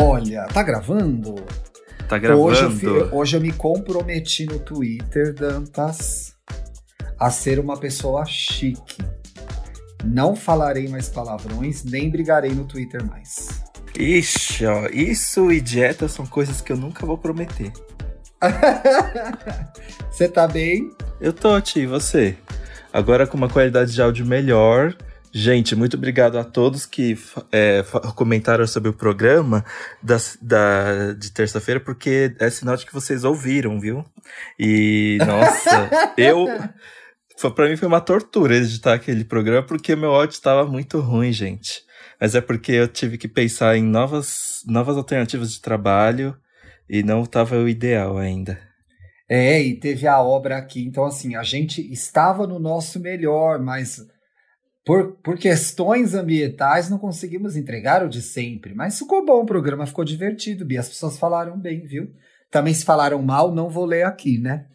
Olha, 0.00 0.44
tá 0.46 0.62
gravando? 0.62 1.34
Tá 2.08 2.18
gravando? 2.18 2.44
Hoje 2.46 2.62
eu, 2.64 2.70
fi- 2.70 2.86
hoje 3.14 3.36
eu 3.36 3.40
me 3.40 3.52
comprometi 3.52 4.46
no 4.46 4.58
Twitter, 4.58 5.34
Dantas, 5.34 6.34
a 7.18 7.30
ser 7.30 7.58
uma 7.58 7.76
pessoa 7.78 8.24
chique. 8.26 9.02
Não 10.04 10.36
falarei 10.36 10.86
mais 10.88 11.08
palavrões, 11.08 11.82
nem 11.84 12.10
brigarei 12.10 12.52
no 12.52 12.64
Twitter 12.64 13.04
mais. 13.04 13.62
Ixi, 13.98 14.66
ó, 14.66 14.86
isso 14.92 15.50
e 15.50 15.60
dieta 15.60 16.06
são 16.06 16.26
coisas 16.26 16.60
que 16.60 16.70
eu 16.70 16.76
nunca 16.76 17.04
vou 17.06 17.16
prometer. 17.18 17.72
Você 20.10 20.28
tá 20.28 20.46
bem? 20.46 20.90
Eu 21.20 21.32
tô, 21.32 21.58
Ti, 21.60 21.80
e 21.80 21.86
você? 21.86 22.36
Agora 22.92 23.26
com 23.26 23.36
uma 23.36 23.48
qualidade 23.48 23.92
de 23.92 24.00
áudio 24.02 24.24
melhor. 24.26 24.94
Gente, 25.38 25.76
muito 25.76 25.98
obrigado 25.98 26.38
a 26.38 26.44
todos 26.44 26.86
que 26.86 27.14
é, 27.52 27.84
comentaram 28.14 28.66
sobre 28.66 28.88
o 28.88 28.94
programa 28.94 29.62
das- 30.02 30.38
da, 30.40 31.12
de 31.12 31.30
terça-feira, 31.30 31.78
porque 31.78 32.34
é 32.40 32.48
sinal 32.48 32.74
de 32.74 32.86
que 32.86 32.94
vocês 32.94 33.22
ouviram, 33.22 33.78
viu? 33.78 34.02
E, 34.58 35.18
nossa, 35.26 35.90
eu. 36.16 36.46
Pra 37.54 37.68
mim 37.68 37.76
foi 37.76 37.86
uma 37.86 38.00
tortura 38.00 38.56
editar 38.56 38.94
aquele 38.94 39.26
programa, 39.26 39.62
porque 39.62 39.94
meu 39.94 40.14
áudio 40.14 40.32
estava 40.32 40.64
muito 40.66 41.00
ruim, 41.00 41.30
gente. 41.34 41.82
Mas 42.18 42.34
é 42.34 42.40
porque 42.40 42.72
eu 42.72 42.88
tive 42.88 43.18
que 43.18 43.28
pensar 43.28 43.76
em 43.76 43.82
novas, 43.82 44.62
novas 44.66 44.96
alternativas 44.96 45.52
de 45.52 45.60
trabalho 45.60 46.34
e 46.88 47.02
não 47.02 47.24
estava 47.24 47.56
o 47.58 47.68
ideal 47.68 48.16
ainda. 48.16 48.58
É, 49.28 49.60
e 49.60 49.78
teve 49.78 50.06
a 50.06 50.18
obra 50.22 50.56
aqui, 50.56 50.82
então 50.82 51.04
assim, 51.04 51.36
a 51.36 51.42
gente 51.42 51.82
estava 51.92 52.46
no 52.46 52.58
nosso 52.58 52.98
melhor, 52.98 53.58
mas 53.60 54.00
por, 54.86 55.14
por 55.16 55.36
questões 55.36 56.14
ambientais 56.14 56.88
não 56.88 56.96
conseguimos 56.96 57.56
entregar 57.56 58.04
o 58.04 58.08
de 58.08 58.22
sempre. 58.22 58.72
Mas 58.72 58.96
ficou 58.96 59.26
bom, 59.26 59.42
o 59.42 59.46
programa 59.46 59.84
ficou 59.84 60.04
divertido, 60.04 60.64
Bia. 60.64 60.78
As 60.78 60.88
pessoas 60.88 61.18
falaram 61.18 61.58
bem, 61.58 61.84
viu? 61.84 62.14
Também 62.52 62.72
se 62.72 62.84
falaram 62.84 63.20
mal, 63.20 63.52
não 63.52 63.68
vou 63.68 63.84
ler 63.84 64.06
aqui, 64.06 64.38
né? 64.38 64.66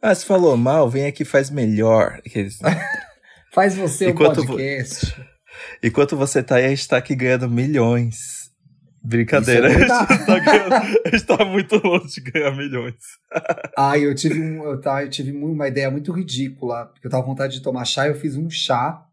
Ah, 0.00 0.14
se 0.14 0.24
falou 0.24 0.56
mal, 0.56 0.88
vem 0.88 1.04
aqui 1.04 1.22
e 1.22 1.26
faz 1.26 1.50
melhor. 1.50 2.20
Faz 3.52 3.76
você 3.76 4.06
um 4.06 4.10
Enquanto 4.10 4.40
vo- 4.42 4.54
podcast. 4.54 5.14
Enquanto 5.82 6.16
você 6.16 6.42
tá 6.42 6.56
aí, 6.56 6.64
a 6.64 6.68
gente 6.70 6.88
tá 6.88 6.96
aqui 6.96 7.14
ganhando 7.14 7.48
milhões. 7.48 8.43
Brincadeira, 9.06 9.70
é 9.70 9.74
a, 9.74 9.78
gente 10.06 10.26
tá 10.26 10.38
ganhando- 10.38 10.72
a 10.74 11.10
gente 11.10 11.26
tá 11.26 11.44
muito 11.44 11.76
longe 11.86 12.08
de 12.22 12.30
ganhar 12.30 12.50
milhões. 12.56 12.96
Ai, 13.76 14.06
eu 14.06 14.14
tive, 14.14 14.40
um, 14.40 14.64
eu, 14.64 14.80
tá, 14.80 15.02
eu 15.04 15.10
tive 15.10 15.30
uma 15.32 15.68
ideia 15.68 15.90
muito 15.90 16.10
ridícula, 16.10 16.86
porque 16.86 17.06
eu 17.06 17.10
tava 17.10 17.22
com 17.22 17.28
vontade 17.30 17.52
de 17.54 17.62
tomar 17.62 17.84
chá, 17.84 18.08
eu 18.08 18.14
fiz 18.14 18.34
um 18.34 18.48
chá. 18.48 19.04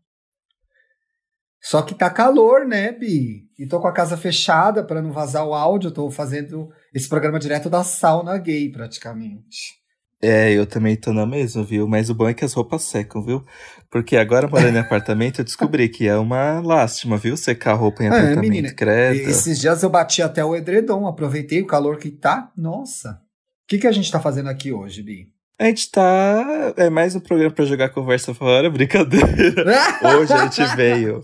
Só 1.62 1.82
que 1.82 1.94
tá 1.94 2.10
calor, 2.10 2.66
né, 2.66 2.92
Bi? 2.92 3.50
E 3.60 3.68
tô 3.68 3.80
com 3.82 3.88
a 3.88 3.94
casa 3.94 4.16
fechada 4.18 4.84
para 4.84 5.02
não 5.02 5.12
vazar 5.12 5.46
o 5.46 5.54
áudio, 5.54 5.90
eu 5.90 5.94
tô 5.94 6.10
fazendo 6.10 6.72
esse 6.94 7.08
programa 7.10 7.38
direto 7.38 7.70
da 7.70 7.84
sauna 7.84 8.38
gay, 8.38 8.72
praticamente. 8.72 9.81
É, 10.22 10.52
eu 10.52 10.68
também 10.68 10.96
tô 10.96 11.12
na 11.12 11.26
mesma, 11.26 11.64
viu? 11.64 11.88
Mas 11.88 12.10
o 12.10 12.14
bom 12.14 12.30
é 12.30 12.34
que 12.34 12.46
as 12.46 12.54
roupas 12.54 12.84
secam, 12.84 13.24
viu? 13.24 13.44
Porque 13.90 14.16
agora, 14.16 14.48
morando 14.48 14.76
em 14.76 14.80
apartamento, 14.82 15.42
eu 15.42 15.46
descobri 15.46 15.90
que 15.90 16.08
é 16.08 16.16
uma 16.16 16.60
lástima, 16.60 17.18
viu? 17.18 17.36
Secar 17.36 17.74
roupa 17.74 18.04
em 18.04 18.06
É, 18.06 18.10
apartamento, 18.10 18.40
menina, 18.42 18.74
credo. 18.74 19.30
Esses 19.30 19.60
dias 19.60 19.82
eu 19.82 19.90
bati 19.90 20.22
até 20.22 20.46
o 20.46 20.56
edredom, 20.56 21.08
aproveitei 21.08 21.62
o 21.62 21.68
calor 21.68 21.98
que 21.98 22.12
tá. 22.12 22.52
Nossa. 22.56 23.20
O 23.64 23.68
que, 23.68 23.80
que 23.80 23.88
a 23.88 23.92
gente 23.92 24.12
tá 24.12 24.20
fazendo 24.20 24.50
aqui 24.50 24.72
hoje, 24.72 25.02
Bi? 25.02 25.28
A 25.60 25.66
gente 25.66 25.90
tá... 25.90 26.74
É 26.78 26.90
mais 26.90 27.16
um 27.16 27.20
programa 27.20 27.54
pra 27.54 27.66
jogar 27.66 27.90
conversa 27.90 28.34
fora, 28.34 28.70
brincadeira. 28.72 29.64
Hoje 30.20 30.34
a 30.34 30.48
gente 30.48 30.76
veio. 30.76 31.22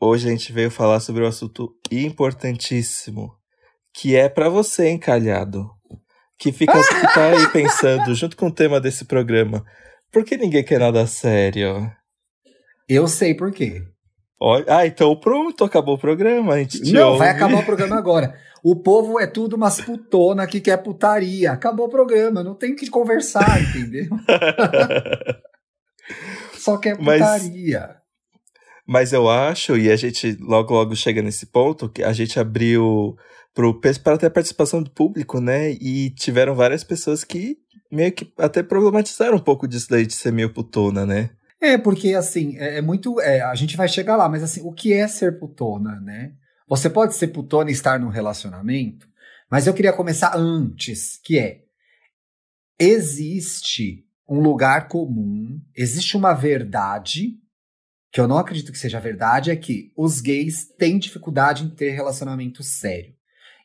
Hoje 0.00 0.28
a 0.28 0.30
gente 0.30 0.52
veio 0.52 0.70
falar 0.70 1.00
sobre 1.00 1.24
um 1.24 1.26
assunto 1.26 1.70
importantíssimo. 1.90 3.32
Que 3.94 4.14
é 4.14 4.28
pra 4.28 4.50
você, 4.50 4.90
encalhado. 4.90 5.70
Que 6.38 6.52
fica 6.52 6.72
que 6.72 7.14
tá 7.14 7.28
aí 7.30 7.48
pensando, 7.50 8.14
junto 8.14 8.36
com 8.36 8.48
o 8.48 8.52
tema 8.52 8.80
desse 8.80 9.04
programa. 9.06 9.64
Por 10.12 10.24
que 10.24 10.36
ninguém 10.36 10.62
quer 10.64 10.78
nada 10.80 11.06
sério? 11.06 11.90
Eu 12.88 13.08
sei 13.08 13.34
por 13.34 13.50
quê. 13.52 13.82
Olha, 14.40 14.64
ah, 14.68 14.86
então 14.86 15.16
pronto, 15.18 15.64
acabou 15.64 15.94
o 15.94 15.98
programa. 15.98 16.54
A 16.54 16.58
gente 16.58 16.82
te 16.82 16.92
Não, 16.92 17.08
ouve. 17.08 17.20
vai 17.20 17.30
acabar 17.30 17.58
o 17.60 17.64
programa 17.64 17.96
agora. 17.96 18.34
O 18.62 18.76
povo 18.76 19.18
é 19.18 19.26
tudo 19.26 19.56
umas 19.56 19.80
putona 19.80 20.46
que 20.46 20.60
quer 20.60 20.76
putaria. 20.82 21.52
Acabou 21.52 21.86
o 21.86 21.90
programa, 21.90 22.42
não 22.42 22.54
tem 22.54 22.74
que 22.76 22.90
conversar, 22.90 23.58
entendeu? 23.62 24.06
Só 26.58 26.76
quer 26.78 26.98
Mas- 26.98 27.20
putaria. 27.20 27.96
Mas 28.88 29.12
eu 29.12 29.28
acho, 29.28 29.76
e 29.76 29.90
a 29.90 29.96
gente 29.96 30.36
logo 30.40 30.72
logo 30.72 30.94
chega 30.94 31.20
nesse 31.20 31.46
ponto, 31.46 31.88
que 31.88 32.04
a 32.04 32.12
gente 32.12 32.38
abriu 32.38 33.16
para 34.02 34.18
ter 34.18 34.30
participação 34.30 34.82
do 34.82 34.90
público, 34.90 35.40
né? 35.40 35.72
E 35.72 36.10
tiveram 36.10 36.54
várias 36.54 36.84
pessoas 36.84 37.24
que 37.24 37.56
meio 37.90 38.12
que 38.12 38.30
até 38.38 38.62
problematizaram 38.62 39.36
um 39.36 39.42
pouco 39.42 39.66
disso 39.66 39.88
daí 39.90 40.06
de 40.06 40.12
ser 40.12 40.32
meio 40.32 40.52
putona, 40.52 41.06
né? 41.06 41.30
É, 41.60 41.78
porque 41.78 42.14
assim, 42.14 42.56
é, 42.58 42.78
é 42.78 42.82
muito. 42.82 43.20
é, 43.20 43.40
a 43.40 43.54
gente 43.54 43.76
vai 43.76 43.88
chegar 43.88 44.16
lá, 44.16 44.28
mas 44.28 44.42
assim, 44.42 44.60
o 44.62 44.72
que 44.72 44.92
é 44.92 45.08
ser 45.08 45.38
putona, 45.38 45.98
né? 46.00 46.32
Você 46.68 46.90
pode 46.90 47.14
ser 47.14 47.28
putona 47.28 47.70
e 47.70 47.72
estar 47.72 47.98
num 47.98 48.08
relacionamento, 48.08 49.08
mas 49.50 49.66
eu 49.66 49.74
queria 49.74 49.92
começar 49.92 50.36
antes, 50.36 51.18
que 51.24 51.38
é. 51.38 51.62
Existe 52.78 54.04
um 54.28 54.40
lugar 54.40 54.88
comum, 54.88 55.58
existe 55.74 56.16
uma 56.16 56.34
verdade, 56.34 57.38
que 58.12 58.20
eu 58.20 58.28
não 58.28 58.36
acredito 58.36 58.70
que 58.70 58.78
seja 58.78 59.00
verdade, 59.00 59.50
é 59.50 59.56
que 59.56 59.92
os 59.96 60.20
gays 60.20 60.66
têm 60.76 60.98
dificuldade 60.98 61.64
em 61.64 61.70
ter 61.70 61.92
relacionamento 61.92 62.62
sério. 62.62 63.15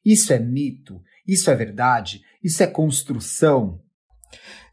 Isso 0.06 0.34
é 0.34 0.40
mito? 0.40 1.02
Isso 1.28 1.50
é 1.50 1.56
verdade? 1.56 2.22
Isso 2.44 2.62
é 2.64 2.68
construção? 2.68 3.80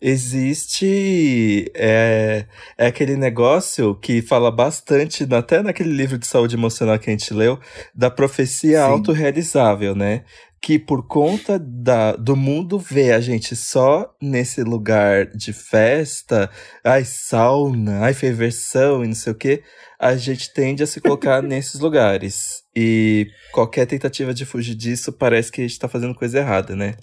Existe 0.01 1.71
é, 1.75 2.47
é 2.77 2.87
aquele 2.87 3.17
negócio 3.17 3.97
que 3.97 4.23
fala 4.23 4.49
bastante, 4.49 5.27
até 5.35 5.61
naquele 5.61 5.91
livro 5.91 6.17
de 6.17 6.27
saúde 6.27 6.55
emocional 6.55 6.99
que 7.01 7.11
a 7.11 7.13
gente 7.13 7.35
leu, 7.35 7.59
da 7.93 8.09
profecia 8.09 8.79
Sim. 8.79 8.91
autorrealizável, 8.91 9.97
né? 9.97 10.23
Que 10.61 10.79
por 10.79 11.07
conta 11.07 11.59
da, 11.59 12.17
do 12.17 12.35
mundo 12.35 12.79
ver 12.79 13.13
a 13.13 13.21
gente 13.21 13.55
só 13.55 14.13
nesse 14.21 14.63
lugar 14.63 15.27
de 15.27 15.53
festa, 15.53 16.51
ai, 16.85 17.05
sauna, 17.05 18.01
ai, 18.01 18.13
ferversão 18.13 19.05
e 19.05 19.09
não 19.09 19.15
sei 19.15 19.33
o 19.33 19.37
quê, 19.37 19.63
a 19.99 20.17
gente 20.17 20.53
tende 20.53 20.83
a 20.83 20.87
se 20.87 21.01
colocar 21.01 21.41
nesses 21.45 21.81
lugares. 21.81 22.63
E 22.75 23.29
qualquer 23.53 23.87
tentativa 23.87 24.35
de 24.35 24.45
fugir 24.45 24.75
disso 24.75 25.13
parece 25.13 25.51
que 25.53 25.61
a 25.61 25.67
gente 25.67 25.79
tá 25.79 25.89
fazendo 25.89 26.15
coisa 26.15 26.39
errada, 26.39 26.75
né? 26.75 26.95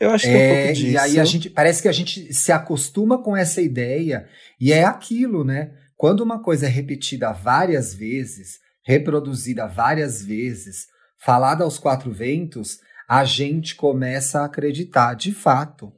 Eu 0.00 0.10
acho 0.10 0.24
que 0.26 0.30
é 0.30 0.36
um 0.36 0.40
É, 0.40 0.58
pouco 0.62 0.72
disso. 0.74 0.86
e 0.92 0.96
aí 0.96 1.18
a 1.18 1.24
gente 1.24 1.50
parece 1.50 1.82
que 1.82 1.88
a 1.88 1.92
gente 1.92 2.32
se 2.32 2.52
acostuma 2.52 3.20
com 3.20 3.36
essa 3.36 3.60
ideia 3.60 4.28
e 4.60 4.72
é 4.72 4.84
aquilo, 4.84 5.42
né? 5.44 5.72
Quando 5.96 6.20
uma 6.20 6.40
coisa 6.40 6.66
é 6.66 6.68
repetida 6.68 7.32
várias 7.32 7.92
vezes, 7.92 8.58
reproduzida 8.84 9.66
várias 9.66 10.22
vezes, 10.22 10.86
falada 11.18 11.64
aos 11.64 11.78
quatro 11.78 12.12
ventos, 12.12 12.78
a 13.08 13.24
gente 13.24 13.74
começa 13.74 14.40
a 14.40 14.44
acreditar 14.44 15.14
de 15.14 15.32
fato 15.32 15.92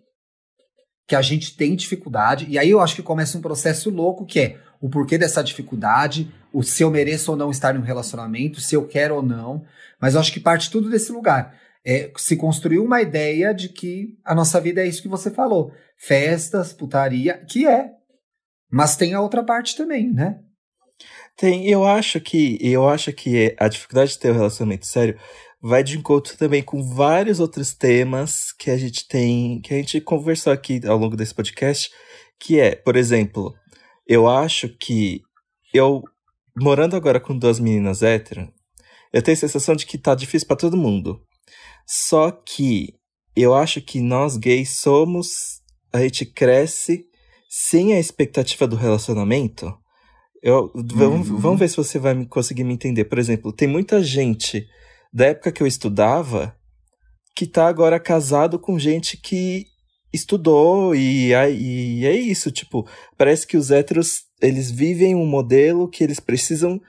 que 1.07 1.17
a 1.17 1.23
gente 1.23 1.57
tem 1.57 1.75
dificuldade. 1.75 2.47
E 2.49 2.59
aí 2.59 2.71
eu 2.71 2.81
acho 2.81 2.95
que 2.95 3.03
começa 3.03 3.37
um 3.37 3.43
processo 3.43 3.91
louco 3.91 4.25
que 4.25 4.41
é 4.41 4.61
o 4.81 4.89
porquê 4.89 5.19
dessa 5.19 5.43
dificuldade, 5.43 6.33
o 6.53 6.63
se 6.63 6.83
eu 6.83 6.91
mereço 6.91 7.33
ou 7.33 7.37
não 7.37 7.51
estar 7.51 7.75
num 7.75 7.83
relacionamento, 7.83 8.61
se 8.61 8.75
eu 8.75 8.87
quero 8.87 9.17
ou 9.17 9.23
não. 9.23 9.65
Mas 10.01 10.15
eu 10.15 10.21
acho 10.21 10.33
que 10.33 10.41
parte 10.41 10.71
tudo 10.71 10.89
desse 10.89 11.13
lugar 11.13 11.55
é, 11.85 12.13
se 12.17 12.37
construiu 12.37 12.85
uma 12.85 13.03
ideia 13.03 13.53
de 13.53 13.69
que 13.69 14.19
a 14.25 14.35
nossa 14.35 14.61
vida 14.61 14.81
é 14.81 14.87
isso 14.87 15.03
que 15.03 15.09
você 15.09 15.31
falou. 15.31 15.73
Festas, 15.97 16.73
putaria, 16.73 17.39
que 17.39 17.67
é. 17.67 17.91
Mas 18.71 18.97
tem 18.97 19.15
a 19.15 19.21
outra 19.21 19.43
parte 19.43 19.77
também, 19.77 20.13
né? 20.13 20.39
Tem, 21.41 21.67
eu 21.67 21.87
acho 21.87 22.21
que 22.21 22.59
eu 22.61 22.87
acho 22.87 23.11
que 23.15 23.57
a 23.59 23.67
dificuldade 23.67 24.11
de 24.11 24.19
ter 24.19 24.31
um 24.31 24.35
relacionamento 24.35 24.85
sério 24.85 25.19
vai 25.59 25.83
de 25.83 25.97
encontro 25.97 26.37
também 26.37 26.63
com 26.63 26.83
vários 26.83 27.41
outros 27.41 27.73
temas 27.73 28.53
que 28.53 28.71
a 28.71 28.77
gente 28.77 29.09
tem, 29.09 29.59
que 29.63 29.73
a 29.73 29.79
gente 29.79 30.03
conversou 30.03 30.53
aqui 30.53 30.83
ao 30.87 30.99
longo 30.99 31.17
desse 31.17 31.35
podcast, 31.35 31.91
que 32.39 32.61
é, 32.61 32.77
por 32.77 32.95
exemplo, 32.95 33.55
eu 34.07 34.29
acho 34.29 34.69
que 34.69 35.23
eu 35.73 36.03
morando 36.61 36.95
agora 36.95 37.19
com 37.19 37.35
duas 37.35 37.59
meninas 37.59 38.03
hétero, 38.03 38.53
eu 39.11 39.23
tenho 39.23 39.35
a 39.35 39.41
sensação 39.41 39.75
de 39.75 39.87
que 39.87 39.97
tá 39.97 40.15
difícil 40.15 40.47
pra 40.47 40.59
todo 40.59 40.77
mundo. 40.77 41.23
Só 41.87 42.31
que 42.31 42.93
eu 43.35 43.55
acho 43.55 43.81
que 43.81 43.99
nós 43.99 44.37
gays 44.37 44.77
somos, 44.77 45.63
a 45.91 46.03
gente 46.03 46.27
cresce 46.27 47.07
sem 47.49 47.95
a 47.95 47.99
expectativa 47.99 48.67
do 48.67 48.77
relacionamento. 48.77 49.80
Eu, 50.43 50.71
vamos, 50.75 51.29
Uhum. 51.29 51.37
vamos 51.39 51.59
ver 51.61 51.69
se 51.69 51.77
você 51.77 51.99
vai 51.99 52.15
me- 52.15 52.27
conseguir 52.27 52.65
me 52.65 52.73
entender. 52.75 53.05
Por 53.05 53.19
exemplo, 53.19 53.53
tem 53.53 53.69
muita 53.69 54.03
gente 54.03 54.67
da 55.13 55.27
época 55.27 55.53
que 55.53 55.63
eu 55.63 55.67
estudava 55.67 56.55
que 57.37 57.47
tá 57.47 57.67
agora 57.69 57.99
casado 58.01 58.59
com 58.59 58.79
gente 58.79 59.17
que 59.17 59.67
estudou 60.13 60.95
e, 60.95 61.35
aí- 61.35 62.01
e 62.01 62.07
é 62.07 62.15
isso, 62.15 62.51
tipo, 62.51 62.87
parece 63.17 63.47
que 63.47 63.57
os 63.57 63.71
héteros, 63.71 64.23
eles 64.43 64.71
vivem 64.71 65.15
um 65.15 65.27
modelo 65.27 65.89
que 65.89 66.03
eles 66.03 66.19
precisam 66.21 66.81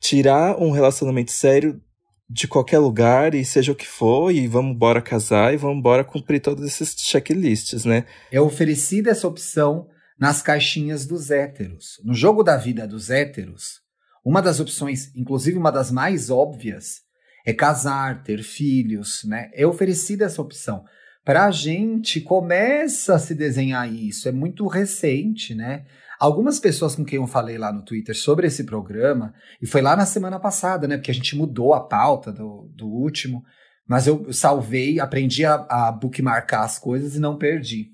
tirar 0.00 0.60
um 0.60 0.70
relacionamento 0.70 1.32
sério 1.32 1.80
de 2.28 2.48
qualquer 2.48 2.78
lugar 2.78 3.34
e 3.34 3.44
seja 3.44 3.72
o 3.72 3.74
que 3.74 3.86
for, 3.86 4.30
e 4.32 4.46
vamos 4.46 4.74
embora 4.74 5.02
casar 5.02 5.52
e 5.52 5.56
vamos 5.56 5.78
embora 5.78 6.04
cumprir 6.04 6.40
todos 6.40 6.64
esses 6.64 6.94
checklists, 6.96 7.84
né? 7.84 8.06
É 8.30 8.40
oferecida 8.40 9.10
essa 9.10 9.28
opção 9.28 9.86
nas 10.22 10.40
caixinhas 10.40 11.04
dos 11.04 11.32
héteros. 11.32 12.00
No 12.04 12.14
jogo 12.14 12.44
da 12.44 12.56
vida 12.56 12.86
dos 12.86 13.10
héteros, 13.10 13.80
uma 14.24 14.40
das 14.40 14.60
opções, 14.60 15.10
inclusive 15.16 15.58
uma 15.58 15.72
das 15.72 15.90
mais 15.90 16.30
óbvias, 16.30 17.00
é 17.44 17.52
casar, 17.52 18.22
ter 18.22 18.40
filhos, 18.40 19.24
né? 19.24 19.50
É 19.52 19.66
oferecida 19.66 20.26
essa 20.26 20.40
opção. 20.40 20.84
Para 21.24 21.46
a 21.46 21.50
gente 21.50 22.20
começa 22.20 23.16
a 23.16 23.18
se 23.18 23.34
desenhar 23.34 23.92
isso, 23.92 24.28
é 24.28 24.32
muito 24.32 24.68
recente, 24.68 25.56
né? 25.56 25.86
Algumas 26.20 26.60
pessoas 26.60 26.94
com 26.94 27.04
quem 27.04 27.16
eu 27.16 27.26
falei 27.26 27.58
lá 27.58 27.72
no 27.72 27.84
Twitter 27.84 28.16
sobre 28.16 28.46
esse 28.46 28.62
programa, 28.62 29.34
e 29.60 29.66
foi 29.66 29.82
lá 29.82 29.96
na 29.96 30.06
semana 30.06 30.38
passada, 30.38 30.86
né? 30.86 30.98
Porque 30.98 31.10
a 31.10 31.14
gente 31.14 31.34
mudou 31.34 31.74
a 31.74 31.80
pauta 31.80 32.30
do, 32.32 32.70
do 32.76 32.86
último, 32.86 33.42
mas 33.88 34.06
eu 34.06 34.32
salvei, 34.32 35.00
aprendi 35.00 35.44
a, 35.44 35.66
a 35.68 35.90
bookmarcar 35.90 36.62
as 36.62 36.78
coisas 36.78 37.16
e 37.16 37.18
não 37.18 37.36
perdi. 37.36 37.90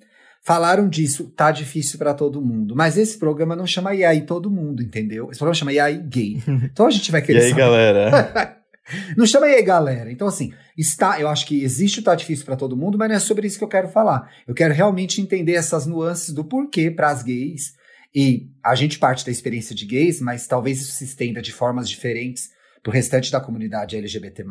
Falaram 0.48 0.88
disso, 0.88 1.30
tá 1.36 1.50
difícil 1.50 1.98
para 1.98 2.14
todo 2.14 2.40
mundo. 2.40 2.74
Mas 2.74 2.96
esse 2.96 3.18
programa 3.18 3.54
não 3.54 3.66
chama 3.66 3.94
E 3.94 4.02
aí 4.02 4.22
todo 4.22 4.50
mundo, 4.50 4.82
entendeu? 4.82 5.28
Esse 5.30 5.38
programa 5.38 5.54
chama 5.54 5.74
E 5.74 5.78
aí 5.78 5.98
gay. 5.98 6.42
Então 6.72 6.86
a 6.86 6.90
gente 6.90 7.12
vai 7.12 7.20
querer. 7.20 7.40
e 7.40 7.42
aí, 7.42 7.50
saber. 7.50 7.60
galera? 7.60 8.56
não 9.14 9.26
chama 9.26 9.46
E 9.46 9.56
aí, 9.56 9.62
galera. 9.62 10.10
Então, 10.10 10.26
assim, 10.26 10.54
está. 10.74 11.20
Eu 11.20 11.28
acho 11.28 11.44
que 11.44 11.62
existe 11.62 12.00
o 12.00 12.02
tá 12.02 12.14
difícil 12.14 12.46
para 12.46 12.56
todo 12.56 12.78
mundo, 12.78 12.96
mas 12.96 13.10
não 13.10 13.16
é 13.16 13.18
sobre 13.18 13.46
isso 13.46 13.58
que 13.58 13.64
eu 13.64 13.68
quero 13.68 13.88
falar. 13.88 14.26
Eu 14.46 14.54
quero 14.54 14.72
realmente 14.72 15.20
entender 15.20 15.52
essas 15.52 15.84
nuances 15.84 16.32
do 16.32 16.42
porquê 16.42 16.90
para 16.90 17.10
as 17.10 17.22
gays 17.22 17.74
e 18.14 18.48
a 18.64 18.74
gente 18.74 18.98
parte 18.98 19.26
da 19.26 19.30
experiência 19.30 19.74
de 19.74 19.84
gays, 19.84 20.18
mas 20.18 20.46
talvez 20.46 20.80
isso 20.80 20.92
se 20.92 21.04
estenda 21.04 21.42
de 21.42 21.52
formas 21.52 21.86
diferentes 21.86 22.48
para 22.82 22.88
o 22.88 22.94
restante 22.94 23.30
da 23.30 23.38
comunidade 23.38 23.98
LGBT. 23.98 24.46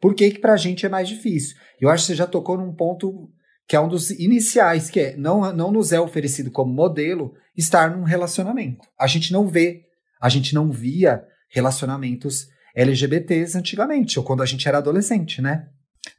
Por 0.00 0.12
que, 0.12 0.32
que 0.32 0.40
para 0.40 0.54
a 0.54 0.56
gente 0.56 0.84
é 0.84 0.88
mais 0.88 1.08
difícil? 1.08 1.56
Eu 1.80 1.88
acho 1.88 2.02
que 2.02 2.08
você 2.08 2.16
já 2.16 2.26
tocou 2.26 2.58
num 2.58 2.72
ponto 2.72 3.30
que 3.66 3.76
é 3.76 3.80
um 3.80 3.88
dos 3.88 4.10
iniciais, 4.10 4.90
que 4.90 5.00
é 5.00 5.16
não, 5.16 5.52
não 5.52 5.72
nos 5.72 5.92
é 5.92 6.00
oferecido 6.00 6.50
como 6.50 6.72
modelo 6.72 7.34
estar 7.56 7.96
num 7.96 8.04
relacionamento. 8.04 8.86
A 8.98 9.06
gente 9.06 9.32
não 9.32 9.46
vê, 9.46 9.82
a 10.20 10.28
gente 10.28 10.54
não 10.54 10.70
via 10.70 11.24
relacionamentos 11.48 12.48
LGBTs 12.74 13.56
antigamente, 13.56 14.18
ou 14.18 14.24
quando 14.24 14.42
a 14.42 14.46
gente 14.46 14.66
era 14.68 14.78
adolescente, 14.78 15.40
né? 15.40 15.68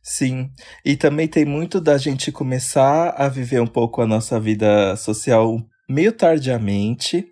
Sim, 0.02 0.50
e 0.84 0.96
também 0.96 1.28
tem 1.28 1.46
muito 1.46 1.80
da 1.80 1.98
gente 1.98 2.32
começar 2.32 3.10
a 3.10 3.28
viver 3.28 3.62
um 3.62 3.68
pouco 3.68 4.02
a 4.02 4.08
nossa 4.08 4.40
vida 4.40 4.96
social 4.96 5.60
meio 5.90 6.12
tardiamente. 6.12 7.28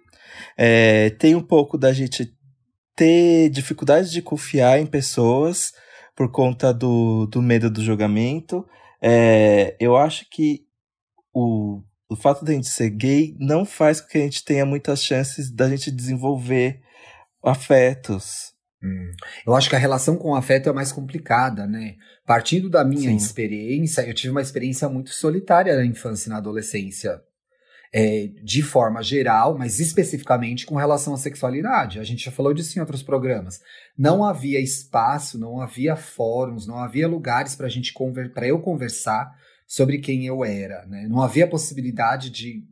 É, 0.57 1.09
tem 1.11 1.35
um 1.35 1.41
pouco 1.41 1.77
da 1.77 1.91
gente 1.93 2.31
ter 2.95 3.49
dificuldade 3.49 4.11
de 4.11 4.21
confiar 4.21 4.79
em 4.79 4.85
pessoas 4.85 5.71
por 6.15 6.31
conta 6.31 6.73
do, 6.73 7.25
do 7.25 7.41
medo 7.41 7.69
do 7.69 7.83
julgamento. 7.83 8.65
É, 9.03 9.75
eu 9.81 9.97
acho 9.97 10.29
que 10.29 10.65
o, 11.33 11.81
o 12.09 12.15
fato 12.15 12.45
de 12.45 12.51
a 12.51 12.55
gente 12.55 12.69
ser 12.69 12.89
gay 12.89 13.35
não 13.37 13.65
faz 13.65 13.99
com 13.99 14.07
que 14.07 14.17
a 14.17 14.21
gente 14.21 14.45
tenha 14.45 14.65
muitas 14.65 15.03
chances 15.03 15.51
da 15.51 15.67
gente 15.67 15.91
desenvolver 15.91 16.81
afetos. 17.43 18.53
Hum. 18.81 19.11
Eu 19.45 19.53
acho 19.55 19.69
que 19.69 19.75
a 19.75 19.79
relação 19.79 20.15
com 20.15 20.29
o 20.31 20.35
afeto 20.35 20.69
é 20.69 20.73
mais 20.73 20.91
complicada, 20.91 21.67
né? 21.67 21.95
Partindo 22.25 22.69
da 22.69 22.85
minha 22.85 23.09
Sim. 23.09 23.15
experiência, 23.15 24.07
eu 24.07 24.13
tive 24.13 24.31
uma 24.31 24.41
experiência 24.41 24.87
muito 24.87 25.09
solitária 25.09 25.75
na 25.75 25.85
infância 25.85 26.27
e 26.27 26.29
na 26.29 26.37
adolescência 26.37 27.21
é, 27.93 28.27
de 28.43 28.63
forma 28.63 29.03
geral, 29.03 29.55
mas 29.55 29.79
especificamente 29.79 30.65
com 30.65 30.75
relação 30.75 31.13
à 31.13 31.17
sexualidade. 31.17 31.99
A 31.99 32.03
gente 32.03 32.25
já 32.25 32.31
falou 32.31 32.51
disso 32.51 32.77
em 32.77 32.81
outros 32.81 33.03
programas. 33.03 33.59
Não 33.95 34.25
havia 34.25 34.59
espaço, 34.59 35.37
não 35.37 35.61
havia 35.61 35.95
fóruns, 35.95 36.65
não 36.65 36.79
havia 36.79 37.07
lugares 37.07 37.55
para 37.55 37.69
gente 37.69 37.93
para 38.33 38.47
eu 38.47 38.59
conversar 38.59 39.31
sobre 39.67 39.99
quem 39.99 40.25
eu 40.25 40.43
era. 40.43 40.85
Né? 40.87 41.07
Não 41.07 41.21
havia 41.21 41.47
possibilidade 41.47 42.31
de, 42.31 42.63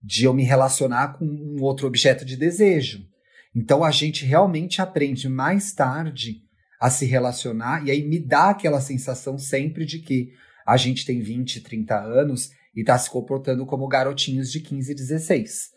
de 0.00 0.24
eu 0.24 0.32
me 0.32 0.44
relacionar 0.44 1.18
com 1.18 1.24
um 1.24 1.60
outro 1.60 1.88
objeto 1.88 2.24
de 2.24 2.36
desejo. 2.36 3.04
Então 3.52 3.82
a 3.82 3.90
gente 3.90 4.24
realmente 4.24 4.80
aprende 4.80 5.28
mais 5.28 5.72
tarde 5.72 6.42
a 6.80 6.90
se 6.90 7.06
relacionar, 7.06 7.86
e 7.86 7.90
aí 7.90 8.06
me 8.06 8.20
dá 8.20 8.50
aquela 8.50 8.82
sensação 8.82 9.38
sempre 9.38 9.86
de 9.86 9.98
que 9.98 10.30
a 10.66 10.76
gente 10.76 11.06
tem 11.06 11.20
20, 11.20 11.62
30 11.62 11.98
anos 11.98 12.50
e 12.76 12.80
está 12.80 12.98
se 12.98 13.10
comportando 13.10 13.64
como 13.64 13.88
garotinhos 13.88 14.52
de 14.52 14.60
15 14.60 14.92
e 14.92 14.94
16. 14.94 15.70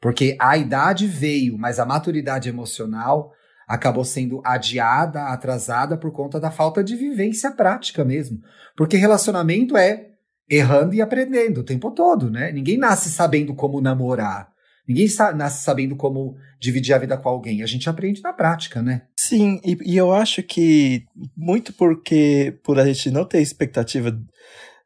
Porque 0.00 0.36
a 0.40 0.58
idade 0.58 1.06
veio, 1.06 1.56
mas 1.56 1.78
a 1.78 1.86
maturidade 1.86 2.48
emocional 2.48 3.32
acabou 3.66 4.04
sendo 4.04 4.42
adiada, 4.44 5.28
atrasada 5.28 5.96
por 5.96 6.12
conta 6.12 6.38
da 6.38 6.50
falta 6.50 6.84
de 6.84 6.96
vivência 6.96 7.50
prática 7.50 8.04
mesmo. 8.04 8.40
Porque 8.76 8.96
relacionamento 8.96 9.76
é 9.76 10.10
errando 10.48 10.94
e 10.94 11.00
aprendendo 11.00 11.60
o 11.60 11.64
tempo 11.64 11.90
todo, 11.90 12.30
né? 12.30 12.52
Ninguém 12.52 12.76
nasce 12.76 13.08
sabendo 13.08 13.54
como 13.54 13.80
namorar. 13.80 14.52
Ninguém 14.86 15.06
nasce 15.34 15.64
sabendo 15.64 15.96
como 15.96 16.36
dividir 16.60 16.94
a 16.94 16.98
vida 16.98 17.16
com 17.16 17.28
alguém. 17.28 17.62
A 17.62 17.66
gente 17.66 17.88
aprende 17.88 18.22
na 18.22 18.34
prática, 18.34 18.82
né? 18.82 19.06
Sim, 19.16 19.58
e, 19.64 19.78
e 19.92 19.96
eu 19.96 20.12
acho 20.12 20.42
que 20.42 21.06
muito 21.34 21.72
porque 21.72 22.58
por 22.62 22.78
a 22.78 22.84
gente 22.84 23.10
não 23.10 23.24
ter 23.24 23.40
expectativa 23.40 24.14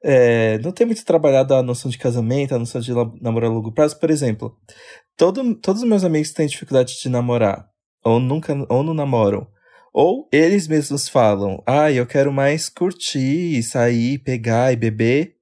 é, 0.03 0.59
não 0.59 0.71
tem 0.71 0.87
muito 0.87 1.05
trabalhado 1.05 1.55
a 1.55 1.63
noção 1.63 1.91
de 1.91 1.99
casamento, 1.99 2.55
a 2.55 2.59
noção 2.59 2.81
de 2.81 2.93
namorar 3.21 3.51
a 3.51 3.53
longo 3.53 3.73
prazo. 3.73 3.99
Por 3.99 4.11
exemplo, 4.11 4.57
todo, 5.17 5.55
todos 5.57 5.83
os 5.83 5.89
meus 5.89 6.05
amigos 6.05 6.33
têm 6.33 6.47
dificuldade 6.47 7.01
de 7.01 7.09
namorar, 7.09 7.69
ou 8.05 8.21
nunca, 8.21 8.55
ou 8.69 8.83
não 8.83 8.95
namoram. 8.95 9.47
Ou 9.93 10.29
eles 10.31 10.69
mesmos 10.69 11.09
falam, 11.09 11.63
ah, 11.67 11.91
eu 11.91 12.07
quero 12.07 12.33
mais 12.33 12.69
curtir, 12.69 13.63
sair, 13.63 14.19
pegar 14.19 14.73
e 14.73 14.77
beber. 14.77 15.35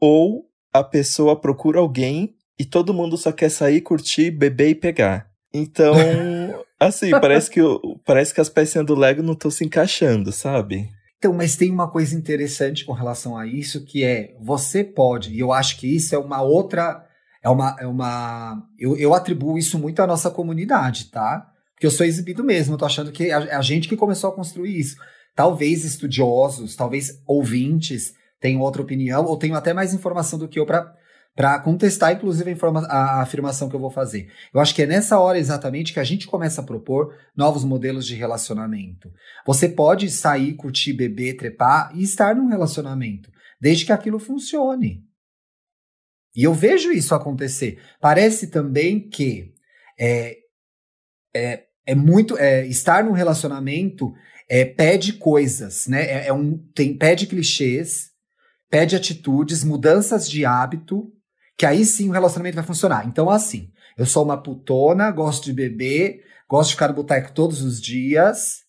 Ou 0.00 0.46
a 0.72 0.82
pessoa 0.82 1.38
procura 1.38 1.80
alguém 1.80 2.34
e 2.58 2.64
todo 2.64 2.94
mundo 2.94 3.18
só 3.18 3.32
quer 3.32 3.50
sair, 3.50 3.80
curtir, 3.80 4.30
beber 4.30 4.70
e 4.70 4.74
pegar. 4.74 5.28
Então, 5.52 5.94
assim, 6.80 7.10
parece 7.10 7.50
que, 7.50 7.60
parece 8.04 8.32
que 8.32 8.40
as 8.40 8.48
pecinhas 8.48 8.86
do 8.86 8.94
Lego 8.94 9.22
não 9.22 9.34
estão 9.34 9.50
se 9.50 9.64
encaixando, 9.64 10.32
sabe? 10.32 10.88
Então, 11.20 11.34
mas 11.34 11.54
tem 11.54 11.70
uma 11.70 11.86
coisa 11.86 12.16
interessante 12.16 12.82
com 12.82 12.94
relação 12.94 13.36
a 13.36 13.46
isso, 13.46 13.84
que 13.84 14.02
é 14.02 14.34
você 14.40 14.82
pode, 14.82 15.30
e 15.34 15.38
eu 15.38 15.52
acho 15.52 15.76
que 15.78 15.86
isso 15.86 16.14
é 16.14 16.18
uma 16.18 16.40
outra. 16.40 17.06
É 17.42 17.50
uma. 17.50 17.76
É 17.78 17.86
uma 17.86 18.66
eu, 18.78 18.96
eu 18.96 19.12
atribuo 19.12 19.58
isso 19.58 19.78
muito 19.78 20.00
à 20.00 20.06
nossa 20.06 20.30
comunidade, 20.30 21.10
tá? 21.10 21.46
Porque 21.74 21.86
eu 21.86 21.90
sou 21.90 22.06
exibido 22.06 22.42
mesmo, 22.42 22.72
eu 22.72 22.78
tô 22.78 22.86
achando 22.86 23.12
que 23.12 23.26
é 23.26 23.34
a 23.34 23.60
gente 23.60 23.86
que 23.86 23.98
começou 23.98 24.30
a 24.30 24.34
construir 24.34 24.78
isso. 24.78 24.96
Talvez 25.36 25.84
estudiosos, 25.84 26.74
talvez 26.74 27.20
ouvintes 27.26 28.14
tenham 28.40 28.62
outra 28.62 28.80
opinião, 28.80 29.26
ou 29.26 29.36
tenham 29.36 29.56
até 29.56 29.74
mais 29.74 29.92
informação 29.92 30.38
do 30.38 30.48
que 30.48 30.58
eu 30.58 30.64
para 30.64 30.90
para 31.40 31.58
contestar, 31.58 32.12
inclusive, 32.12 32.54
a, 32.62 32.96
a, 32.96 33.22
afirmação 33.22 33.66
que 33.70 33.74
eu 33.74 33.80
vou 33.80 33.90
fazer. 33.90 34.30
Eu 34.52 34.60
acho 34.60 34.74
que 34.74 34.82
é 34.82 34.86
nessa 34.86 35.18
hora 35.18 35.38
exatamente 35.38 35.90
que 35.90 35.98
a 35.98 36.04
gente 36.04 36.26
começa 36.26 36.60
a 36.60 36.64
propor 36.64 37.16
novos 37.34 37.64
modelos 37.64 38.06
de 38.06 38.14
relacionamento. 38.14 39.10
Você 39.46 39.66
pode 39.66 40.10
sair, 40.10 40.52
curtir, 40.52 40.92
beber, 40.92 41.38
trepar 41.38 41.92
e 41.94 42.02
estar 42.02 42.36
num 42.36 42.46
relacionamento, 42.46 43.30
desde 43.58 43.86
que 43.86 43.92
aquilo 43.92 44.18
funcione. 44.18 45.02
E 46.36 46.44
eu 46.44 46.52
vejo 46.52 46.92
isso 46.92 47.14
acontecer. 47.14 47.80
Parece 48.02 48.48
também 48.48 49.08
que 49.08 49.54
é, 49.98 50.36
é, 51.34 51.64
é 51.86 51.94
muito. 51.94 52.36
É, 52.36 52.66
estar 52.66 53.02
num 53.02 53.12
relacionamento 53.12 54.12
é, 54.46 54.66
pede 54.66 55.14
coisas, 55.14 55.86
né? 55.86 56.02
É, 56.02 56.26
é 56.26 56.32
um, 56.34 56.58
tem, 56.74 56.94
pede 56.94 57.26
clichês, 57.26 58.10
pede 58.68 58.94
atitudes, 58.94 59.64
mudanças 59.64 60.28
de 60.28 60.44
hábito 60.44 61.10
que 61.60 61.66
aí 61.66 61.84
sim 61.84 62.08
o 62.08 62.12
relacionamento 62.12 62.54
vai 62.54 62.64
funcionar. 62.64 63.06
Então, 63.06 63.28
assim, 63.28 63.68
eu 63.98 64.06
sou 64.06 64.24
uma 64.24 64.42
putona, 64.42 65.10
gosto 65.10 65.44
de 65.44 65.52
beber, 65.52 66.22
gosto 66.48 66.70
de 66.70 66.74
ficar 66.74 66.88
no 66.88 66.94
boteco 66.94 67.32
todos 67.32 67.60
os 67.60 67.78
dias, 67.78 68.60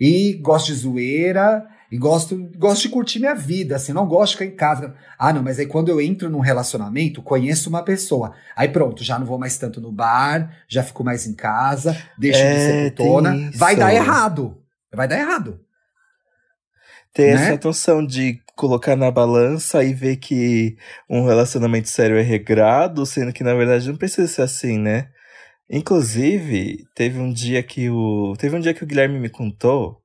e 0.00 0.32
gosto 0.42 0.66
de 0.66 0.74
zoeira, 0.74 1.64
e 1.88 1.96
gosto, 1.96 2.36
gosto 2.58 2.82
de 2.82 2.88
curtir 2.88 3.20
minha 3.20 3.32
vida, 3.36 3.76
assim, 3.76 3.92
não 3.92 4.08
gosto 4.08 4.32
de 4.32 4.38
ficar 4.38 4.52
em 4.52 4.56
casa. 4.56 4.92
Ah, 5.16 5.32
não, 5.32 5.40
mas 5.40 5.60
aí 5.60 5.66
quando 5.66 5.88
eu 5.88 6.00
entro 6.00 6.28
num 6.28 6.40
relacionamento, 6.40 7.22
conheço 7.22 7.68
uma 7.68 7.84
pessoa. 7.84 8.34
Aí 8.56 8.68
pronto, 8.68 9.04
já 9.04 9.20
não 9.20 9.24
vou 9.24 9.38
mais 9.38 9.56
tanto 9.56 9.80
no 9.80 9.92
bar, 9.92 10.64
já 10.66 10.82
fico 10.82 11.04
mais 11.04 11.28
em 11.28 11.34
casa, 11.34 11.96
deixo 12.18 12.40
é, 12.40 12.54
de 12.54 12.58
ser 12.58 12.74
é, 12.74 12.90
putona. 12.90 13.52
Vai 13.54 13.76
dar 13.76 13.94
errado. 13.94 14.60
Vai 14.92 15.06
dar 15.06 15.16
errado. 15.16 15.60
Ter 17.14 17.36
né? 17.36 17.52
essa 17.54 17.68
noção 17.68 18.04
de 18.04 18.41
colocar 18.56 18.96
na 18.96 19.10
balança 19.10 19.82
e 19.84 19.92
ver 19.92 20.16
que 20.16 20.76
um 21.08 21.24
relacionamento 21.24 21.88
sério 21.88 22.16
é 22.16 22.22
regrado, 22.22 23.04
sendo 23.06 23.32
que 23.32 23.44
na 23.44 23.54
verdade 23.54 23.88
não 23.88 23.96
precisa 23.96 24.28
ser 24.28 24.42
assim, 24.42 24.78
né? 24.78 25.08
Inclusive, 25.70 26.84
teve 26.94 27.18
um 27.18 27.32
dia 27.32 27.62
que 27.62 27.88
o. 27.88 28.34
Teve 28.38 28.56
um 28.56 28.60
dia 28.60 28.74
que 28.74 28.84
o 28.84 28.86
Guilherme 28.86 29.18
me 29.18 29.30
contou 29.30 30.02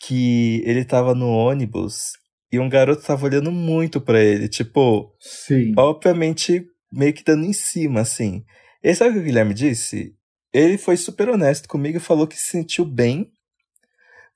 que 0.00 0.62
ele 0.64 0.84
tava 0.84 1.14
no 1.14 1.28
ônibus 1.28 2.12
e 2.52 2.58
um 2.58 2.68
garoto 2.68 3.02
tava 3.02 3.26
olhando 3.26 3.50
muito 3.50 4.00
para 4.00 4.22
ele. 4.22 4.48
Tipo, 4.48 5.12
Sim. 5.20 5.72
obviamente, 5.76 6.64
meio 6.92 7.12
que 7.12 7.24
dando 7.24 7.44
em 7.44 7.52
cima, 7.52 8.00
assim. 8.00 8.44
E 8.82 8.94
sabe 8.94 9.10
o 9.10 9.12
que 9.14 9.18
o 9.20 9.22
Guilherme 9.24 9.52
disse? 9.52 10.14
Ele 10.52 10.78
foi 10.78 10.96
super 10.96 11.28
honesto 11.28 11.68
comigo 11.68 11.98
e 11.98 12.00
falou 12.00 12.26
que 12.26 12.36
se 12.36 12.50
sentiu 12.50 12.84
bem 12.84 13.30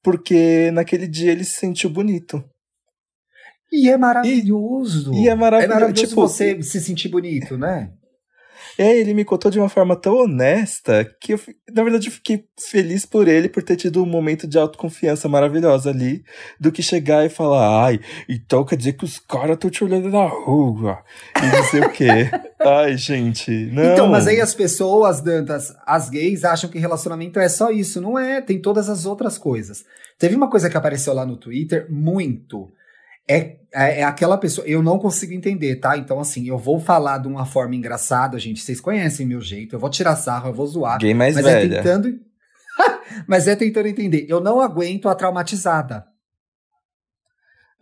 porque 0.03 0.71
naquele 0.71 1.07
dia 1.07 1.33
ele 1.33 1.45
se 1.45 1.59
sentiu 1.59 1.91
bonito. 1.91 2.43
E 3.73 3.89
é 3.89 3.97
maravilhoso. 3.97 5.13
E, 5.15 5.25
e 5.25 5.29
é 5.29 5.35
maravilhoso. 5.35 5.73
É 5.73 5.75
maravilhoso 5.75 6.09
tipo, 6.09 6.21
você 6.21 6.63
se 6.63 6.81
sentir 6.81 7.09
bonito, 7.09 7.57
né? 7.57 7.91
É, 8.79 8.97
ele 8.97 9.13
me 9.13 9.27
contou 9.27 9.51
de 9.51 9.59
uma 9.59 9.69
forma 9.69 9.95
tão 9.95 10.17
honesta 10.17 11.05
que 11.21 11.35
eu, 11.35 11.41
na 11.71 11.83
verdade, 11.83 12.09
eu 12.09 12.13
fiquei 12.13 12.47
feliz 12.59 13.05
por 13.05 13.29
ele 13.29 13.47
por 13.47 13.63
ter 13.63 13.77
tido 13.77 14.03
um 14.03 14.07
momento 14.07 14.47
de 14.47 14.59
autoconfiança 14.59 15.29
maravilhosa 15.29 15.91
ali, 15.91 16.25
do 16.59 16.73
que 16.73 16.83
chegar 16.83 17.27
e 17.27 17.29
falar, 17.29 17.85
ai, 17.85 18.01
então 18.27 18.65
quer 18.65 18.77
dizer 18.77 18.95
que 18.95 19.05
os 19.05 19.19
caras 19.19 19.57
estão 19.57 19.69
te 19.69 19.85
olhando 19.85 20.09
na 20.09 20.27
rua, 20.27 20.99
e 21.37 21.47
não 21.55 21.65
sei 21.65 21.81
o 21.81 21.91
quê. 21.91 22.31
Ai, 22.63 22.95
gente, 22.95 23.51
não. 23.73 23.83
Então, 23.83 24.07
mas 24.07 24.27
aí 24.27 24.39
as 24.39 24.55
pessoas, 24.55 25.23
Dantas, 25.23 25.75
as 25.87 26.11
gays, 26.11 26.45
acham 26.45 26.69
que 26.69 26.79
relacionamento 26.79 27.41
é 27.41 27.49
só 27.49 27.71
isso. 27.71 28.03
Não 28.03 28.19
é, 28.19 28.43
tem 28.43 28.61
todas 28.61 28.91
as 28.91 29.07
outras 29.07 29.39
coisas. 29.39 29.83
Teve 30.19 30.37
uma 30.37 30.51
coisa 30.51 30.69
que 30.69 30.77
apareceu 30.77 31.15
lá 31.15 31.25
no 31.25 31.39
Twitter, 31.39 31.87
muito 31.89 32.71
é, 33.29 33.57
é, 33.73 34.01
é, 34.01 34.05
aquela 34.05 34.37
pessoa. 34.37 34.67
Eu 34.67 34.83
não 34.83 34.99
consigo 34.99 35.33
entender, 35.33 35.77
tá? 35.77 35.97
Então, 35.97 36.19
assim, 36.19 36.49
eu 36.49 36.59
vou 36.59 36.81
falar 36.81 37.19
de 37.19 37.29
uma 37.29 37.47
forma 37.47 37.75
engraçada, 37.75 38.39
gente. 38.39 38.61
Vocês 38.61 38.81
conhecem 38.81 39.27
meu 39.27 39.41
jeito. 39.41 39.75
Eu 39.75 39.81
vou 39.81 39.91
tirar 39.91 40.17
sarro, 40.17 40.49
eu 40.49 40.55
vou 40.55 40.67
zoar. 40.67 40.99
Gay 40.99 41.15
mais 41.15 41.35
mas 41.35 41.45
velha. 41.45 41.75
é 41.75 41.77
tentando. 41.77 42.19
mas 43.27 43.47
é 43.47 43.55
tentando 43.55 43.87
entender. 43.87 44.27
Eu 44.29 44.41
não 44.41 44.61
aguento 44.61 45.09
a 45.09 45.15
traumatizada. 45.15 46.05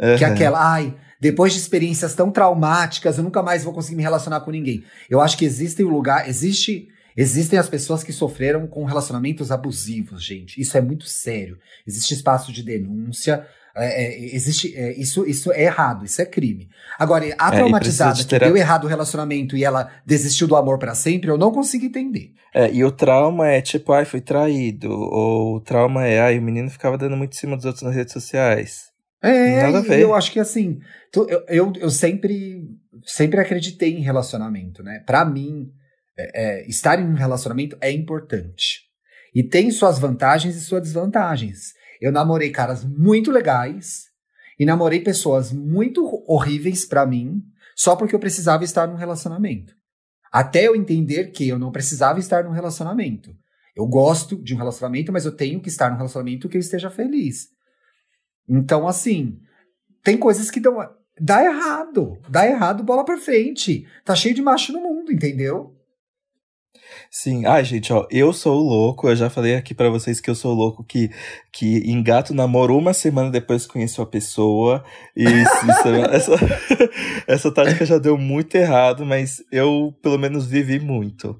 Uhum. 0.00 0.16
Que 0.16 0.24
é 0.24 0.28
aquela, 0.28 0.74
ai, 0.74 0.94
depois 1.20 1.52
de 1.52 1.58
experiências 1.58 2.14
tão 2.14 2.30
traumáticas, 2.30 3.18
eu 3.18 3.24
nunca 3.24 3.42
mais 3.42 3.64
vou 3.64 3.72
conseguir 3.72 3.96
me 3.96 4.02
relacionar 4.02 4.40
com 4.40 4.50
ninguém. 4.50 4.84
Eu 5.10 5.20
acho 5.20 5.36
que 5.36 5.44
existe 5.44 5.82
um 5.82 5.88
lugar, 5.88 6.28
existe. 6.28 6.88
Existem 7.16 7.58
as 7.58 7.68
pessoas 7.68 8.04
que 8.04 8.12
sofreram 8.12 8.68
com 8.68 8.84
relacionamentos 8.84 9.50
abusivos, 9.50 10.22
gente. 10.22 10.60
Isso 10.60 10.76
é 10.76 10.80
muito 10.80 11.04
sério. 11.06 11.58
Existe 11.84 12.14
espaço 12.14 12.52
de 12.52 12.62
denúncia. 12.62 13.44
É, 13.78 14.04
é, 14.04 14.34
existe, 14.34 14.74
é, 14.76 14.92
isso, 14.98 15.24
isso 15.26 15.52
é 15.52 15.62
errado, 15.62 16.04
isso 16.04 16.20
é 16.20 16.26
crime. 16.26 16.68
Agora, 16.98 17.24
a 17.38 17.48
é, 17.48 17.56
traumatizada 17.56 18.24
que 18.24 18.38
deu 18.38 18.56
errado 18.56 18.84
o 18.84 18.88
relacionamento 18.88 19.56
e 19.56 19.64
ela 19.64 19.90
desistiu 20.04 20.46
do 20.46 20.56
amor 20.56 20.78
para 20.78 20.94
sempre, 20.94 21.30
eu 21.30 21.38
não 21.38 21.52
consigo 21.52 21.84
entender. 21.84 22.32
É, 22.54 22.70
e 22.72 22.84
o 22.84 22.90
trauma 22.90 23.48
é 23.48 23.60
tipo, 23.60 23.92
ai, 23.92 24.04
foi 24.04 24.20
traído. 24.20 24.90
Ou 24.90 25.56
o 25.56 25.60
trauma 25.60 26.06
é, 26.06 26.20
ai, 26.20 26.38
o 26.38 26.42
menino 26.42 26.68
ficava 26.70 26.98
dando 26.98 27.16
muito 27.16 27.34
em 27.34 27.38
cima 27.38 27.56
dos 27.56 27.64
outros 27.64 27.82
nas 27.82 27.94
redes 27.94 28.12
sociais. 28.12 28.88
É, 29.22 29.62
Nada 29.62 29.78
a 29.78 29.82
ver. 29.82 30.00
eu 30.00 30.14
acho 30.14 30.30
que 30.30 30.38
assim, 30.38 30.78
eu, 31.14 31.44
eu, 31.48 31.72
eu 31.76 31.90
sempre, 31.90 32.62
sempre 33.04 33.40
acreditei 33.40 33.94
em 33.96 34.02
relacionamento, 34.02 34.82
né? 34.82 35.02
Para 35.04 35.24
mim, 35.24 35.70
é, 36.16 36.68
estar 36.68 37.00
em 37.00 37.06
um 37.06 37.14
relacionamento 37.14 37.76
é 37.80 37.90
importante. 37.90 38.88
E 39.34 39.42
tem 39.42 39.70
suas 39.70 39.98
vantagens 39.98 40.56
e 40.56 40.60
suas 40.60 40.82
desvantagens. 40.82 41.77
Eu 42.00 42.12
namorei 42.12 42.50
caras 42.50 42.84
muito 42.84 43.30
legais 43.30 44.04
e 44.58 44.64
namorei 44.64 45.00
pessoas 45.00 45.52
muito 45.52 46.24
horríveis 46.26 46.84
para 46.84 47.06
mim, 47.06 47.42
só 47.76 47.94
porque 47.94 48.14
eu 48.14 48.20
precisava 48.20 48.64
estar 48.64 48.86
num 48.86 48.96
relacionamento. 48.96 49.74
Até 50.32 50.66
eu 50.66 50.76
entender 50.76 51.30
que 51.30 51.48
eu 51.48 51.58
não 51.58 51.70
precisava 51.70 52.18
estar 52.18 52.44
num 52.44 52.50
relacionamento. 52.50 53.34
Eu 53.74 53.86
gosto 53.86 54.36
de 54.42 54.54
um 54.54 54.58
relacionamento, 54.58 55.12
mas 55.12 55.24
eu 55.24 55.32
tenho 55.32 55.60
que 55.60 55.68
estar 55.68 55.90
num 55.90 55.96
relacionamento 55.96 56.48
que 56.48 56.56
eu 56.56 56.60
esteja 56.60 56.90
feliz. 56.90 57.48
Então, 58.48 58.88
assim, 58.88 59.38
tem 60.02 60.18
coisas 60.18 60.50
que 60.50 60.58
dão. 60.58 60.76
Dá 61.20 61.44
errado. 61.44 62.20
Dá 62.28 62.46
errado, 62.46 62.82
bola 62.82 63.04
pra 63.04 63.18
frente. 63.18 63.86
Tá 64.04 64.14
cheio 64.14 64.34
de 64.34 64.42
macho 64.42 64.72
no 64.72 64.80
mundo, 64.80 65.12
entendeu? 65.12 65.77
Sim, 67.10 67.46
ai, 67.46 67.64
gente, 67.64 67.92
ó, 67.92 68.06
eu 68.10 68.32
sou 68.32 68.58
o 68.58 68.68
louco, 68.68 69.08
eu 69.08 69.16
já 69.16 69.30
falei 69.30 69.54
aqui 69.54 69.74
para 69.74 69.88
vocês 69.88 70.20
que 70.20 70.28
eu 70.28 70.34
sou 70.34 70.52
o 70.52 70.54
louco 70.54 70.84
que, 70.84 71.10
que 71.50 71.90
engato 71.90 72.34
namoro 72.34 72.76
uma 72.76 72.92
semana 72.92 73.30
depois 73.30 73.66
que 73.66 73.72
conheço 73.72 74.02
a 74.02 74.06
pessoa. 74.06 74.84
E 75.16 75.24
isso, 75.24 75.88
essa, 76.12 76.32
essa 77.26 77.50
tática 77.52 77.86
já 77.86 77.98
deu 77.98 78.18
muito 78.18 78.54
errado, 78.56 79.06
mas 79.06 79.42
eu 79.50 79.94
pelo 80.02 80.18
menos 80.18 80.46
vivi 80.46 80.78
muito. 80.78 81.38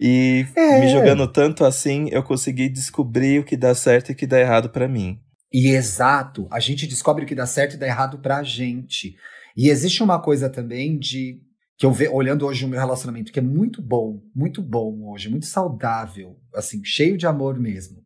E 0.00 0.46
é. 0.54 0.80
me 0.80 0.88
jogando 0.88 1.26
tanto 1.26 1.64
assim, 1.64 2.08
eu 2.10 2.22
consegui 2.22 2.68
descobrir 2.68 3.40
o 3.40 3.44
que 3.44 3.56
dá 3.56 3.74
certo 3.74 4.10
e 4.10 4.12
o 4.12 4.16
que 4.16 4.26
dá 4.26 4.38
errado 4.38 4.68
para 4.70 4.86
mim. 4.86 5.18
E 5.52 5.68
exato, 5.68 6.46
a 6.50 6.60
gente 6.60 6.86
descobre 6.86 7.24
o 7.24 7.26
que 7.26 7.34
dá 7.34 7.46
certo 7.46 7.74
e 7.74 7.78
dá 7.78 7.86
errado 7.86 8.18
pra 8.18 8.42
gente. 8.42 9.16
E 9.56 9.70
existe 9.70 10.02
uma 10.02 10.20
coisa 10.20 10.50
também 10.50 10.98
de 10.98 11.40
que 11.78 11.86
eu 11.86 11.92
vejo 11.92 12.12
olhando 12.12 12.44
hoje 12.44 12.64
o 12.64 12.68
meu 12.68 12.78
relacionamento, 12.78 13.30
que 13.30 13.38
é 13.38 13.42
muito 13.42 13.80
bom, 13.80 14.20
muito 14.34 14.60
bom 14.60 15.12
hoje, 15.12 15.30
muito 15.30 15.46
saudável, 15.46 16.36
assim, 16.52 16.84
cheio 16.84 17.16
de 17.16 17.24
amor 17.24 17.56
mesmo. 17.56 18.02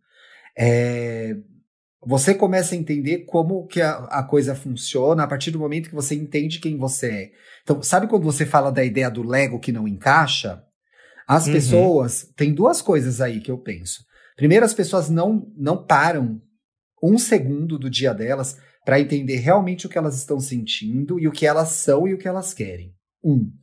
É, 0.57 1.35
você 2.05 2.35
começa 2.35 2.75
a 2.75 2.79
entender 2.79 3.21
como 3.21 3.67
que 3.67 3.81
a, 3.81 3.95
a, 4.05 4.23
coisa 4.23 4.55
funciona 4.55 5.23
a 5.23 5.26
partir 5.26 5.50
do 5.50 5.59
momento 5.59 5.88
que 5.88 5.95
você 5.95 6.14
entende 6.14 6.61
quem 6.61 6.76
você 6.76 7.07
é. 7.11 7.31
Então, 7.62 7.83
sabe 7.83 8.07
quando 8.09 8.25
você 8.25 8.45
fala 8.45 8.71
da 8.71 8.85
ideia 8.85 9.11
do 9.11 9.26
Lego 9.26 9.59
que 9.59 9.73
não 9.73 9.88
encaixa? 9.88 10.62
As 11.26 11.47
uhum. 11.47 11.52
pessoas, 11.55 12.31
tem 12.37 12.52
duas 12.52 12.83
coisas 12.83 13.23
aí 13.23 13.41
que 13.41 13.50
eu 13.50 13.57
penso. 13.57 14.05
Primeiro, 14.37 14.67
as 14.67 14.75
pessoas 14.75 15.09
não, 15.09 15.50
não 15.57 15.83
param 15.83 16.43
um 17.02 17.17
segundo 17.17 17.79
do 17.79 17.88
dia 17.88 18.12
delas 18.12 18.59
para 18.85 19.00
entender 19.00 19.37
realmente 19.37 19.87
o 19.87 19.88
que 19.88 19.97
elas 19.97 20.19
estão 20.19 20.38
sentindo 20.38 21.19
e 21.19 21.26
o 21.26 21.33
que 21.33 21.47
elas 21.47 21.69
são 21.71 22.07
e 22.07 22.12
o 22.12 22.19
que 22.19 22.29
elas 22.29 22.52
querem. 22.52 22.95
Um. 23.25 23.62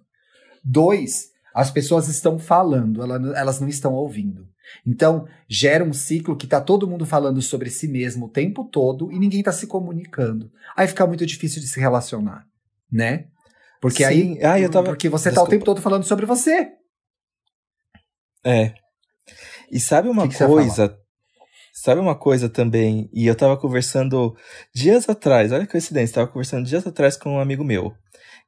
Dois, 0.64 1.30
as 1.54 1.72
pessoas 1.72 2.08
estão 2.08 2.38
falando, 2.38 3.02
elas 3.04 3.60
não 3.60 3.68
estão 3.68 3.94
ouvindo. 3.94 4.48
Então, 4.86 5.28
gera 5.48 5.84
um 5.84 5.94
ciclo 5.94 6.36
que 6.36 6.48
tá 6.48 6.62
todo 6.62 6.88
mundo 6.88 7.06
falando 7.06 7.42
sobre 7.42 7.70
si 7.70 7.88
mesmo 7.88 8.28
o 8.28 8.30
tempo 8.30 8.64
todo 8.64 9.12
e 9.12 9.18
ninguém 9.18 9.42
tá 9.42 9.52
se 9.52 9.68
comunicando. 9.68 10.52
Aí 10.76 10.88
fica 10.88 11.08
muito 11.08 11.26
difícil 11.26 11.62
de 11.62 11.68
se 11.68 11.80
relacionar, 11.80 12.46
né? 12.92 13.28
Porque 13.82 14.04
Sim. 14.04 14.38
aí. 14.38 14.44
Ah, 14.44 14.60
eu 14.60 14.70
tava... 14.70 14.88
Porque 14.88 15.10
você 15.10 15.30
Desculpa. 15.30 15.46
tá 15.46 15.48
o 15.48 15.50
tempo 15.50 15.66
todo 15.66 15.82
falando 15.82 16.04
sobre 16.04 16.26
você. 16.26 16.72
É. 18.46 18.74
E 19.72 19.80
sabe 19.80 20.10
uma 20.10 20.28
que 20.28 20.38
que 20.38 20.46
coisa? 20.46 20.98
Sabe 21.82 22.02
uma 22.02 22.14
coisa 22.14 22.50
também? 22.50 23.10
E 23.14 23.26
eu 23.26 23.34
tava 23.34 23.56
conversando 23.56 24.36
dias 24.76 25.08
atrás, 25.08 25.54
olha 25.54 25.66
que 25.66 25.72
coincidência, 25.72 26.16
tava 26.16 26.28
conversando 26.28 26.66
dias 26.66 26.86
atrás 26.86 27.16
com 27.16 27.36
um 27.36 27.40
amigo 27.40 27.64
meu 27.64 27.94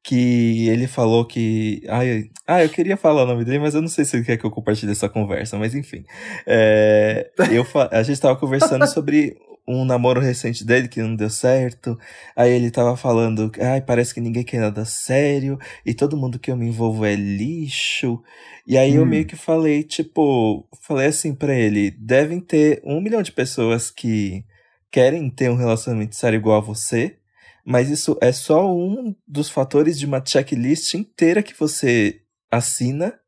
que 0.03 0.67
ele 0.67 0.85
falou 0.85 1.25
que. 1.25 1.81
Ai, 1.87 2.29
ah, 2.45 2.61
eu 2.61 2.67
queria 2.67 2.97
falar 2.97 3.23
o 3.23 3.25
nome 3.25 3.45
dele, 3.45 3.59
mas 3.59 3.73
eu 3.73 3.81
não 3.81 3.87
sei 3.87 4.03
se 4.03 4.17
ele 4.17 4.25
quer 4.25 4.35
que 4.35 4.45
eu 4.45 4.51
compartilhe 4.51 4.91
essa 4.91 5.07
conversa, 5.07 5.57
mas 5.57 5.73
enfim. 5.73 6.03
É, 6.45 7.31
eu, 7.51 7.65
a 7.89 8.03
gente 8.03 8.15
estava 8.15 8.37
conversando 8.37 8.85
sobre 8.87 9.37
um 9.71 9.85
namoro 9.85 10.19
recente 10.19 10.65
dele 10.65 10.87
que 10.87 11.01
não 11.01 11.15
deu 11.15 11.29
certo. 11.29 11.97
Aí 12.35 12.51
ele 12.51 12.71
tava 12.71 12.95
falando, 12.97 13.51
ai, 13.59 13.81
parece 13.81 14.13
que 14.13 14.21
ninguém 14.21 14.43
quer 14.43 14.59
nada 14.59 14.85
sério, 14.85 15.57
e 15.85 15.93
todo 15.93 16.17
mundo 16.17 16.39
que 16.39 16.51
eu 16.51 16.57
me 16.57 16.67
envolvo 16.67 17.05
é 17.05 17.15
lixo. 17.15 18.21
E 18.67 18.77
aí 18.77 18.93
hum. 18.93 19.01
eu 19.01 19.05
meio 19.05 19.25
que 19.25 19.35
falei, 19.35 19.83
tipo, 19.83 20.67
falei 20.81 21.07
assim 21.07 21.33
para 21.33 21.55
ele: 21.55 21.91
devem 21.91 22.39
ter 22.39 22.81
um 22.83 23.01
milhão 23.01 23.21
de 23.21 23.31
pessoas 23.31 23.89
que 23.91 24.45
querem 24.91 25.29
ter 25.29 25.49
um 25.49 25.55
relacionamento 25.55 26.15
sério 26.15 26.37
igual 26.37 26.57
a 26.57 26.61
você 26.61 27.17
mas 27.65 27.89
isso 27.89 28.17
é 28.21 28.31
só 28.31 28.73
um 28.73 29.15
dos 29.27 29.49
fatores 29.49 29.97
de 29.97 30.05
uma 30.05 30.23
checklist 30.25 30.93
inteira 30.93 31.43
que 31.43 31.57
você 31.57 32.21
assina 32.49 33.19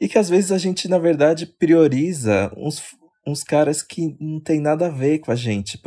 e 0.00 0.08
que 0.08 0.18
às 0.18 0.28
vezes 0.28 0.52
a 0.52 0.58
gente, 0.58 0.86
na 0.86 0.98
verdade, 0.98 1.46
prioriza 1.46 2.52
uns, 2.56 2.80
uns 3.28 3.42
caras 3.42 3.82
que 3.82 4.16
não 4.20 4.40
tem 4.40 4.60
nada 4.60 4.86
a 4.86 4.90
ver 4.90 5.18
com 5.18 5.30
a 5.30 5.36
gente. 5.36 5.80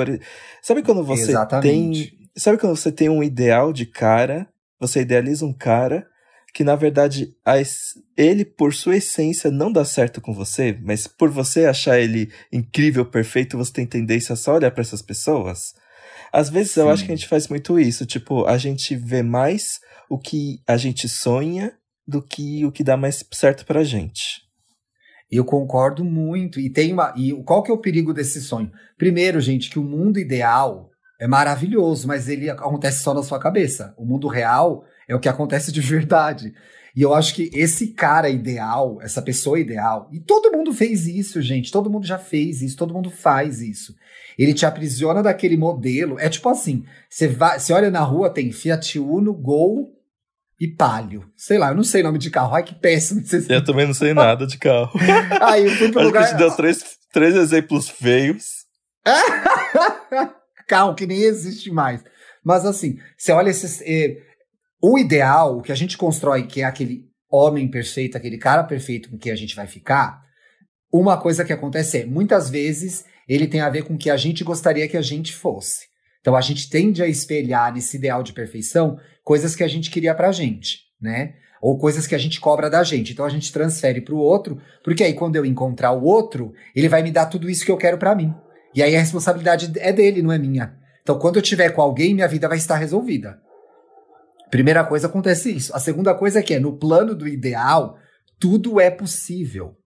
Sabe 0.62 0.84
quando 0.84 1.04
você 1.04 1.32
Exatamente. 1.32 2.12
tem. 2.12 2.22
Sabe 2.36 2.58
quando 2.58 2.76
você 2.76 2.92
tem 2.92 3.10
um 3.10 3.22
ideal 3.22 3.74
de 3.74 3.86
cara, 3.86 4.48
você 4.80 5.02
idealiza 5.02 5.46
um 5.46 5.54
cara 5.54 6.08
que 6.54 6.64
na 6.64 6.76
verdade 6.76 7.34
ele 8.18 8.44
por 8.44 8.74
sua 8.74 8.98
essência 8.98 9.50
não 9.50 9.72
dá 9.72 9.86
certo 9.86 10.20
com 10.22 10.34
você, 10.34 10.78
mas 10.82 11.08
por 11.08 11.30
você 11.30 11.66
achar 11.66 12.00
ele 12.00 12.32
incrível, 12.52 13.06
perfeito, 13.06 13.58
você 13.58 13.72
tem 13.72 13.86
tendência 13.86 14.34
a 14.34 14.36
só 14.36 14.56
olhar 14.56 14.72
para 14.72 14.82
essas 14.82 15.02
pessoas? 15.02 15.74
Às 16.32 16.50
vezes 16.50 16.74
Sim. 16.74 16.82
eu 16.82 16.90
acho 16.90 17.06
que 17.06 17.12
a 17.12 17.16
gente 17.16 17.28
faz 17.28 17.48
muito 17.48 17.80
isso, 17.80 18.06
tipo, 18.06 18.46
a 18.46 18.58
gente 18.58 18.96
vê 18.96 19.22
mais 19.22 19.80
o 20.10 20.18
que 20.18 20.62
a 20.68 20.78
gente 20.78 21.08
sonha 21.08 21.74
do 22.08 22.22
que 22.22 22.66
o 22.66 22.72
que 22.72 22.84
dá 22.84 22.98
mais 22.98 23.24
certo 23.34 23.66
pra 23.66 23.84
gente. 23.84 24.42
Eu 25.32 25.46
concordo 25.46 26.04
muito. 26.04 26.60
E 26.60 26.70
tem 26.70 26.92
uma. 26.92 27.14
E 27.16 27.32
qual 27.44 27.64
que 27.64 27.72
é 27.72 27.74
o 27.74 27.78
perigo 27.78 28.14
desse 28.14 28.42
sonho? 28.42 28.72
Primeiro, 28.98 29.40
gente, 29.40 29.70
que 29.70 29.80
o 29.80 29.84
mundo 29.84 30.20
ideal 30.20 30.90
é 31.20 31.28
maravilhoso, 31.28 32.08
mas 32.08 32.28
ele 32.28 32.50
acontece 32.50 33.04
só 33.04 33.14
na 33.14 33.24
sua 33.24 33.40
cabeça. 33.40 33.94
O 33.98 34.06
mundo 34.06 34.28
real 34.28 34.84
é 35.08 35.16
o 35.16 35.20
que 35.20 35.30
acontece 35.30 35.72
de 35.72 35.80
verdade. 35.80 36.54
E 36.96 37.02
eu 37.02 37.14
acho 37.14 37.34
que 37.34 37.50
esse 37.54 37.94
cara 37.94 38.30
ideal, 38.30 39.00
essa 39.02 39.22
pessoa 39.22 39.58
ideal, 39.58 40.10
e 40.12 40.20
todo 40.20 40.52
mundo 40.52 40.74
fez 40.74 41.08
isso, 41.08 41.42
gente, 41.42 41.72
todo 41.72 41.90
mundo 41.90 42.06
já 42.06 42.18
fez 42.18 42.62
isso, 42.62 42.76
todo 42.76 42.94
mundo 42.94 43.10
faz 43.10 43.62
isso. 43.62 43.96
Ele 44.38 44.54
te 44.54 44.66
aprisiona 44.66 45.24
daquele 45.24 45.56
modelo. 45.56 46.20
É 46.20 46.28
tipo 46.28 46.50
assim: 46.50 46.84
você 47.10 47.28
vai, 47.28 47.60
você 47.60 47.72
olha 47.72 47.90
na 47.90 48.02
rua, 48.02 48.30
tem 48.30 48.52
Fiat 48.52 49.00
Uno, 49.00 49.34
Gol 49.34 50.01
e 50.62 50.68
Palio. 50.68 51.28
Sei 51.36 51.58
lá, 51.58 51.70
eu 51.70 51.76
não 51.76 51.84
sei 51.84 52.02
o 52.02 52.04
nome 52.04 52.20
de 52.20 52.30
carro. 52.30 52.54
Ai, 52.54 52.62
que 52.62 52.76
péssimo. 52.76 53.24
Eu 53.50 53.66
também 53.66 53.88
não 53.88 53.96
sei 53.96 54.14
nada 54.14 54.46
de 54.46 54.60
carro. 54.60 54.92
Aí 55.42 55.66
eu 55.66 55.72
fui 55.72 55.90
pro 55.90 56.02
Acho 56.02 56.08
lugar. 56.08 56.22
Que 56.22 56.26
a 56.26 56.30
gente 56.30 56.38
deu 56.38 56.56
três, 56.56 56.84
três 57.12 57.36
exemplos 57.36 57.90
feios. 57.90 58.68
Calma, 60.68 60.94
que 60.94 61.08
nem 61.08 61.24
existe 61.24 61.72
mais. 61.72 62.04
Mas 62.46 62.64
assim, 62.64 63.00
você 63.18 63.32
olha 63.32 63.50
esses. 63.50 63.82
Eh, 63.82 64.18
o 64.80 65.00
ideal, 65.00 65.58
o 65.58 65.62
que 65.64 65.72
a 65.72 65.76
gente 65.76 65.98
constrói, 65.98 66.46
que 66.46 66.62
é 66.62 66.64
aquele 66.64 67.06
homem 67.28 67.68
perfeito, 67.68 68.16
aquele 68.16 68.38
cara 68.38 68.64
perfeito 68.64 69.10
com 69.10 69.18
quem 69.18 69.32
a 69.32 69.36
gente 69.36 69.56
vai 69.56 69.66
ficar, 69.66 70.22
uma 70.94 71.20
coisa 71.20 71.44
que 71.44 71.54
acontece 71.54 72.02
é, 72.02 72.06
muitas 72.06 72.52
vezes, 72.52 73.04
ele 73.28 73.48
tem 73.48 73.62
a 73.62 73.70
ver 73.70 73.84
com 73.84 73.96
o 73.96 73.98
que 73.98 74.12
a 74.12 74.18
gente 74.18 74.44
gostaria 74.44 74.88
que 74.88 74.98
a 74.98 75.02
gente 75.02 75.34
fosse. 75.34 75.91
Então 76.22 76.36
a 76.36 76.42
gente 76.42 76.70
tende 76.70 77.02
a 77.02 77.08
espelhar 77.08 77.74
nesse 77.74 77.98
ideal 77.98 78.24
de 78.24 78.32
perfeição 78.32 78.98
coisas 79.24 79.56
que 79.56 79.64
a 79.64 79.68
gente 79.68 79.90
queria 79.90 80.16
pra 80.16 80.32
gente, 80.32 80.82
né? 81.02 81.34
Ou 81.62 81.78
coisas 81.78 82.08
que 82.08 82.16
a 82.16 82.18
gente 82.18 82.40
cobra 82.40 82.70
da 82.70 82.84
gente. 82.84 83.12
Então 83.12 83.26
a 83.26 83.30
gente 83.30 83.52
transfere 83.52 84.02
pro 84.02 84.18
outro, 84.18 84.60
porque 84.84 85.04
aí 85.04 85.14
quando 85.14 85.36
eu 85.36 85.46
encontrar 85.46 85.92
o 85.92 86.04
outro, 86.04 86.54
ele 86.76 86.88
vai 86.88 87.04
me 87.04 87.12
dar 87.12 87.26
tudo 87.26 87.50
isso 87.50 87.66
que 87.66 87.72
eu 87.72 87.78
quero 87.78 87.98
para 87.98 88.16
mim. 88.16 88.34
E 88.74 88.82
aí 88.82 88.96
a 88.96 89.00
responsabilidade 89.00 89.72
é 89.78 89.92
dele, 89.92 90.22
não 90.22 90.32
é 90.32 90.38
minha. 90.38 90.76
Então 91.02 91.18
quando 91.18 91.36
eu 91.36 91.42
tiver 91.42 91.72
com 91.72 91.82
alguém, 91.82 92.14
minha 92.14 92.28
vida 92.28 92.48
vai 92.48 92.58
estar 92.58 92.78
resolvida. 92.78 93.40
Primeira 94.50 94.84
coisa 94.84 95.08
acontece 95.08 95.50
isso. 95.56 95.76
A 95.76 95.80
segunda 95.80 96.14
coisa 96.14 96.40
é 96.40 96.44
que 96.44 96.54
é 96.54 96.60
no 96.60 96.78
plano 96.78 97.16
do 97.16 97.28
ideal, 97.28 97.98
tudo 98.40 98.80
é 98.80 98.92
possível. 98.92 99.78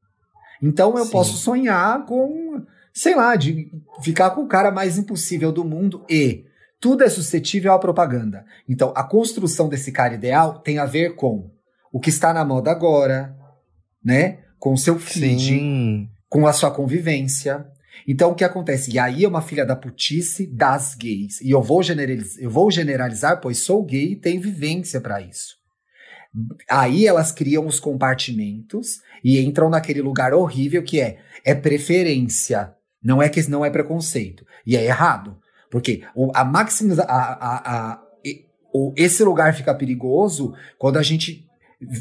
Então 0.62 0.98
eu 0.98 1.06
Sim. 1.06 1.12
posso 1.12 1.38
sonhar 1.38 2.06
com, 2.06 2.64
sei 2.96 3.14
lá, 3.14 3.36
de 3.36 3.70
ficar 4.02 4.30
com 4.30 4.42
o 4.42 4.48
cara 4.48 4.72
mais 4.72 4.98
impossível 4.98 5.52
do 5.52 5.66
mundo 5.66 6.06
e 6.10 6.46
tudo 6.80 7.04
é 7.04 7.10
suscetível 7.10 7.74
à 7.74 7.80
propaganda. 7.80 8.46
Então 8.70 8.94
a 8.96 9.04
construção 9.04 9.68
desse 9.68 9.92
cara 9.92 10.14
ideal 10.14 10.60
tem 10.60 10.80
a 10.80 10.86
ver 10.86 11.16
com 11.16 11.52
o 11.92 12.00
que 12.00 12.10
está 12.10 12.34
na 12.34 12.46
moda 12.46 12.72
agora, 12.72 13.36
né? 14.04 14.40
Com 14.58 14.74
o 14.74 14.78
seu 14.78 14.98
feed, 14.98 15.42
Sim. 15.42 16.10
com 16.30 16.48
a 16.48 16.54
sua 16.54 16.72
convivência. 16.72 17.68
Então 18.08 18.32
o 18.32 18.36
que 18.36 18.46
acontece? 18.46 18.92
E 18.92 18.98
aí 18.98 19.26
é 19.26 19.28
uma 19.28 19.42
filha 19.42 19.66
da 19.66 19.76
putice 19.76 20.48
das 20.48 20.96
gays. 20.96 21.42
E 21.42 21.52
eu 21.52 21.62
vou 21.62 21.84
generalizar, 21.84 22.42
eu 22.42 22.50
vou 22.50 22.72
generalizar 22.72 23.42
pois 23.42 23.58
sou 23.60 23.84
gay 23.84 24.14
e 24.14 24.16
tenho 24.16 24.42
vivência 24.42 25.02
para 25.02 25.20
isso. 25.20 25.56
Aí 26.70 27.06
elas 27.06 27.32
criam 27.32 27.66
os 27.66 27.80
compartimentos 27.80 29.02
e 29.24 29.40
entram 29.42 29.70
naquele 29.70 30.02
lugar 30.02 30.34
horrível 30.34 30.82
que 30.82 31.02
é 31.02 31.20
é 31.46 31.54
preferência, 31.54 32.74
não 33.06 33.22
é 33.22 33.30
que 33.30 33.48
não 33.50 33.64
é 33.64 33.70
preconceito. 33.70 34.46
E 34.66 34.76
é 34.76 34.84
errado, 34.84 35.38
porque 35.70 36.04
o, 36.16 36.32
a 36.34 36.44
máxima 36.44 37.02
a, 37.04 37.06
a, 37.06 37.76
a, 37.76 38.02
o, 38.74 38.92
esse 38.98 39.24
lugar 39.24 39.54
fica 39.54 39.74
perigoso 39.76 40.54
quando 40.80 40.98
a 40.98 41.04
gente 41.04 41.48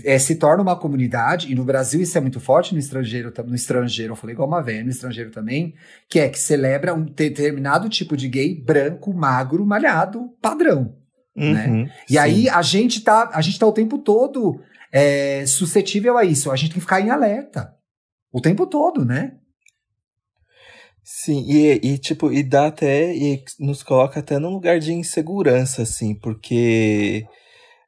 é, 0.04 0.18
se 0.18 0.37
torna 0.37 0.62
uma 0.62 0.76
comunidade, 0.76 1.52
e 1.52 1.54
no 1.54 1.64
Brasil 1.64 2.00
isso 2.00 2.16
é 2.16 2.20
muito 2.20 2.40
forte, 2.40 2.73
no 2.73 2.80
estrangeiro, 2.80 3.32
no 3.46 3.54
estrangeiro, 3.54 4.12
eu 4.12 4.16
falei 4.16 4.32
igual 4.32 4.49
uma 4.49 4.62
velha, 4.62 4.82
no 4.82 4.90
estrangeiro 4.90 5.30
também, 5.30 5.75
que 6.08 6.18
é 6.18 6.28
que 6.28 6.38
celebra 6.38 6.94
um 6.94 7.04
determinado 7.04 7.88
tipo 7.88 8.16
de 8.16 8.28
gay 8.28 8.54
branco, 8.54 9.12
magro, 9.12 9.66
malhado, 9.66 10.30
padrão. 10.40 10.96
Né? 11.37 11.66
Uhum, 11.66 11.82
né? 11.82 11.92
E 12.08 12.12
sim. 12.12 12.18
aí 12.18 12.49
a 12.49 12.62
gente 12.62 13.02
tá, 13.02 13.30
a 13.32 13.42
gente 13.42 13.58
tá 13.58 13.66
o 13.66 13.73
tempo 13.73 13.99
todo 13.99 14.61
é, 14.90 15.44
suscetível 15.46 16.16
a 16.16 16.25
isso. 16.25 16.50
A 16.50 16.56
gente 16.56 16.70
tem 16.70 16.75
que 16.75 16.80
ficar 16.80 17.00
em 17.00 17.11
alerta. 17.11 17.75
O 18.32 18.40
tempo 18.40 18.66
todo, 18.66 19.04
né? 19.04 19.34
Sim, 21.04 21.44
e, 21.46 21.75
e 21.82 21.99
tipo, 21.99 22.32
e 22.32 22.42
dá 22.42 22.68
até, 22.68 23.14
e 23.14 23.44
nos 23.61 23.82
coloca 23.82 24.20
até 24.20 24.38
num 24.38 24.49
lugar 24.49 24.78
de 24.78 24.92
insegurança, 24.92 25.82
assim, 25.82 26.14
porque 26.14 27.26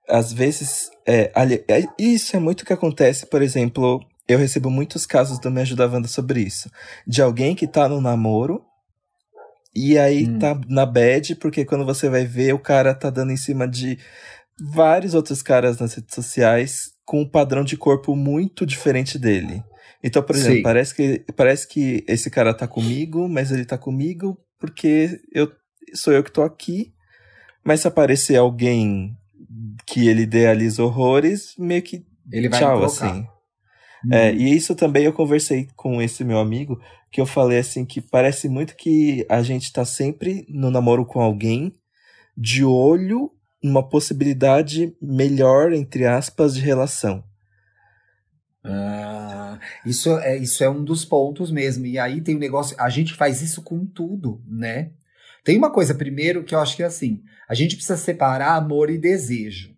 às 0.07 0.33
vezes, 0.33 0.91
é, 1.07 1.33
ali, 1.35 1.65
é, 1.67 1.83
isso 1.99 2.37
é 2.37 2.39
muito 2.39 2.65
que 2.65 2.75
acontece, 2.75 3.27
por 3.27 3.41
exemplo, 3.41 4.05
eu 4.29 4.39
recebo 4.39 4.71
muitos 4.71 5.07
casos 5.07 5.39
do 5.39 5.51
Me 5.51 5.63
Ajuda 5.63 5.89
Wanda 5.89 6.07
sobre 6.09 6.43
isso, 6.43 6.71
de 7.07 7.23
alguém 7.23 7.55
que 7.55 7.67
tá 7.67 7.89
no 7.89 8.03
namoro, 8.03 8.63
e 9.75 9.99
aí 9.99 10.27
hum. 10.27 10.39
tá 10.39 10.61
na 10.69 10.85
bad, 10.85 11.37
porque 11.37 11.65
quando 11.65 11.87
você 11.87 12.11
vai 12.11 12.27
ver, 12.27 12.55
o 12.55 12.59
cara 12.59 12.95
tá 12.95 13.09
dando 13.09 13.33
em 13.33 13.37
cima 13.37 13.67
de 13.67 13.99
vários 14.61 15.15
outros 15.15 15.43
caras 15.43 15.79
nas 15.79 15.95
redes 15.95 16.15
sociais 16.15 16.93
com 17.05 17.23
um 17.23 17.29
padrão 17.29 17.65
de 17.65 17.77
corpo 17.77 18.15
muito 18.15 18.67
diferente 18.67 19.19
dele. 19.19 19.63
Então, 20.07 20.23
por 20.23 20.37
exemplo, 20.37 20.63
parece 20.63 20.95
que, 20.95 21.25
parece 21.33 21.67
que 21.67 22.05
esse 22.07 22.31
cara 22.31 22.55
tá 22.55 22.69
comigo, 22.69 23.29
mas 23.29 23.51
ele 23.51 23.65
tá 23.65 23.77
comigo 23.77 24.39
porque 24.57 25.21
eu 25.33 25.51
sou 25.95 26.13
eu 26.13 26.23
que 26.23 26.31
tô 26.31 26.43
aqui. 26.43 26.95
Mas 27.65 27.81
se 27.81 27.89
aparecer 27.89 28.37
alguém 28.37 29.17
que 29.85 30.07
ele 30.07 30.23
idealiza 30.23 30.85
horrores, 30.85 31.55
meio 31.59 31.83
que 31.83 32.07
ele 32.31 32.49
vai 32.49 32.61
tchau, 32.61 32.85
assim. 32.85 33.27
É, 34.13 34.31
uhum. 34.31 34.37
e 34.37 34.55
isso 34.55 34.77
também 34.77 35.05
eu 35.05 35.13
conversei 35.13 35.67
com 35.75 36.01
esse 36.01 36.23
meu 36.23 36.39
amigo, 36.39 36.81
que 37.11 37.21
eu 37.21 37.27
falei 37.27 37.59
assim 37.59 37.85
que 37.85 38.01
parece 38.01 38.49
muito 38.49 38.77
que 38.77 39.27
a 39.29 39.43
gente 39.43 39.73
tá 39.73 39.85
sempre 39.85 40.47
no 40.49 40.71
namoro 40.71 41.05
com 41.05 41.21
alguém 41.21 41.75
de 42.37 42.63
olho 42.65 43.33
numa 43.61 43.83
possibilidade 43.83 44.95
melhor, 45.03 45.73
entre 45.73 46.07
aspas, 46.07 46.55
de 46.55 46.61
relação. 46.61 47.25
Ah, 48.67 49.59
isso, 49.85 50.19
é, 50.19 50.37
isso 50.37 50.63
é 50.65 50.69
um 50.69 50.83
dos 50.85 51.05
pontos 51.05 51.51
mesmo. 51.51 51.87
E 51.87 51.99
aí 51.99 52.21
tem 52.21 52.37
um 52.37 52.41
negócio, 52.41 52.77
a 52.79 52.89
gente 52.89 53.15
faz 53.15 53.41
isso 53.43 53.63
com 53.63 53.87
tudo, 53.87 54.43
né? 54.47 54.91
Tem 55.45 55.57
uma 55.57 55.71
coisa 55.71 55.95
primeiro 55.95 56.43
que 56.43 56.55
eu 56.55 56.59
acho 56.59 56.75
que 56.75 56.83
é 56.83 56.87
assim, 56.87 57.23
a 57.49 57.55
gente 57.55 57.77
precisa 57.77 57.97
separar 57.97 58.57
amor 58.57 58.91
e 58.91 58.99
desejo. 58.99 59.77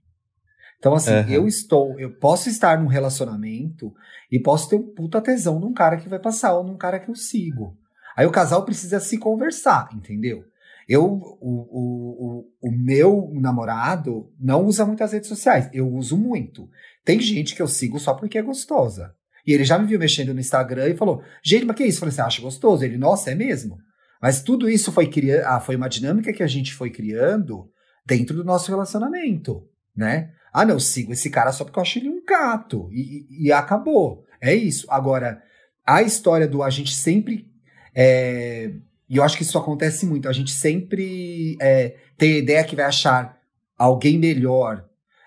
Então, 0.78 0.94
assim, 0.94 1.12
uhum. 1.12 1.28
eu 1.28 1.46
estou, 1.46 1.98
eu 1.98 2.10
posso 2.10 2.48
estar 2.48 2.80
num 2.80 2.86
relacionamento 2.86 3.92
e 4.30 4.38
posso 4.38 4.68
ter 4.68 4.76
um 4.76 4.94
puta 4.94 5.20
tesão 5.20 5.58
num 5.58 5.74
cara 5.74 5.96
que 5.96 6.08
vai 6.08 6.18
passar 6.18 6.54
ou 6.54 6.64
num 6.64 6.76
cara 6.76 7.00
que 7.00 7.10
eu 7.10 7.16
sigo. 7.16 7.76
Aí 8.16 8.26
o 8.26 8.30
casal 8.30 8.64
precisa 8.64 9.00
se 9.00 9.18
conversar, 9.18 9.88
entendeu? 9.92 10.44
Eu, 10.88 11.04
o, 11.04 11.38
o, 11.40 12.48
o, 12.62 12.68
o 12.68 12.70
meu 12.70 13.30
namorado 13.34 14.32
não 14.40 14.64
usa 14.64 14.86
muitas 14.86 15.12
redes 15.12 15.28
sociais. 15.28 15.68
Eu 15.72 15.86
uso 15.92 16.16
muito. 16.16 16.70
Tem 17.08 17.18
gente 17.18 17.54
que 17.54 17.62
eu 17.62 17.66
sigo 17.66 17.98
só 17.98 18.12
porque 18.12 18.36
é 18.36 18.42
gostosa. 18.42 19.14
E 19.46 19.54
ele 19.54 19.64
já 19.64 19.78
me 19.78 19.86
viu 19.86 19.98
mexendo 19.98 20.34
no 20.34 20.40
Instagram 20.40 20.90
e 20.90 20.94
falou: 20.94 21.22
Gente, 21.42 21.64
mas 21.64 21.74
que 21.74 21.84
isso? 21.84 21.96
Eu 21.96 22.00
falei: 22.00 22.14
Você 22.14 22.20
acha 22.20 22.42
gostoso? 22.42 22.84
Ele, 22.84 22.98
nossa, 22.98 23.30
é 23.30 23.34
mesmo? 23.34 23.78
Mas 24.20 24.42
tudo 24.42 24.68
isso 24.68 24.92
foi, 24.92 25.06
cria 25.06 25.42
ah, 25.48 25.58
foi 25.58 25.74
uma 25.74 25.88
dinâmica 25.88 26.34
que 26.34 26.42
a 26.42 26.46
gente 26.46 26.74
foi 26.74 26.90
criando 26.90 27.66
dentro 28.04 28.36
do 28.36 28.44
nosso 28.44 28.70
relacionamento, 28.70 29.66
né? 29.96 30.32
Ah, 30.52 30.66
não, 30.66 30.78
sigo 30.78 31.10
esse 31.10 31.30
cara 31.30 31.50
só 31.50 31.64
porque 31.64 31.78
eu 31.78 31.82
acho 31.82 31.98
ele 31.98 32.10
um 32.10 32.22
gato. 32.22 32.90
E, 32.92 33.26
e, 33.30 33.46
e 33.46 33.52
acabou. 33.52 34.26
É 34.38 34.54
isso. 34.54 34.86
Agora, 34.90 35.42
a 35.86 36.02
história 36.02 36.46
do 36.46 36.62
a 36.62 36.68
gente 36.68 36.94
sempre. 36.94 37.46
É, 37.94 38.70
e 39.08 39.16
eu 39.16 39.22
acho 39.24 39.34
que 39.34 39.44
isso 39.44 39.56
acontece 39.56 40.04
muito. 40.04 40.28
A 40.28 40.32
gente 40.34 40.50
sempre 40.50 41.56
é, 41.58 41.96
tem 42.18 42.34
a 42.34 42.38
ideia 42.38 42.64
que 42.64 42.76
vai 42.76 42.84
achar 42.84 43.38
alguém 43.78 44.18
melhor, 44.18 44.84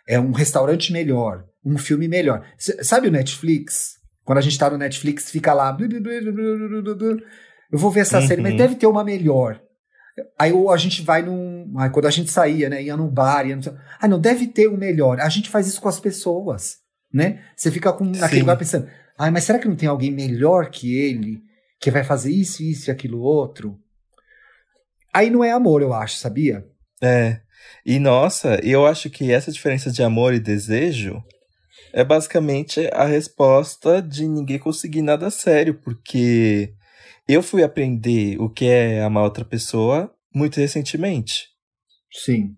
é 0.08 0.20
um 0.20 0.32
restaurante 0.32 0.94
melhor, 0.94 1.48
um 1.64 1.78
filme 1.78 2.08
melhor. 2.08 2.46
C 2.58 2.84
sabe 2.84 3.08
o 3.08 3.12
Netflix? 3.12 4.00
Quando 4.24 4.38
a 4.38 4.42
gente 4.42 4.58
tá 4.58 4.70
no 4.70 4.78
Netflix, 4.78 5.30
fica 5.30 5.54
lá. 5.54 5.76
Eu 7.72 7.80
vou 7.80 7.92
ver 7.92 8.02
essa 8.02 8.20
uhum. 8.20 8.28
série, 8.28 8.42
mas 8.42 8.56
deve 8.56 8.76
ter 8.76 8.88
uma 8.88 9.04
melhor. 9.04 9.62
Aí 10.38 10.52
ou 10.52 10.72
a 10.72 10.78
gente 10.78 11.02
vai 11.02 11.22
num. 11.22 11.74
Aí, 11.78 11.90
quando 11.90 12.06
a 12.06 12.12
gente 12.12 12.30
saía, 12.30 12.70
né? 12.70 12.84
Ia 12.84 12.98
num 12.98 13.08
bar, 13.08 13.48
ia 13.48 13.56
no. 13.56 13.62
Ah, 14.00 14.08
não, 14.08 14.20
deve 14.20 14.48
ter 14.48 14.68
o 14.68 14.74
um 14.74 14.78
melhor. 14.78 15.20
A 15.20 15.30
gente 15.30 15.50
faz 15.50 15.68
isso 15.68 15.82
com 15.82 15.90
as 15.90 16.00
pessoas, 16.00 16.78
né? 17.14 17.44
Você 17.56 17.72
fica 17.72 17.92
com 17.94 18.06
naquele 18.06 18.42
lugar 18.42 18.58
pensando, 18.58 18.88
ah, 19.18 19.32
mas 19.32 19.44
será 19.44 19.60
que 19.60 19.68
não 19.68 19.76
tem 19.76 19.88
alguém 19.88 20.12
melhor 20.12 20.70
que 20.70 20.96
ele? 20.96 21.42
Que 21.80 21.90
vai 21.90 22.04
fazer 22.04 22.32
isso, 22.32 22.62
isso 22.62 22.90
e 22.90 22.92
aquilo 22.92 23.22
outro? 23.22 23.80
Aí 25.14 25.30
não 25.30 25.44
é 25.44 25.52
amor, 25.52 25.82
eu 25.82 25.94
acho, 25.94 26.18
sabia? 26.18 26.66
É. 27.02 27.42
E 27.86 28.00
nossa, 28.00 28.60
eu 28.64 28.86
acho 28.86 29.10
que 29.10 29.32
essa 29.32 29.52
diferença 29.52 29.92
de 29.92 30.04
amor 30.04 30.34
e 30.34 30.40
desejo 30.40 31.24
é 31.94 32.04
basicamente 32.04 32.88
a 32.94 33.06
resposta 33.06 34.02
de 34.02 34.28
ninguém 34.28 34.60
conseguir 34.60 35.02
nada 35.02 35.30
sério, 35.30 35.76
porque 35.76 36.74
eu 37.28 37.42
fui 37.42 37.64
aprender 37.64 38.40
o 38.40 38.50
que 38.50 38.66
é 38.66 39.02
amar 39.04 39.24
outra 39.24 39.46
pessoa 39.46 40.14
muito 40.34 40.60
recentemente. 40.60 41.50
Sim. 42.12 42.56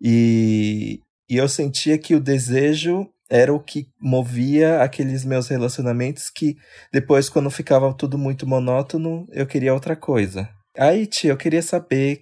E, 0.00 1.00
e 1.28 1.36
eu 1.36 1.48
sentia 1.48 1.98
que 1.98 2.14
o 2.14 2.20
desejo 2.20 3.08
era 3.30 3.52
o 3.52 3.60
que 3.60 3.88
movia 4.00 4.82
aqueles 4.82 5.24
meus 5.24 5.48
relacionamentos 5.48 6.28
que 6.28 6.56
depois, 6.92 7.28
quando 7.28 7.50
ficava 7.50 7.92
tudo 7.94 8.18
muito 8.18 8.46
monótono, 8.46 9.26
eu 9.32 9.46
queria 9.46 9.74
outra 9.74 9.96
coisa. 9.96 10.48
Aí, 10.76 11.06
tia, 11.06 11.30
eu 11.30 11.36
queria 11.36 11.62
saber 11.62 12.20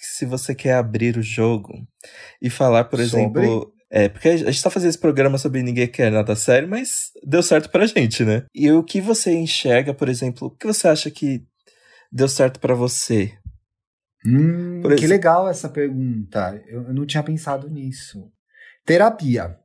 se 0.00 0.24
você 0.24 0.54
quer 0.54 0.74
abrir 0.74 1.18
o 1.18 1.22
jogo 1.22 1.86
e 2.40 2.48
falar, 2.48 2.84
por 2.84 2.98
Sobre? 2.98 3.44
exemplo, 3.44 3.73
é, 3.96 4.08
porque 4.08 4.28
a 4.28 4.36
gente 4.36 4.60
tá 4.60 4.70
fazendo 4.70 4.88
esse 4.88 4.98
programa 4.98 5.38
sobre 5.38 5.62
ninguém 5.62 5.86
quer 5.86 6.10
nada 6.10 6.34
sério, 6.34 6.68
mas 6.68 7.12
deu 7.24 7.44
certo 7.44 7.70
pra 7.70 7.86
gente, 7.86 8.24
né? 8.24 8.44
E 8.52 8.68
o 8.72 8.82
que 8.82 9.00
você 9.00 9.32
enxerga, 9.32 9.94
por 9.94 10.08
exemplo, 10.08 10.48
o 10.48 10.50
que 10.50 10.66
você 10.66 10.88
acha 10.88 11.08
que 11.12 11.44
deu 12.10 12.26
certo 12.26 12.58
para 12.58 12.74
você? 12.74 13.38
Hum, 14.26 14.82
que 14.98 15.06
legal 15.06 15.48
essa 15.48 15.68
pergunta. 15.68 16.60
Eu, 16.66 16.88
eu, 16.88 16.92
não 16.92 17.06
tinha 17.06 17.22
pensado 17.22 17.70
nisso. 17.70 18.32
Terapia. 18.84 19.56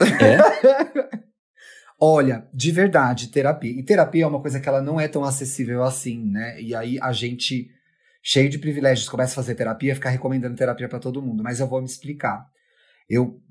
É? 0.00 1.18
Olha, 2.00 2.46
de 2.54 2.70
verdade, 2.70 3.32
terapia. 3.32 3.72
E 3.72 3.84
terapia 3.84 4.22
é 4.22 4.28
uma 4.28 4.40
coisa 4.40 4.60
que 4.60 4.68
ela 4.68 4.80
não 4.80 5.00
é 5.00 5.08
tão 5.08 5.24
acessível 5.24 5.82
assim, 5.82 6.24
né? 6.30 6.60
E 6.60 6.72
aí 6.72 7.00
a 7.02 7.10
gente, 7.10 7.68
cheio 8.22 8.48
de 8.48 8.58
privilégios, 8.58 9.08
começa 9.08 9.32
a 9.32 9.42
fazer 9.42 9.56
terapia, 9.56 9.96
ficar 9.96 10.10
recomendando 10.10 10.54
terapia 10.54 10.88
para 10.88 11.00
todo 11.00 11.20
mundo. 11.20 11.42
Mas 11.42 11.58
eu 11.58 11.66
vou 11.66 11.80
me 11.80 11.86
explicar. 11.88 12.46
Eu, 13.08 13.42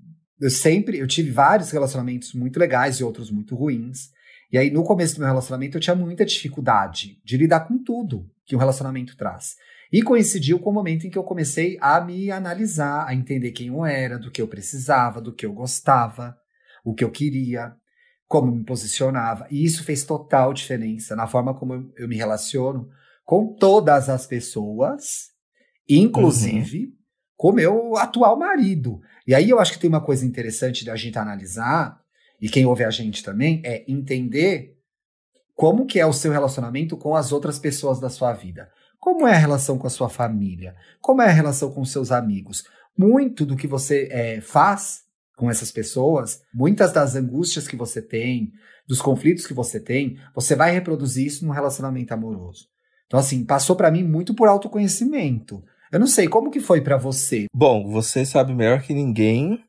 eu 0.41 0.49
sempre, 0.49 0.97
eu 0.97 1.07
tive 1.07 1.29
vários 1.29 1.69
relacionamentos 1.69 2.33
muito 2.33 2.59
legais 2.59 2.99
e 2.99 3.03
outros 3.03 3.29
muito 3.29 3.55
ruins. 3.55 4.09
E 4.51 4.57
aí, 4.57 4.71
no 4.71 4.83
começo 4.83 5.15
do 5.15 5.19
meu 5.19 5.27
relacionamento, 5.27 5.77
eu 5.77 5.81
tinha 5.81 5.95
muita 5.95 6.25
dificuldade 6.25 7.21
de 7.23 7.37
lidar 7.37 7.61
com 7.61 7.77
tudo 7.77 8.27
que 8.43 8.55
um 8.55 8.59
relacionamento 8.59 9.15
traz. 9.15 9.55
E 9.93 10.01
coincidiu 10.01 10.59
com 10.59 10.71
o 10.71 10.73
momento 10.73 11.05
em 11.05 11.09
que 11.11 11.17
eu 11.17 11.23
comecei 11.23 11.77
a 11.79 12.01
me 12.01 12.31
analisar, 12.31 13.05
a 13.07 13.13
entender 13.13 13.51
quem 13.51 13.67
eu 13.67 13.85
era, 13.85 14.17
do 14.17 14.31
que 14.31 14.41
eu 14.41 14.47
precisava, 14.47 15.21
do 15.21 15.33
que 15.33 15.45
eu 15.45 15.53
gostava, 15.53 16.35
o 16.83 16.93
que 16.93 17.03
eu 17.03 17.11
queria 17.11 17.75
como 18.27 18.51
me 18.51 18.63
posicionava. 18.63 19.45
E 19.51 19.63
isso 19.63 19.83
fez 19.83 20.03
total 20.03 20.53
diferença 20.53 21.15
na 21.15 21.27
forma 21.27 21.53
como 21.53 21.73
eu, 21.73 21.93
eu 21.97 22.07
me 22.07 22.15
relaciono 22.15 22.89
com 23.25 23.53
todas 23.53 24.09
as 24.09 24.25
pessoas, 24.25 25.29
inclusive 25.87 26.85
uhum. 26.85 26.91
com 27.35 27.51
meu 27.51 27.97
atual 27.97 28.39
marido. 28.39 29.01
E 29.31 29.33
aí 29.33 29.49
eu 29.49 29.61
acho 29.61 29.71
que 29.71 29.79
tem 29.79 29.87
uma 29.87 30.01
coisa 30.01 30.25
interessante 30.25 30.83
da 30.83 30.93
gente 30.97 31.17
analisar, 31.17 32.01
e 32.41 32.49
quem 32.49 32.65
ouve 32.65 32.83
a 32.83 32.89
gente 32.89 33.23
também, 33.23 33.61
é 33.63 33.89
entender 33.89 34.77
como 35.55 35.85
que 35.85 36.01
é 36.01 36.05
o 36.05 36.11
seu 36.11 36.33
relacionamento 36.33 36.97
com 36.97 37.15
as 37.15 37.31
outras 37.31 37.57
pessoas 37.57 37.97
da 37.97 38.09
sua 38.09 38.33
vida. 38.33 38.69
Como 38.99 39.25
é 39.25 39.31
a 39.31 39.37
relação 39.37 39.77
com 39.77 39.87
a 39.87 39.89
sua 39.89 40.09
família? 40.09 40.75
Como 40.99 41.21
é 41.21 41.27
a 41.27 41.31
relação 41.31 41.71
com 41.71 41.85
seus 41.85 42.11
amigos? 42.11 42.65
Muito 42.97 43.45
do 43.45 43.55
que 43.55 43.67
você 43.67 44.09
é, 44.11 44.41
faz 44.41 45.03
com 45.37 45.49
essas 45.49 45.71
pessoas, 45.71 46.41
muitas 46.53 46.91
das 46.91 47.15
angústias 47.15 47.69
que 47.69 47.77
você 47.77 48.01
tem, 48.01 48.51
dos 48.85 49.01
conflitos 49.01 49.47
que 49.47 49.53
você 49.53 49.79
tem, 49.79 50.19
você 50.35 50.57
vai 50.57 50.73
reproduzir 50.73 51.25
isso 51.25 51.45
num 51.45 51.53
relacionamento 51.53 52.13
amoroso. 52.13 52.67
Então, 53.07 53.17
assim, 53.17 53.45
passou 53.45 53.77
para 53.77 53.91
mim 53.91 54.03
muito 54.03 54.35
por 54.35 54.49
autoconhecimento. 54.49 55.63
Eu 55.91 55.99
não 55.99 56.07
sei, 56.07 56.27
como 56.27 56.49
que 56.49 56.59
foi 56.59 56.81
para 56.81 56.97
você? 56.97 57.45
Bom, 57.53 57.91
você 57.91 58.25
sabe 58.25 58.53
melhor 58.53 58.81
que 58.81 58.93
ninguém 58.93 59.61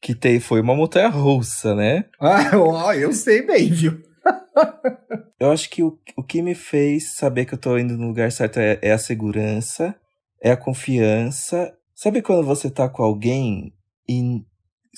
que 0.00 0.14
tem, 0.14 0.38
foi 0.38 0.60
uma 0.60 0.74
montanha 0.74 1.08
russa, 1.08 1.74
né? 1.74 2.04
Ah, 2.20 2.94
eu 2.94 3.12
sei 3.14 3.40
bem, 3.40 3.70
viu? 3.70 4.02
eu 5.40 5.50
acho 5.50 5.70
que 5.70 5.82
o, 5.82 5.98
o 6.16 6.22
que 6.22 6.42
me 6.42 6.54
fez 6.54 7.14
saber 7.14 7.46
que 7.46 7.54
eu 7.54 7.58
tô 7.58 7.78
indo 7.78 7.96
no 7.96 8.08
lugar 8.08 8.30
certo 8.30 8.58
é, 8.58 8.78
é 8.82 8.92
a 8.92 8.98
segurança, 8.98 9.94
é 10.42 10.50
a 10.50 10.56
confiança. 10.56 11.72
Sabe 11.94 12.20
quando 12.20 12.44
você 12.44 12.68
tá 12.68 12.86
com 12.86 13.02
alguém 13.02 13.72
e 14.06 14.42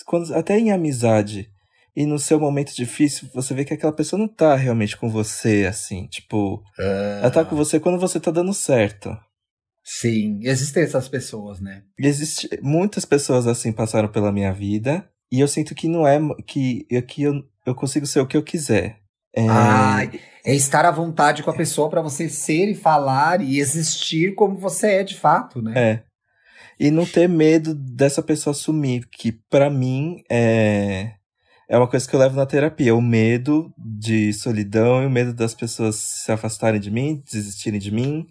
quando, 0.04 0.34
até 0.34 0.58
em 0.58 0.72
amizade, 0.72 1.48
e 1.94 2.04
no 2.04 2.18
seu 2.18 2.38
momento 2.38 2.74
difícil, 2.74 3.28
você 3.32 3.54
vê 3.54 3.64
que 3.64 3.72
aquela 3.72 3.92
pessoa 3.92 4.18
não 4.18 4.28
tá 4.28 4.54
realmente 4.54 4.96
com 4.96 5.08
você, 5.08 5.66
assim, 5.66 6.06
tipo. 6.08 6.56
Uh... 6.78 7.20
Ela 7.20 7.30
tá 7.30 7.44
com 7.44 7.56
você 7.56 7.80
quando 7.80 7.98
você 7.98 8.18
tá 8.20 8.30
dando 8.30 8.52
certo. 8.52 9.16
Sim, 9.88 10.40
existem 10.42 10.82
essas 10.82 11.08
pessoas, 11.08 11.60
né? 11.60 11.84
Existe, 11.96 12.48
muitas 12.60 13.04
pessoas 13.04 13.46
assim 13.46 13.72
passaram 13.72 14.08
pela 14.08 14.32
minha 14.32 14.52
vida, 14.52 15.08
e 15.30 15.38
eu 15.38 15.46
sinto 15.46 15.74
que 15.74 15.86
não 15.86 16.06
é. 16.06 16.18
que, 16.46 16.84
que 17.06 17.22
eu, 17.22 17.44
eu 17.64 17.74
consigo 17.74 18.04
ser 18.04 18.20
o 18.20 18.26
que 18.26 18.36
eu 18.36 18.42
quiser. 18.42 18.98
É... 19.32 19.46
Ah, 19.48 19.98
é 20.44 20.54
estar 20.54 20.84
à 20.84 20.90
vontade 20.90 21.42
com 21.42 21.50
a 21.50 21.56
pessoa 21.56 21.88
para 21.88 22.00
você 22.02 22.28
ser 22.28 22.70
e 22.70 22.74
falar 22.74 23.40
e 23.40 23.60
existir 23.60 24.34
como 24.34 24.56
você 24.56 24.94
é 24.94 25.04
de 25.04 25.14
fato, 25.14 25.62
né? 25.62 25.72
É 25.76 26.02
e 26.78 26.90
não 26.90 27.06
ter 27.06 27.28
medo 27.28 27.74
dessa 27.74 28.22
pessoa 28.22 28.54
sumir, 28.54 29.08
que 29.10 29.32
para 29.32 29.70
mim 29.70 30.22
é 30.30 31.14
é 31.68 31.76
uma 31.76 31.88
coisa 31.88 32.08
que 32.08 32.14
eu 32.14 32.20
levo 32.20 32.36
na 32.36 32.46
terapia, 32.46 32.94
o 32.94 33.02
medo 33.02 33.72
de 33.76 34.32
solidão 34.32 35.02
e 35.02 35.06
o 35.06 35.10
medo 35.10 35.34
das 35.34 35.54
pessoas 35.54 35.96
se 35.96 36.30
afastarem 36.30 36.80
de 36.80 36.90
mim, 36.90 37.22
desistirem 37.30 37.80
de 37.80 37.90
mim. 37.90 38.26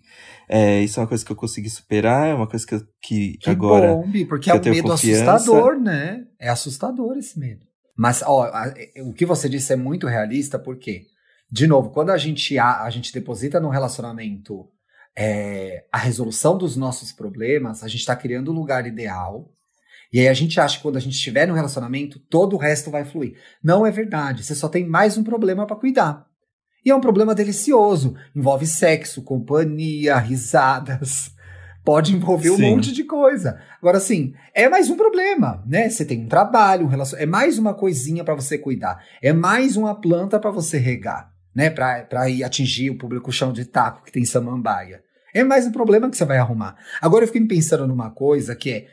É, 0.48 0.82
isso 0.82 1.00
é 1.00 1.04
uma 1.04 1.10
coisa 1.10 1.26
que 1.26 1.32
eu 1.32 1.36
consegui 1.36 1.70
superar, 1.70 2.30
é 2.30 2.34
uma 2.34 2.48
coisa 2.48 2.66
que, 2.66 2.80
que, 3.02 3.38
que 3.38 3.50
agora. 3.50 3.96
Bom, 3.96 4.10
porque 4.28 4.50
é 4.50 4.54
um 4.54 4.62
medo 4.62 4.90
confiança. 4.90 5.34
assustador, 5.34 5.80
né? 5.80 6.26
É 6.40 6.50
assustador 6.50 7.18
esse 7.18 7.38
medo. 7.38 7.66
Mas, 7.98 8.22
ó, 8.26 8.44
a, 8.44 8.74
o 9.04 9.14
que 9.14 9.26
você 9.26 9.50
disse 9.50 9.74
é 9.74 9.76
muito 9.76 10.08
realista, 10.08 10.60
porque, 10.60 11.04
de 11.52 11.68
novo, 11.68 11.90
quando 11.90 12.12
a 12.12 12.18
gente, 12.18 12.58
a, 12.58 12.84
a 12.84 12.90
gente 12.90 13.14
deposita 13.14 13.60
num 13.60 13.70
relacionamento 13.70 14.70
é, 15.18 15.86
a 15.92 15.98
resolução 15.98 16.58
dos 16.58 16.76
nossos 16.76 17.12
problemas, 17.12 17.84
a 17.84 17.88
gente 17.88 18.02
está 18.02 18.16
criando 18.16 18.52
um 18.52 18.56
lugar 18.56 18.86
ideal. 18.86 19.50
E 20.16 20.20
aí 20.22 20.30
a 20.30 20.34
gente 20.34 20.58
acha 20.62 20.78
que 20.78 20.82
quando 20.82 20.96
a 20.96 21.02
gente 21.02 21.16
estiver 21.16 21.46
no 21.46 21.54
relacionamento, 21.54 22.20
todo 22.30 22.56
o 22.56 22.58
resto 22.58 22.90
vai 22.90 23.04
fluir. 23.04 23.36
Não 23.62 23.86
é 23.86 23.92
verdade. 23.92 24.46
Você 24.46 24.56
só 24.56 24.70
tem 24.70 24.88
mais 24.88 25.18
um 25.18 25.26
problema 25.26 25.68
para 25.68 25.76
cuidar. 25.76 26.26
E 26.86 26.90
é 26.90 26.96
um 26.96 27.02
problema 27.02 27.36
delicioso. 27.36 28.16
Envolve 28.34 28.66
sexo, 28.66 29.22
companhia, 29.24 30.18
risadas. 30.18 31.32
Pode 31.84 32.16
envolver 32.16 32.50
um 32.52 32.58
monte 32.58 32.94
de 32.94 33.04
coisa. 33.04 33.60
Agora, 33.78 33.98
assim, 33.98 34.34
é 34.54 34.70
mais 34.70 34.90
um 34.90 34.96
problema, 34.96 35.62
né? 35.68 35.90
Você 35.90 36.06
tem 36.06 36.24
um 36.24 36.30
trabalho, 36.30 36.86
um 36.86 36.90
relacion... 36.90 37.18
é 37.20 37.26
mais 37.26 37.60
uma 37.60 37.74
coisinha 37.74 38.24
para 38.24 38.36
você 38.36 38.58
cuidar. 38.58 39.04
É 39.22 39.34
mais 39.34 39.76
uma 39.76 40.00
planta 40.00 40.40
para 40.40 40.50
você 40.50 40.78
regar, 40.78 41.30
né? 41.54 41.70
Para 41.70 42.30
ir 42.30 42.42
atingir 42.42 42.90
o 42.90 42.98
público 42.98 43.34
chão 43.34 43.52
de 43.52 43.66
taco 43.66 44.06
que 44.06 44.14
tem 44.14 44.24
samambaia. 44.24 45.04
É 45.34 45.44
mais 45.44 45.68
um 45.68 45.74
problema 45.74 46.10
que 46.10 46.16
você 46.16 46.24
vai 46.24 46.38
arrumar. 46.38 46.78
Agora 47.02 47.26
eu 47.26 47.28
fiquei 47.28 47.46
pensando 47.46 47.86
numa 47.86 48.10
coisa 48.10 48.56
que 48.56 48.72
é. 48.72 48.88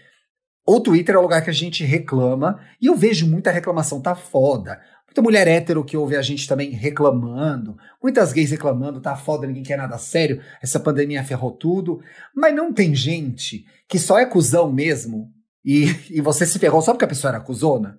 O 0.67 0.79
Twitter 0.81 1.15
é 1.15 1.19
o 1.19 1.23
lugar 1.23 1.43
que 1.43 1.51
a 1.51 1.55
gente 1.55 1.85
reclama, 1.85 2.61
e 2.81 2.87
eu 2.87 2.95
vejo 2.95 3.27
muita 3.27 3.51
reclamação, 3.51 4.01
tá 4.01 4.15
foda. 4.15 4.81
Muita 5.07 5.21
mulher 5.21 5.47
hétero 5.47 5.85
que 5.85 5.97
ouve 5.97 6.17
a 6.17 6.23
gente 6.23 6.49
também 6.49 6.71
reclamando, 6.71 7.77
muitas 8.03 8.33
gays 8.33 8.51
reclamando, 8.51 9.01
tá 9.01 9.15
foda, 9.15 9.47
ninguém 9.47 9.63
quer 9.63 9.77
nada 9.77 9.99
sério, 9.99 10.41
essa 10.63 10.81
pandemia 10.81 11.25
ferrou 11.25 11.51
tudo. 11.51 12.01
Mas 12.35 12.55
não 12.55 12.73
tem 12.73 12.95
gente 12.95 13.67
que 13.89 13.99
só 13.99 14.19
é 14.19 14.25
cuzão 14.25 14.73
mesmo 14.73 15.31
e, 15.65 15.85
e 16.11 16.21
você 16.21 16.47
se 16.47 16.59
ferrou 16.59 16.81
só 16.81 16.93
porque 16.93 17.05
a 17.05 17.09
pessoa 17.09 17.33
era 17.33 17.41
cuzona? 17.41 17.99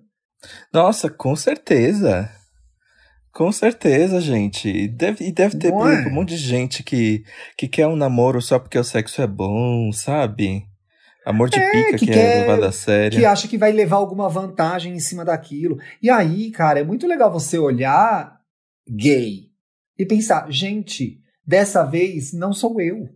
Nossa, 0.72 1.08
com 1.08 1.36
certeza. 1.36 2.28
Com 3.32 3.52
certeza, 3.52 4.20
gente. 4.20 4.68
E 4.68 4.88
deve, 4.88 5.24
e 5.24 5.32
deve 5.32 5.58
ter 5.58 5.72
é? 5.72 5.74
um 5.74 6.10
monte 6.10 6.30
de 6.30 6.36
gente 6.36 6.82
que, 6.82 7.24
que 7.56 7.68
quer 7.68 7.86
um 7.86 7.96
namoro 7.96 8.40
só 8.40 8.58
porque 8.58 8.78
o 8.78 8.84
sexo 8.84 9.22
é 9.22 9.26
bom, 9.26 9.92
sabe? 9.92 10.64
Amor 11.24 11.48
de 11.48 11.58
é, 11.58 11.70
pica 11.70 11.98
que, 11.98 12.06
que 12.06 12.12
é 12.12 12.40
levado 12.40 12.64
a 12.64 12.72
sério. 12.72 13.18
Que 13.18 13.24
acha 13.24 13.48
que 13.48 13.56
vai 13.56 13.72
levar 13.72 13.96
alguma 13.96 14.28
vantagem 14.28 14.94
em 14.94 15.00
cima 15.00 15.24
daquilo. 15.24 15.78
E 16.02 16.10
aí, 16.10 16.50
cara, 16.50 16.80
é 16.80 16.84
muito 16.84 17.06
legal 17.06 17.32
você 17.32 17.58
olhar 17.58 18.38
gay 18.86 19.50
e 19.98 20.04
pensar, 20.04 20.50
gente, 20.50 21.18
dessa 21.46 21.82
vez 21.82 22.32
não 22.32 22.52
sou 22.52 22.80
eu. 22.80 23.08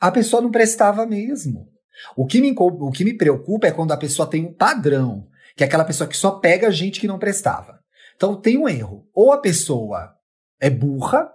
A 0.00 0.10
pessoa 0.10 0.40
não 0.40 0.50
prestava 0.50 1.04
mesmo. 1.04 1.68
O 2.16 2.26
que 2.26 2.40
me, 2.40 2.54
o 2.56 2.90
que 2.90 3.04
me 3.04 3.14
preocupa 3.16 3.66
é 3.66 3.72
quando 3.72 3.92
a 3.92 3.96
pessoa 3.96 4.28
tem 4.28 4.46
um 4.46 4.52
padrão, 4.52 5.28
que 5.56 5.64
é 5.64 5.66
aquela 5.66 5.84
pessoa 5.84 6.08
que 6.08 6.16
só 6.16 6.32
pega 6.32 6.70
gente 6.70 7.00
que 7.00 7.08
não 7.08 7.18
prestava. 7.18 7.80
Então 8.16 8.40
tem 8.40 8.56
um 8.56 8.68
erro. 8.68 9.08
Ou 9.12 9.32
a 9.32 9.38
pessoa 9.38 10.14
é 10.60 10.70
burra, 10.70 11.30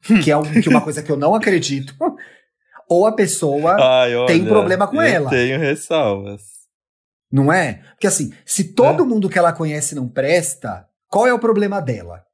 que 0.24 0.30
é 0.30 0.36
um, 0.36 0.42
que 0.42 0.68
uma 0.68 0.80
coisa 0.80 1.02
que 1.02 1.10
eu 1.10 1.16
não 1.16 1.34
acredito, 1.34 1.94
ou 2.88 3.06
a 3.06 3.12
pessoa 3.12 3.76
Ai, 3.78 4.14
olha, 4.14 4.26
tem 4.26 4.44
problema 4.44 4.86
com 4.86 5.02
eu 5.02 5.02
ela. 5.02 5.30
Tenho 5.30 5.58
ressalvas. 5.58 6.42
Não 7.30 7.52
é? 7.52 7.82
Porque 7.90 8.06
assim, 8.06 8.32
se 8.44 8.72
todo 8.72 9.02
é. 9.02 9.06
mundo 9.06 9.28
que 9.28 9.38
ela 9.38 9.52
conhece 9.52 9.94
não 9.94 10.08
presta, 10.08 10.86
qual 11.08 11.26
é 11.26 11.32
o 11.32 11.38
problema 11.38 11.80
dela? 11.80 12.24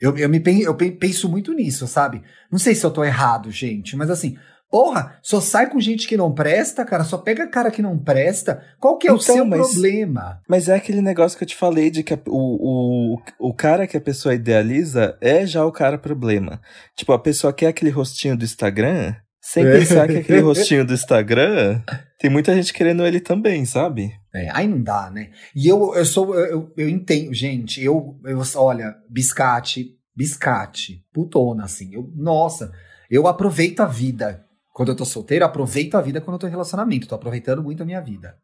Eu, 0.00 0.16
eu, 0.16 0.28
me, 0.28 0.40
eu 0.62 0.76
penso 0.76 1.28
muito 1.28 1.52
nisso, 1.52 1.88
sabe? 1.88 2.22
Não 2.52 2.58
sei 2.58 2.74
se 2.74 2.86
eu 2.86 2.90
tô 2.90 3.02
errado, 3.02 3.50
gente, 3.50 3.96
mas 3.96 4.10
assim, 4.10 4.38
Porra, 4.70 5.18
só 5.22 5.40
sai 5.40 5.70
com 5.70 5.80
gente 5.80 6.06
que 6.06 6.16
não 6.16 6.30
presta, 6.30 6.84
cara, 6.84 7.02
só 7.02 7.16
pega 7.16 7.48
cara 7.48 7.70
que 7.70 7.80
não 7.80 7.98
presta. 7.98 8.62
Qual 8.78 8.98
que 8.98 9.08
é 9.08 9.10
então, 9.10 9.18
o 9.18 9.22
seu 9.22 9.44
mas, 9.46 9.66
problema? 9.66 10.42
Mas 10.46 10.68
é 10.68 10.74
aquele 10.74 11.00
negócio 11.00 11.38
que 11.38 11.44
eu 11.44 11.48
te 11.48 11.56
falei 11.56 11.90
de 11.90 12.02
que 12.02 12.12
a, 12.12 12.18
o, 12.26 13.14
o, 13.14 13.48
o 13.48 13.54
cara 13.54 13.86
que 13.86 13.96
a 13.96 14.00
pessoa 14.00 14.34
idealiza 14.34 15.16
é 15.22 15.46
já 15.46 15.64
o 15.64 15.72
cara 15.72 15.96
problema. 15.96 16.60
Tipo, 16.94 17.14
a 17.14 17.18
pessoa 17.18 17.50
quer 17.50 17.68
aquele 17.68 17.90
rostinho 17.90 18.36
do 18.36 18.44
Instagram, 18.44 19.14
sem 19.52 19.64
é. 19.64 19.78
pensar 19.78 20.06
que 20.06 20.18
aquele 20.18 20.40
rostinho 20.44 20.84
do 20.84 20.92
Instagram 20.92 21.80
tem 22.18 22.30
muita 22.30 22.54
gente 22.54 22.72
querendo 22.72 23.06
ele 23.06 23.18
também, 23.18 23.64
sabe? 23.64 24.12
É, 24.34 24.50
aí 24.52 24.68
não 24.68 24.82
dá, 24.82 25.10
né? 25.10 25.30
E 25.56 25.66
eu, 25.66 25.94
eu 25.94 26.04
sou, 26.04 26.38
eu, 26.38 26.70
eu 26.76 26.88
entendo, 26.88 27.32
gente, 27.32 27.82
eu, 27.82 28.20
eu, 28.24 28.42
olha, 28.56 28.94
biscate, 29.08 29.96
biscate, 30.14 31.02
putona, 31.14 31.64
assim, 31.64 31.94
eu, 31.94 32.12
nossa, 32.14 32.70
eu 33.10 33.26
aproveito 33.26 33.80
a 33.80 33.86
vida 33.86 34.44
quando 34.74 34.90
eu 34.90 34.96
tô 34.96 35.04
solteiro, 35.04 35.44
aproveito 35.44 35.96
a 35.96 36.00
vida 36.02 36.20
quando 36.20 36.34
eu 36.34 36.38
tô 36.40 36.46
em 36.46 36.50
relacionamento. 36.50 37.08
Tô 37.08 37.14
aproveitando 37.16 37.62
muito 37.62 37.82
a 37.82 37.86
minha 37.86 38.00
vida. 38.00 38.36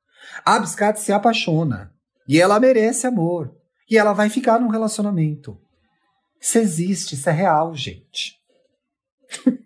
A 0.44 0.58
Biscate 0.58 1.00
se 1.00 1.12
apaixona. 1.12 1.92
E 2.26 2.40
ela 2.40 2.58
merece 2.58 3.06
amor. 3.06 3.54
E 3.88 3.96
ela 3.96 4.12
vai 4.12 4.28
ficar 4.28 4.58
num 4.58 4.68
relacionamento. 4.68 5.56
Isso 6.40 6.58
existe, 6.58 7.14
isso 7.14 7.28
é 7.30 7.32
real, 7.32 7.72
gente. 7.74 8.32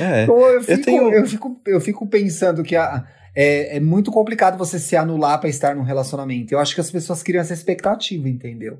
É, 0.00 0.22
então, 0.22 0.38
eu, 0.38 0.60
fico, 0.62 0.72
eu, 0.72 0.82
tenho... 0.82 1.12
eu, 1.12 1.26
fico, 1.26 1.60
eu 1.66 1.80
fico 1.80 2.06
pensando 2.06 2.62
que 2.62 2.74
a, 2.76 3.06
é, 3.34 3.76
é 3.76 3.80
muito 3.80 4.10
complicado 4.10 4.56
você 4.56 4.78
se 4.78 4.96
anular 4.96 5.38
para 5.38 5.50
estar 5.50 5.76
num 5.76 5.82
relacionamento. 5.82 6.54
Eu 6.54 6.58
acho 6.58 6.74
que 6.74 6.80
as 6.80 6.90
pessoas 6.90 7.22
criam 7.22 7.42
essa 7.42 7.52
expectativa, 7.52 8.28
entendeu? 8.28 8.78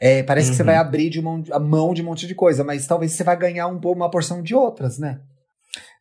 É, 0.00 0.22
parece 0.22 0.48
uhum. 0.48 0.52
que 0.52 0.56
você 0.56 0.62
vai 0.62 0.74
uhum. 0.76 0.80
abrir 0.80 1.10
de 1.10 1.20
uma, 1.20 1.42
a 1.52 1.58
mão 1.58 1.92
de 1.92 2.02
um 2.02 2.06
monte 2.06 2.26
de 2.26 2.34
coisa, 2.34 2.64
mas 2.64 2.86
talvez 2.86 3.12
você 3.12 3.22
vai 3.22 3.36
ganhar 3.36 3.68
um, 3.68 3.78
uma 3.78 4.10
porção 4.10 4.42
de 4.42 4.54
outras, 4.54 4.98
né? 4.98 5.20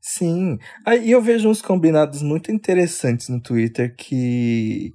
Sim. 0.01 0.57
Aí 0.85 1.11
eu 1.11 1.21
vejo 1.21 1.49
uns 1.49 1.61
combinados 1.61 2.21
muito 2.21 2.51
interessantes 2.51 3.27
no 3.27 3.41
Twitter 3.41 3.95
que. 3.95 4.93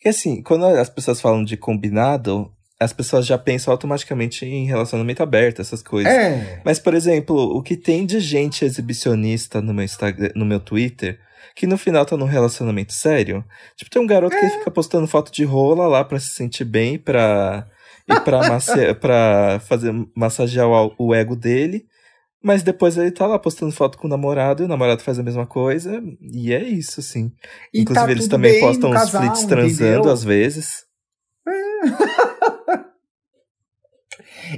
Que 0.00 0.08
assim, 0.08 0.42
quando 0.42 0.66
as 0.66 0.90
pessoas 0.90 1.20
falam 1.20 1.44
de 1.44 1.56
combinado, 1.56 2.52
as 2.82 2.92
pessoas 2.92 3.26
já 3.26 3.38
pensam 3.38 3.72
automaticamente 3.72 4.44
em 4.44 4.66
relacionamento 4.66 5.22
aberto, 5.22 5.60
essas 5.60 5.82
coisas. 5.82 6.12
É. 6.12 6.60
Mas, 6.64 6.78
por 6.78 6.94
exemplo, 6.94 7.36
o 7.36 7.62
que 7.62 7.76
tem 7.76 8.04
de 8.04 8.20
gente 8.20 8.64
exibicionista 8.64 9.60
no 9.60 9.72
meu 9.72 9.84
Instagram, 9.84 10.30
no 10.34 10.44
meu 10.44 10.60
Twitter, 10.60 11.18
que 11.54 11.66
no 11.66 11.78
final 11.78 12.04
tá 12.04 12.16
num 12.16 12.26
relacionamento 12.26 12.92
sério. 12.92 13.44
Tipo, 13.76 13.90
tem 13.90 14.02
um 14.02 14.06
garoto 14.06 14.34
é. 14.34 14.40
que 14.40 14.58
fica 14.58 14.70
postando 14.70 15.06
foto 15.06 15.32
de 15.32 15.44
rola 15.44 15.86
lá 15.86 16.04
pra 16.04 16.18
se 16.18 16.30
sentir 16.30 16.64
bem, 16.64 16.98
pra. 16.98 17.66
E 18.08 18.20
pra, 18.20 18.48
macia, 18.48 18.94
pra 18.96 19.60
fazer, 19.60 19.92
massagear 20.14 20.66
o, 20.68 20.94
o 20.98 21.14
ego 21.14 21.36
dele. 21.36 21.86
Mas 22.42 22.64
depois 22.64 22.96
ele 22.96 23.12
tá 23.12 23.24
lá 23.26 23.38
postando 23.38 23.70
foto 23.70 23.96
com 23.96 24.08
o 24.08 24.10
namorado, 24.10 24.62
e 24.62 24.66
o 24.66 24.68
namorado 24.68 25.00
faz 25.02 25.16
a 25.18 25.22
mesma 25.22 25.46
coisa, 25.46 26.02
e 26.20 26.52
é 26.52 26.60
isso, 26.60 26.98
assim. 26.98 27.30
E 27.72 27.82
Inclusive, 27.82 28.06
tá 28.06 28.10
eles 28.10 28.26
também 28.26 28.58
postam 28.58 28.90
uns 28.90 28.94
casal, 28.94 29.22
flits 29.22 29.44
transando 29.44 29.92
entendeu? 29.92 30.12
às 30.12 30.24
vezes. 30.24 30.84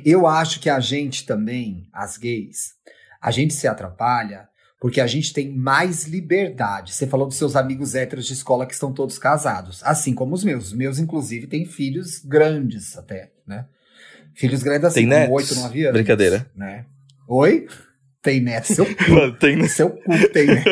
Eu 0.04 0.26
acho 0.26 0.60
que 0.60 0.70
a 0.70 0.80
gente 0.80 1.26
também, 1.26 1.88
as 1.92 2.16
gays, 2.16 2.74
a 3.20 3.30
gente 3.30 3.54
se 3.54 3.66
atrapalha 3.66 4.48
porque 4.84 5.00
a 5.00 5.06
gente 5.06 5.32
tem 5.32 5.50
mais 5.50 6.04
liberdade. 6.04 6.92
Você 6.92 7.06
falou 7.06 7.26
dos 7.26 7.38
seus 7.38 7.56
amigos 7.56 7.94
héteros 7.94 8.26
de 8.26 8.34
escola 8.34 8.66
que 8.66 8.74
estão 8.74 8.92
todos 8.92 9.18
casados, 9.18 9.82
assim 9.82 10.14
como 10.14 10.34
os 10.34 10.44
meus. 10.44 10.66
Os 10.66 10.72
meus, 10.74 10.98
inclusive, 10.98 11.46
têm 11.46 11.64
filhos 11.64 12.18
grandes 12.22 12.94
até, 12.98 13.30
né? 13.46 13.64
Filhos 14.34 14.62
grandes 14.62 14.84
assim, 14.84 15.08
tem 15.08 15.26
com 15.26 15.32
oito, 15.32 15.54
nove 15.54 15.84
anos. 15.84 15.94
Brincadeira. 15.94 16.50
Né? 16.54 16.84
Oi? 17.26 17.66
Tem 18.20 18.40
neto, 18.40 18.74
seu 18.74 18.84
cu. 18.84 19.32
tem... 19.40 19.66
Seu 19.68 19.90
cu 19.90 20.28
tem 20.32 20.46
neto. 20.48 20.68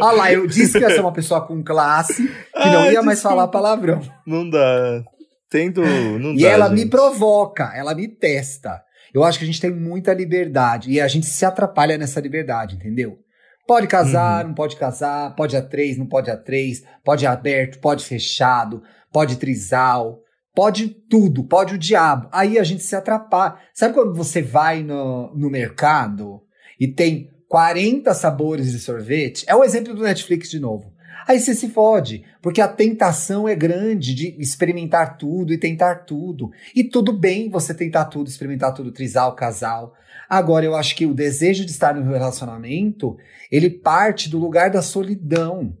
Olha 0.00 0.16
lá, 0.16 0.32
eu 0.32 0.46
disse 0.46 0.72
que 0.78 0.84
ia 0.84 0.90
ser 0.90 1.00
uma 1.00 1.12
pessoa 1.12 1.46
com 1.46 1.62
classe, 1.62 2.26
que 2.26 2.32
Ai, 2.54 2.70
não 2.70 2.80
ia 2.80 2.84
desculpa. 2.86 3.06
mais 3.06 3.22
falar 3.22 3.48
palavrão. 3.48 4.02
Não 4.26 4.48
dá. 4.48 5.04
Tendo. 5.54 5.84
E 6.34 6.42
dá, 6.42 6.48
ela 6.48 6.68
gente. 6.68 6.84
me 6.84 6.90
provoca, 6.90 7.72
ela 7.76 7.94
me 7.94 8.08
testa. 8.08 8.82
Eu 9.14 9.22
acho 9.22 9.38
que 9.38 9.44
a 9.44 9.46
gente 9.46 9.60
tem 9.60 9.70
muita 9.70 10.12
liberdade 10.12 10.90
e 10.90 11.00
a 11.00 11.06
gente 11.06 11.26
se 11.26 11.44
atrapalha 11.44 11.96
nessa 11.96 12.20
liberdade, 12.20 12.74
entendeu? 12.74 13.16
Pode 13.64 13.86
casar, 13.86 14.42
uhum. 14.42 14.48
não 14.48 14.54
pode 14.54 14.74
casar, 14.74 15.32
pode 15.36 15.56
a 15.56 15.62
três, 15.62 15.96
não 15.96 16.06
pode 16.06 16.28
a 16.28 16.36
três, 16.36 16.82
pode 17.04 17.24
aberto, 17.24 17.78
pode 17.78 18.04
fechado, 18.04 18.82
pode 19.12 19.36
trisal, 19.36 20.20
pode 20.52 20.88
tudo, 20.88 21.44
pode 21.44 21.76
o 21.76 21.78
diabo. 21.78 22.28
Aí 22.32 22.58
a 22.58 22.64
gente 22.64 22.82
se 22.82 22.96
atrapalha. 22.96 23.56
Sabe 23.72 23.94
quando 23.94 24.12
você 24.12 24.42
vai 24.42 24.82
no, 24.82 25.32
no 25.36 25.48
mercado 25.48 26.42
e 26.80 26.88
tem 26.88 27.30
40 27.48 28.12
sabores 28.12 28.72
de 28.72 28.80
sorvete? 28.80 29.44
É 29.46 29.54
o 29.54 29.62
exemplo 29.62 29.94
do 29.94 30.02
Netflix 30.02 30.50
de 30.50 30.58
novo. 30.58 30.93
Aí 31.26 31.40
você 31.40 31.54
se 31.54 31.68
fode, 31.68 32.24
porque 32.42 32.60
a 32.60 32.68
tentação 32.68 33.48
é 33.48 33.54
grande 33.54 34.14
de 34.14 34.36
experimentar 34.38 35.16
tudo 35.16 35.52
e 35.52 35.58
tentar 35.58 36.04
tudo. 36.04 36.50
E 36.74 36.84
tudo 36.84 37.12
bem 37.12 37.48
você 37.48 37.72
tentar 37.72 38.06
tudo, 38.06 38.28
experimentar 38.28 38.74
tudo, 38.74 38.92
trisal, 38.92 39.34
casal. 39.34 39.94
Agora, 40.28 40.64
eu 40.64 40.74
acho 40.74 40.94
que 40.94 41.06
o 41.06 41.14
desejo 41.14 41.64
de 41.64 41.70
estar 41.70 41.94
no 41.94 42.10
relacionamento, 42.10 43.16
ele 43.50 43.70
parte 43.70 44.28
do 44.28 44.38
lugar 44.38 44.70
da 44.70 44.82
solidão. 44.82 45.76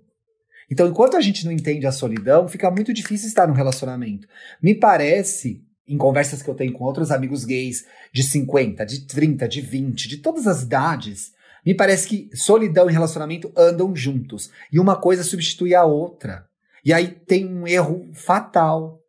Então, 0.70 0.88
enquanto 0.88 1.16
a 1.16 1.20
gente 1.20 1.44
não 1.44 1.52
entende 1.52 1.86
a 1.86 1.92
solidão, 1.92 2.48
fica 2.48 2.70
muito 2.70 2.92
difícil 2.92 3.28
estar 3.28 3.46
no 3.46 3.54
relacionamento. 3.54 4.26
Me 4.62 4.74
parece, 4.74 5.62
em 5.86 5.98
conversas 5.98 6.42
que 6.42 6.48
eu 6.48 6.54
tenho 6.54 6.72
com 6.72 6.84
outros 6.84 7.10
amigos 7.10 7.44
gays 7.44 7.84
de 8.12 8.22
50, 8.22 8.86
de 8.86 9.06
30, 9.06 9.46
de 9.46 9.60
20, 9.60 10.08
de 10.08 10.16
todas 10.18 10.46
as 10.46 10.62
idades, 10.62 11.33
me 11.64 11.74
parece 11.74 12.06
que 12.06 12.30
solidão 12.36 12.88
e 12.88 12.92
relacionamento 12.92 13.52
andam 13.56 13.94
juntos. 13.94 14.50
E 14.72 14.78
uma 14.78 14.96
coisa 14.96 15.24
substitui 15.24 15.74
a 15.74 15.84
outra. 15.84 16.46
E 16.84 16.92
aí 16.92 17.08
tem 17.08 17.46
um 17.46 17.66
erro 17.66 18.10
fatal, 18.12 19.00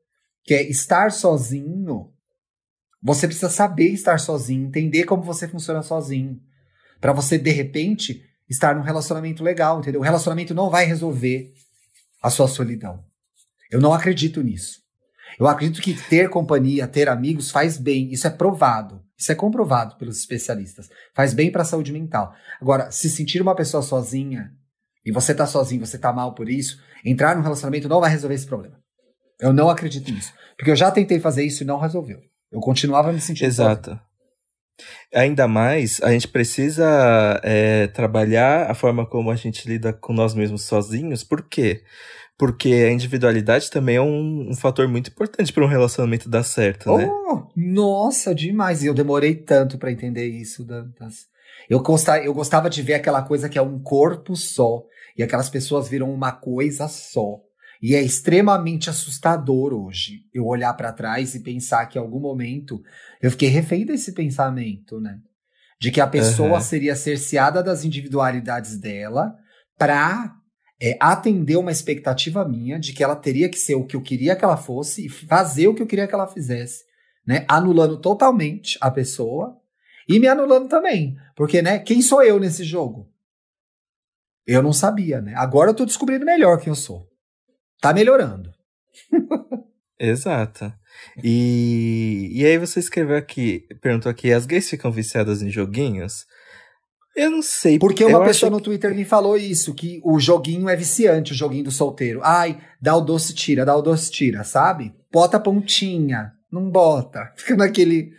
que 0.43 0.53
é 0.53 0.63
estar 0.63 1.11
sozinho 1.11 2.13
você 3.05 3.27
precisa 3.27 3.51
saber 3.51 3.89
estar 3.89 4.19
sozinho, 4.19 4.65
entender 4.65 5.03
como 5.03 5.21
você 5.21 5.47
funciona 5.47 5.83
sozinho. 5.83 6.41
para 6.99 7.13
você, 7.13 7.37
de 7.37 7.51
repente, 7.51 8.25
estar 8.49 8.73
num 8.73 8.81
relacionamento 8.81 9.43
legal, 9.43 9.79
entendeu? 9.79 10.01
O 10.01 10.03
relacionamento 10.03 10.55
não 10.55 10.71
vai 10.71 10.85
resolver 10.85 11.53
a 12.19 12.31
sua 12.31 12.47
solidão. 12.47 13.05
Eu 13.69 13.79
não 13.79 13.93
acredito 13.93 14.41
nisso. 14.41 14.79
Eu 15.37 15.47
acredito 15.47 15.83
que 15.83 15.93
ter 15.93 16.29
companhia, 16.29 16.87
ter 16.87 17.07
amigos 17.07 17.51
faz 17.51 17.77
bem. 17.77 18.11
Isso 18.11 18.25
é 18.25 18.31
provado. 18.31 19.04
Isso 19.17 19.31
é 19.31 19.35
comprovado 19.35 19.95
pelos 19.97 20.17
especialistas. 20.17 20.89
Faz 21.13 21.33
bem 21.33 21.51
para 21.51 21.61
a 21.61 21.65
saúde 21.65 21.91
mental. 21.91 22.33
Agora, 22.61 22.91
se 22.91 23.09
sentir 23.09 23.41
uma 23.41 23.55
pessoa 23.55 23.81
sozinha 23.81 24.51
e 25.05 25.11
você 25.11 25.33
tá 25.33 25.45
sozinho, 25.45 25.85
você 25.85 25.97
tá 25.97 26.11
mal 26.11 26.33
por 26.33 26.49
isso, 26.49 26.81
entrar 27.03 27.35
num 27.35 27.43
relacionamento 27.43 27.87
não 27.87 28.01
vai 28.01 28.09
resolver 28.09 28.35
esse 28.35 28.47
problema. 28.47 28.77
Eu 29.39 29.53
não 29.53 29.69
acredito 29.69 30.11
nisso. 30.11 30.33
Porque 30.57 30.71
eu 30.71 30.75
já 30.75 30.91
tentei 30.91 31.19
fazer 31.19 31.43
isso 31.43 31.63
e 31.63 31.65
não 31.65 31.79
resolveu. 31.79 32.19
Eu 32.51 32.59
continuava 32.59 33.11
me 33.11 33.21
sentindo. 33.21 33.47
Exato. 33.47 33.91
Sozinho. 33.91 34.15
Ainda 35.13 35.47
mais, 35.47 36.01
a 36.01 36.11
gente 36.11 36.27
precisa 36.27 37.39
é, 37.43 37.87
trabalhar 37.87 38.69
a 38.69 38.73
forma 38.73 39.05
como 39.05 39.31
a 39.31 39.35
gente 39.35 39.67
lida 39.67 39.93
com 39.93 40.11
nós 40.11 40.33
mesmos 40.33 40.63
sozinhos. 40.63 41.23
Por 41.23 41.47
quê? 41.47 41.83
Porque 42.37 42.69
a 42.69 42.91
individualidade 42.91 43.69
também 43.71 43.95
é 43.95 44.01
um, 44.01 44.49
um 44.49 44.55
fator 44.55 44.87
muito 44.87 45.09
importante 45.09 45.53
para 45.53 45.63
um 45.63 45.69
relacionamento 45.69 46.27
dar 46.27 46.43
certo, 46.43 46.95
né? 46.97 47.07
Oh, 47.07 47.47
nossa, 47.55 48.35
demais! 48.35 48.83
E 48.83 48.87
eu 48.87 48.93
demorei 48.93 49.35
tanto 49.35 49.77
para 49.77 49.91
entender 49.91 50.27
isso. 50.27 50.65
Das... 50.65 51.27
Eu, 51.69 51.79
gostava, 51.81 52.23
eu 52.23 52.33
gostava 52.33 52.69
de 52.69 52.81
ver 52.81 52.95
aquela 52.95 53.21
coisa 53.21 53.47
que 53.47 53.57
é 53.57 53.61
um 53.61 53.79
corpo 53.79 54.35
só. 54.35 54.83
E 55.17 55.23
aquelas 55.23 55.49
pessoas 55.49 55.87
viram 55.87 56.13
uma 56.13 56.33
coisa 56.33 56.89
só. 56.89 57.39
E 57.81 57.95
é 57.95 58.01
extremamente 58.01 58.89
assustador 58.89 59.73
hoje 59.73 60.21
eu 60.33 60.45
olhar 60.45 60.73
para 60.73 60.91
trás 60.91 61.35
e 61.35 61.41
pensar 61.41 61.85
que 61.85 61.97
em 61.97 62.01
algum 62.01 62.19
momento 62.19 62.81
eu 63.21 63.31
fiquei 63.31 63.49
refém 63.49 63.85
desse 63.85 64.11
pensamento, 64.13 64.99
né? 64.99 65.19
De 65.79 65.91
que 65.91 66.01
a 66.01 66.07
pessoa 66.07 66.55
uhum. 66.55 66.61
seria 66.61 66.95
cerceada 66.95 67.61
das 67.61 67.85
individualidades 67.85 68.77
dela 68.77 69.35
para 69.77 70.34
é, 70.81 70.97
atender 70.99 71.57
uma 71.57 71.71
expectativa 71.71 72.47
minha 72.47 72.79
de 72.79 72.93
que 72.93 73.03
ela 73.03 73.15
teria 73.15 73.49
que 73.49 73.57
ser 73.57 73.75
o 73.75 73.85
que 73.85 73.95
eu 73.95 74.01
queria 74.01 74.35
que 74.35 74.43
ela 74.43 74.57
fosse 74.57 75.05
e 75.05 75.09
fazer 75.09 75.67
o 75.67 75.73
que 75.73 75.81
eu 75.81 75.87
queria 75.87 76.07
que 76.07 76.13
ela 76.13 76.27
fizesse, 76.27 76.83
né? 77.25 77.45
Anulando 77.47 77.97
totalmente 77.99 78.77
a 78.81 78.91
pessoa 78.91 79.57
e 80.07 80.19
me 80.19 80.27
anulando 80.27 80.67
também, 80.67 81.17
porque, 81.35 81.61
né? 81.61 81.79
Quem 81.79 82.01
sou 82.01 82.21
eu 82.21 82.39
nesse 82.39 82.63
jogo? 82.63 83.09
Eu 84.45 84.61
não 84.61 84.73
sabia, 84.73 85.21
né? 85.21 85.33
Agora 85.35 85.71
eu 85.71 85.75
tô 85.75 85.85
descobrindo 85.85 86.25
melhor 86.25 86.59
quem 86.59 86.69
eu 86.69 86.75
sou 86.75 87.09
tá 87.85 87.93
melhorando. 87.93 88.51
Exato. 89.99 90.73
E, 91.23 92.31
e 92.33 92.45
aí 92.45 92.57
você 92.57 92.79
escreveu 92.79 93.15
aqui, 93.15 93.67
perguntou 93.79 94.09
aqui, 94.09 94.31
as 94.31 94.45
gays 94.45 94.69
ficam 94.69 94.91
viciadas 94.91 95.41
em 95.41 95.51
joguinhos? 95.51 96.25
Eu 97.15 97.31
não 97.31 97.41
sei. 97.41 97.79
Porque 97.79 98.03
uma 98.03 98.23
pessoa 98.25 98.49
no 98.49 98.59
Twitter 98.59 98.93
me 98.93 99.05
falou 99.05 99.37
isso, 99.37 99.73
que 99.73 100.01
o 100.03 100.19
joguinho 100.19 100.67
é 100.67 100.75
viciante, 100.75 101.31
o 101.31 101.35
joguinho 101.35 101.63
do 101.63 101.71
solteiro. 101.71 102.19
Ai, 102.21 102.59
dá 102.81 102.95
o 102.95 103.01
doce 103.01 103.33
tira, 103.33 103.63
dá 103.63 103.75
o 103.75 103.81
doce 103.81 104.11
tira, 104.11 104.43
sabe? 104.43 104.93
Bota 105.11 105.37
a 105.37 105.39
pontinha, 105.39 106.33
não 106.51 106.69
bota. 106.69 107.31
Fica 107.37 107.55
naquele, 107.55 108.11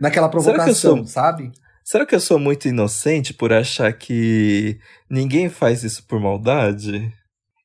naquela 0.00 0.30
provocação, 0.30 0.96
sou, 0.98 1.06
sabe? 1.06 1.52
Será 1.84 2.06
que 2.06 2.14
eu 2.14 2.20
sou 2.20 2.38
muito 2.38 2.66
inocente 2.66 3.34
por 3.34 3.52
achar 3.52 3.92
que 3.92 4.78
ninguém 5.10 5.50
faz 5.50 5.84
isso 5.84 6.06
por 6.06 6.18
maldade? 6.18 7.12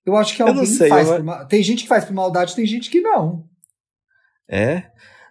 Eu 0.06 0.18
acho 0.18 0.36
que 0.36 0.42
alguém 0.42 0.66
sei, 0.66 0.90
faz. 0.90 1.08
Eu... 1.08 1.24
Por... 1.24 1.46
Tem 1.46 1.64
gente 1.64 1.84
que 1.84 1.90
faz 1.90 2.04
por 2.04 2.14
maldade, 2.14 2.56
tem 2.56 2.66
gente 2.66 2.90
que 2.90 3.00
não. 3.00 3.46
É? 4.50 4.84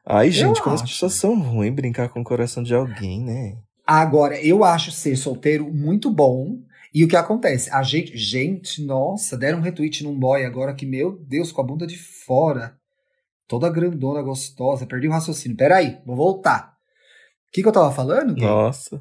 Ai, 0.05 0.31
gente, 0.31 0.59
eu 0.59 0.63
como 0.63 0.75
acho. 0.75 0.85
as 0.85 0.91
pessoas 0.91 1.15
são 1.15 1.39
ruins 1.39 1.75
brincar 1.75 2.09
com 2.09 2.21
o 2.21 2.25
coração 2.25 2.63
de 2.63 2.75
alguém, 2.75 3.23
né? 3.23 3.57
Agora, 3.87 4.41
eu 4.45 4.65
acho 4.65 4.91
ser 4.91 5.17
solteiro 5.17 5.73
muito 5.73 6.11
bom. 6.11 6.61
E 6.93 7.05
o 7.05 7.09
que 7.09 7.15
acontece? 7.15 7.71
A 7.71 7.83
gente, 7.83 8.17
gente, 8.17 8.83
nossa, 8.83 9.37
deram 9.37 9.59
um 9.59 9.63
retweet 9.63 10.03
num 10.03 10.19
boy 10.19 10.45
agora 10.45 10.75
que, 10.75 10.85
meu 10.85 11.19
Deus, 11.29 11.53
com 11.53 11.61
a 11.61 11.65
bunda 11.65 11.87
de 11.87 11.97
fora. 11.97 12.77
Toda 13.47 13.71
grandona, 13.71 14.23
gostosa. 14.23 14.87
Perdi 14.87 15.07
o 15.07 15.13
raciocínio. 15.13 15.57
Peraí, 15.57 15.99
vou 16.05 16.17
voltar. 16.17 16.75
O 17.49 17.53
que, 17.53 17.63
que 17.63 17.69
eu 17.69 17.73
tava 17.73 17.93
falando? 17.93 18.35
Nossa. 18.37 19.01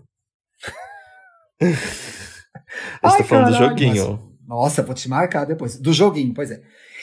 eu 1.59 3.09
estou 3.09 3.25
falando 3.25 3.51
do 3.51 3.57
joguinho. 3.57 4.37
Nossa, 4.47 4.83
vou 4.83 4.93
te 4.93 5.09
marcar 5.09 5.45
depois. 5.45 5.79
Do 5.79 5.91
joguinho, 5.91 6.33
pois 6.33 6.51
é. 6.51 6.61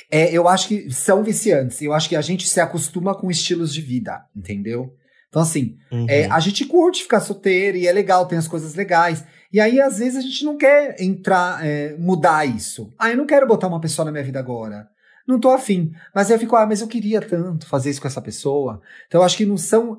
é. 0.08 0.30
Eu 0.32 0.46
acho 0.46 0.68
que 0.68 0.88
são 0.92 1.24
viciantes. 1.24 1.82
Eu 1.82 1.92
acho 1.92 2.08
que 2.08 2.14
a 2.14 2.22
gente 2.22 2.48
se 2.48 2.60
acostuma 2.60 3.14
com 3.14 3.30
estilos 3.30 3.74
de 3.74 3.80
vida, 3.80 4.24
entendeu? 4.36 4.96
Então, 5.32 5.40
assim, 5.40 5.78
uhum. 5.90 6.04
é, 6.10 6.26
a 6.26 6.38
gente 6.40 6.66
curte 6.66 7.04
ficar 7.04 7.22
solteiro 7.22 7.78
e 7.78 7.86
é 7.86 7.92
legal, 7.92 8.26
tem 8.26 8.36
as 8.36 8.46
coisas 8.46 8.74
legais. 8.74 9.24
E 9.50 9.58
aí, 9.58 9.80
às 9.80 9.98
vezes, 9.98 10.18
a 10.18 10.20
gente 10.20 10.44
não 10.44 10.58
quer 10.58 11.00
entrar, 11.00 11.66
é, 11.66 11.96
mudar 11.96 12.44
isso. 12.44 12.92
Ah, 12.98 13.10
eu 13.10 13.16
não 13.16 13.24
quero 13.24 13.46
botar 13.46 13.66
uma 13.66 13.80
pessoa 13.80 14.04
na 14.04 14.12
minha 14.12 14.22
vida 14.22 14.38
agora. 14.38 14.86
não 15.26 15.40
tô 15.40 15.48
afim. 15.48 15.90
Mas 16.14 16.28
aí 16.28 16.36
eu 16.36 16.38
fico, 16.38 16.54
ah, 16.54 16.66
mas 16.66 16.82
eu 16.82 16.86
queria 16.86 17.18
tanto 17.22 17.66
fazer 17.66 17.88
isso 17.88 18.00
com 18.02 18.08
essa 18.08 18.20
pessoa. 18.20 18.82
Então 19.06 19.22
eu 19.22 19.24
acho 19.24 19.38
que 19.38 19.46
não 19.46 19.56
são. 19.56 19.98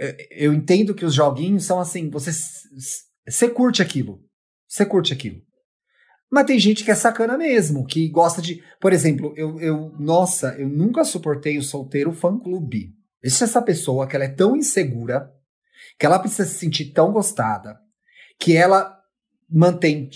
Eh, 0.00 0.28
eu 0.32 0.52
entendo 0.52 0.96
que 0.96 1.04
os 1.04 1.14
joguinhos 1.14 1.64
são 1.64 1.78
assim, 1.78 2.10
você, 2.10 2.32
você 3.24 3.48
curte 3.48 3.80
aquilo. 3.80 4.18
Você 4.66 4.84
curte 4.84 5.12
aquilo. 5.12 5.40
Mas 6.28 6.46
tem 6.46 6.58
gente 6.58 6.84
que 6.84 6.90
é 6.90 6.94
sacana 6.96 7.38
mesmo, 7.38 7.86
que 7.86 8.08
gosta 8.08 8.42
de. 8.42 8.60
Por 8.80 8.92
exemplo, 8.92 9.32
eu, 9.36 9.60
eu 9.60 9.94
nossa, 9.96 10.56
eu 10.58 10.68
nunca 10.68 11.04
suportei 11.04 11.56
o 11.56 11.62
solteiro 11.62 12.12
fã-clube. 12.12 12.96
Existe 13.22 13.44
essa 13.44 13.62
pessoa 13.62 14.06
que 14.06 14.14
ela 14.14 14.24
é 14.24 14.28
tão 14.28 14.56
insegura, 14.56 15.32
que 15.98 16.06
ela 16.06 16.18
precisa 16.18 16.44
se 16.44 16.58
sentir 16.58 16.92
tão 16.92 17.12
gostada, 17.12 17.78
que 18.38 18.56
ela 18.56 18.96
mantém 19.48 20.10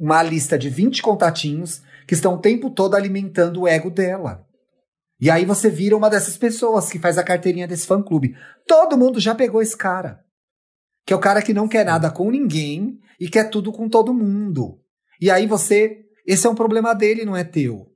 uma 0.00 0.22
lista 0.22 0.58
de 0.58 0.70
20 0.70 1.02
contatinhos 1.02 1.82
que 2.06 2.14
estão 2.14 2.34
o 2.34 2.40
tempo 2.40 2.70
todo 2.70 2.94
alimentando 2.94 3.62
o 3.62 3.68
ego 3.68 3.90
dela. 3.90 4.46
E 5.20 5.30
aí 5.30 5.44
você 5.44 5.68
vira 5.68 5.96
uma 5.96 6.08
dessas 6.08 6.36
pessoas 6.36 6.88
que 6.88 6.98
faz 6.98 7.18
a 7.18 7.24
carteirinha 7.24 7.66
desse 7.66 7.86
fã-clube. 7.86 8.36
Todo 8.66 8.96
mundo 8.96 9.18
já 9.18 9.34
pegou 9.34 9.60
esse 9.60 9.76
cara. 9.76 10.24
Que 11.04 11.12
é 11.12 11.16
o 11.16 11.20
cara 11.20 11.42
que 11.42 11.52
não 11.52 11.66
quer 11.66 11.84
nada 11.84 12.10
com 12.10 12.30
ninguém 12.30 12.98
e 13.18 13.28
quer 13.28 13.50
tudo 13.50 13.72
com 13.72 13.88
todo 13.88 14.14
mundo. 14.14 14.80
E 15.20 15.30
aí 15.30 15.46
você. 15.46 16.04
Esse 16.24 16.46
é 16.46 16.50
um 16.50 16.54
problema 16.54 16.94
dele, 16.94 17.24
não 17.24 17.36
é 17.36 17.42
teu. 17.42 17.87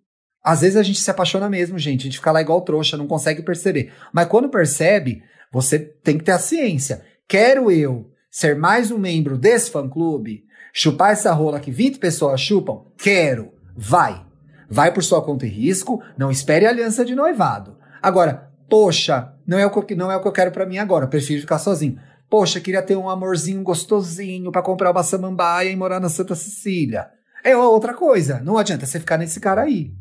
Às 0.43 0.63
vezes 0.63 0.77
a 0.77 0.83
gente 0.83 1.01
se 1.01 1.11
apaixona 1.11 1.49
mesmo, 1.49 1.79
gente. 1.79 2.01
A 2.01 2.05
gente 2.05 2.19
fica 2.19 2.33
lá 2.33 2.41
igual 2.41 2.61
trouxa, 2.63 2.97
não 2.97 3.07
consegue 3.07 3.43
perceber. 3.43 3.93
Mas 4.13 4.27
quando 4.27 4.49
percebe, 4.49 5.23
você 5.53 5.79
tem 5.79 6.19
que 6.19 6.25
ter 6.25 6.33
a 6.33 6.39
ciência. 6.39 7.03
Quero 7.29 7.71
eu 7.71 8.11
ser 8.31 8.57
mais 8.57 8.91
um 8.91 8.99
membro 8.99 9.39
desse 9.39 9.71
fã-clube? 9.71 10.45
Chupar 10.73 11.13
essa 11.13 11.33
rola 11.33 11.61
que 11.61 11.71
20 11.71 11.99
pessoas 11.99 12.41
chupam? 12.41 12.83
Quero. 12.97 13.53
Vai. 13.77 14.25
Vai 14.69 14.93
por 14.93 15.05
sua 15.05 15.23
conta 15.23 15.47
e 15.47 15.51
risco. 15.51 16.03
Não 16.17 16.31
espere 16.31 16.67
aliança 16.67 17.05
de 17.05 17.15
noivado. 17.15 17.77
Agora, 18.03 18.51
poxa, 18.69 19.33
não 19.47 19.59
é 19.59 19.67
o 19.67 19.71
que, 19.71 19.95
não 19.95 20.11
é 20.11 20.17
o 20.17 20.23
que 20.23 20.29
eu 20.29 20.33
quero 20.33 20.51
para 20.51 20.67
mim 20.67 20.79
agora. 20.79 21.07
Prefiro 21.07 21.43
ficar 21.43 21.59
sozinho. 21.59 21.99
Poxa, 22.29 22.61
queria 22.61 22.83
ter 22.83 22.97
um 22.97 23.09
amorzinho 23.09 23.63
gostosinho 23.63 24.51
para 24.51 24.63
comprar 24.63 24.91
uma 24.91 25.03
samambaia 25.03 25.71
e 25.71 25.77
morar 25.77 26.01
na 26.01 26.09
Santa 26.09 26.35
Cecília. 26.35 27.11
É 27.45 27.55
outra 27.57 27.93
coisa. 27.93 28.41
Não 28.41 28.57
adianta 28.57 28.87
você 28.87 28.99
ficar 28.99 29.19
nesse 29.19 29.39
cara 29.39 29.63
aí. 29.63 29.93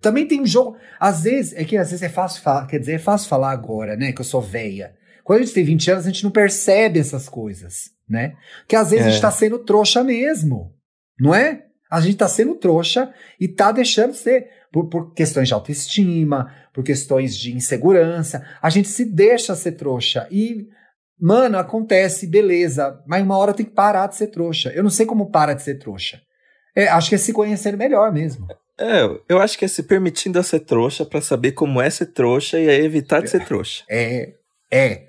Também 0.00 0.26
tem 0.26 0.40
um 0.40 0.46
jogo. 0.46 0.76
Às 0.98 1.22
vezes, 1.22 1.52
é 1.54 1.64
que 1.64 1.76
às 1.76 1.90
vezes 1.90 2.02
é 2.02 2.08
fácil 2.08 2.42
falar. 2.42 2.66
Quer 2.66 2.78
dizer, 2.78 2.92
é 2.92 2.98
fácil 2.98 3.28
falar 3.28 3.50
agora, 3.50 3.96
né? 3.96 4.12
Que 4.12 4.20
eu 4.20 4.24
sou 4.24 4.40
velha. 4.40 4.94
Quando 5.24 5.40
a 5.40 5.42
gente 5.44 5.54
tem 5.54 5.64
20 5.64 5.90
anos, 5.90 6.06
a 6.06 6.10
gente 6.10 6.24
não 6.24 6.30
percebe 6.30 6.98
essas 6.98 7.28
coisas, 7.28 7.90
né? 8.08 8.34
Que 8.66 8.76
às 8.76 8.90
vezes 8.90 9.06
é. 9.06 9.08
a 9.08 9.10
gente 9.12 9.18
é. 9.18 9.22
tá 9.22 9.30
sendo 9.30 9.58
trouxa 9.58 10.02
mesmo. 10.04 10.72
Não 11.18 11.34
é? 11.34 11.64
A 11.90 12.00
gente 12.00 12.16
tá 12.16 12.28
sendo 12.28 12.54
trouxa 12.54 13.12
e 13.40 13.48
tá 13.48 13.72
deixando 13.72 14.12
de 14.12 14.18
ser. 14.18 14.58
Por, 14.70 14.86
por 14.90 15.14
questões 15.14 15.48
de 15.48 15.54
autoestima, 15.54 16.54
por 16.74 16.84
questões 16.84 17.34
de 17.34 17.56
insegurança. 17.56 18.46
A 18.60 18.68
gente 18.68 18.88
se 18.88 19.02
deixa 19.02 19.54
ser 19.54 19.72
trouxa. 19.72 20.28
E 20.30 20.68
Mano, 21.20 21.58
acontece, 21.58 22.28
beleza, 22.28 23.02
mas 23.04 23.24
uma 23.24 23.36
hora 23.36 23.52
tem 23.52 23.66
que 23.66 23.72
parar 23.72 24.06
de 24.06 24.14
ser 24.14 24.28
trouxa. 24.28 24.70
Eu 24.70 24.84
não 24.84 24.90
sei 24.90 25.04
como 25.04 25.30
para 25.30 25.52
de 25.52 25.62
ser 25.62 25.74
trouxa. 25.74 26.20
É, 26.78 26.86
acho 26.86 27.08
que 27.08 27.16
é 27.16 27.18
se 27.18 27.32
conhecer 27.32 27.76
melhor 27.76 28.12
mesmo. 28.12 28.46
É, 28.78 29.02
eu 29.28 29.40
acho 29.40 29.58
que 29.58 29.64
é 29.64 29.68
se 29.68 29.82
permitindo 29.82 30.38
a 30.38 30.44
ser 30.44 30.60
trouxa 30.60 31.04
para 31.04 31.20
saber 31.20 31.50
como 31.50 31.82
é 31.82 31.90
ser 31.90 32.06
trouxa 32.06 32.56
e 32.56 32.68
é 32.68 32.76
evitar 32.84 33.20
de 33.20 33.30
ser 33.30 33.44
trouxa. 33.44 33.82
É, 33.90 34.34
é. 34.70 35.08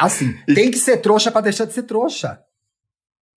Assim, 0.00 0.34
tem 0.52 0.72
que 0.72 0.76
ser 0.78 0.96
trouxa 0.96 1.30
para 1.30 1.42
deixar 1.42 1.66
de 1.66 1.72
ser 1.72 1.84
trouxa. 1.84 2.40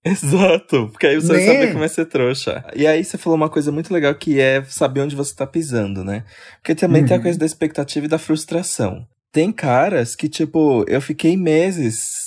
Exato, 0.03 0.89
porque 0.89 1.05
aí 1.05 1.17
você 1.17 1.33
né? 1.33 1.37
vai 1.37 1.45
saber 1.45 1.73
como 1.73 1.83
é 1.83 1.87
ser 1.87 2.05
trouxa. 2.07 2.65
E 2.75 2.87
aí 2.87 3.03
você 3.03 3.15
falou 3.15 3.37
uma 3.37 3.49
coisa 3.49 3.71
muito 3.71 3.93
legal 3.93 4.15
que 4.15 4.39
é 4.39 4.63
saber 4.63 5.01
onde 5.01 5.15
você 5.15 5.35
tá 5.35 5.45
pisando, 5.45 6.03
né? 6.03 6.23
Porque 6.59 6.73
também 6.73 7.03
uhum. 7.03 7.07
tem 7.07 7.15
a 7.15 7.19
uhum. 7.19 7.23
coisa 7.23 7.37
da 7.37 7.45
expectativa 7.45 8.07
e 8.07 8.09
da 8.09 8.17
frustração. 8.17 9.05
Tem 9.31 9.51
caras 9.51 10.15
que, 10.15 10.27
tipo, 10.27 10.83
eu 10.87 10.99
fiquei 10.99 11.37
meses 11.37 12.26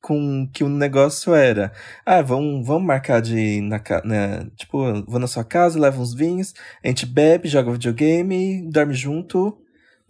com 0.00 0.48
que 0.52 0.62
o 0.62 0.68
negócio 0.68 1.34
era. 1.34 1.72
Ah, 2.04 2.22
vamos, 2.22 2.66
vamos 2.66 2.86
marcar 2.86 3.20
de 3.20 3.60
na 3.60 3.82
né, 4.04 4.46
Tipo, 4.56 5.04
vou 5.06 5.18
na 5.18 5.26
sua 5.26 5.44
casa, 5.44 5.78
levo 5.78 6.00
uns 6.00 6.14
vinhos, 6.14 6.54
a 6.84 6.88
gente 6.88 7.04
bebe, 7.04 7.48
joga 7.48 7.72
videogame, 7.72 8.68
dorme 8.70 8.94
junto. 8.94 9.58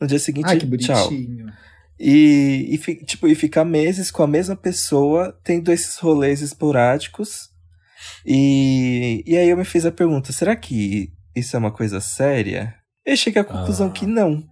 No 0.01 0.07
dia 0.07 0.19
seguinte, 0.19 0.47
Ai, 0.47 0.59
que 0.59 0.67
bonitinho. 0.67 1.47
tchau. 1.47 1.55
E, 1.99 2.75
e, 2.75 3.05
tipo, 3.05 3.27
e 3.27 3.35
ficar 3.35 3.65
meses 3.65 4.11
com 4.11 4.23
a 4.23 4.27
mesma 4.27 4.55
pessoa, 4.55 5.39
tendo 5.43 5.73
esses 5.73 5.97
rolês 5.97 6.43
esporádicos. 6.43 7.49
E, 8.25 9.25
e 9.27 9.37
aí 9.37 9.49
eu 9.49 9.57
me 9.57 9.65
fiz 9.65 9.87
a 9.87 9.93
pergunta: 9.93 10.33
será 10.33 10.55
que 10.55 11.11
isso 11.35 11.57
é 11.57 11.59
uma 11.59 11.73
coisa 11.73 12.01
séria? 12.01 12.75
Eu 13.05 13.17
cheguei 13.17 13.41
à 13.41 13.45
conclusão 13.45 13.87
ah. 13.87 13.91
que 13.91 14.07
não. 14.07 14.45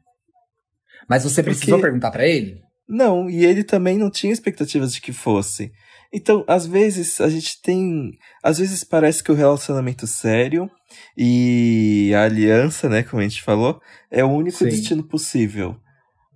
Mas 1.08 1.24
você 1.24 1.42
precisou 1.42 1.74
Porque... 1.74 1.82
perguntar 1.82 2.10
para 2.10 2.26
ele? 2.26 2.62
Não, 2.88 3.30
e 3.30 3.44
ele 3.44 3.64
também 3.64 3.98
não 3.98 4.10
tinha 4.10 4.32
expectativas 4.32 4.92
de 4.92 5.00
que 5.00 5.12
fosse. 5.12 5.72
Então, 6.12 6.44
às 6.46 6.66
vezes, 6.66 7.20
a 7.20 7.28
gente 7.28 7.60
tem. 7.60 8.12
Às 8.42 8.58
vezes 8.58 8.84
parece 8.84 9.22
que 9.22 9.32
o 9.32 9.34
relacionamento 9.34 10.06
sério 10.06 10.70
e 11.16 12.12
a 12.14 12.22
aliança, 12.22 12.88
né, 12.88 13.02
como 13.02 13.20
a 13.20 13.24
gente 13.24 13.42
falou, 13.42 13.80
é 14.10 14.24
o 14.24 14.30
único 14.30 14.58
Sim. 14.58 14.66
destino 14.66 15.02
possível. 15.02 15.76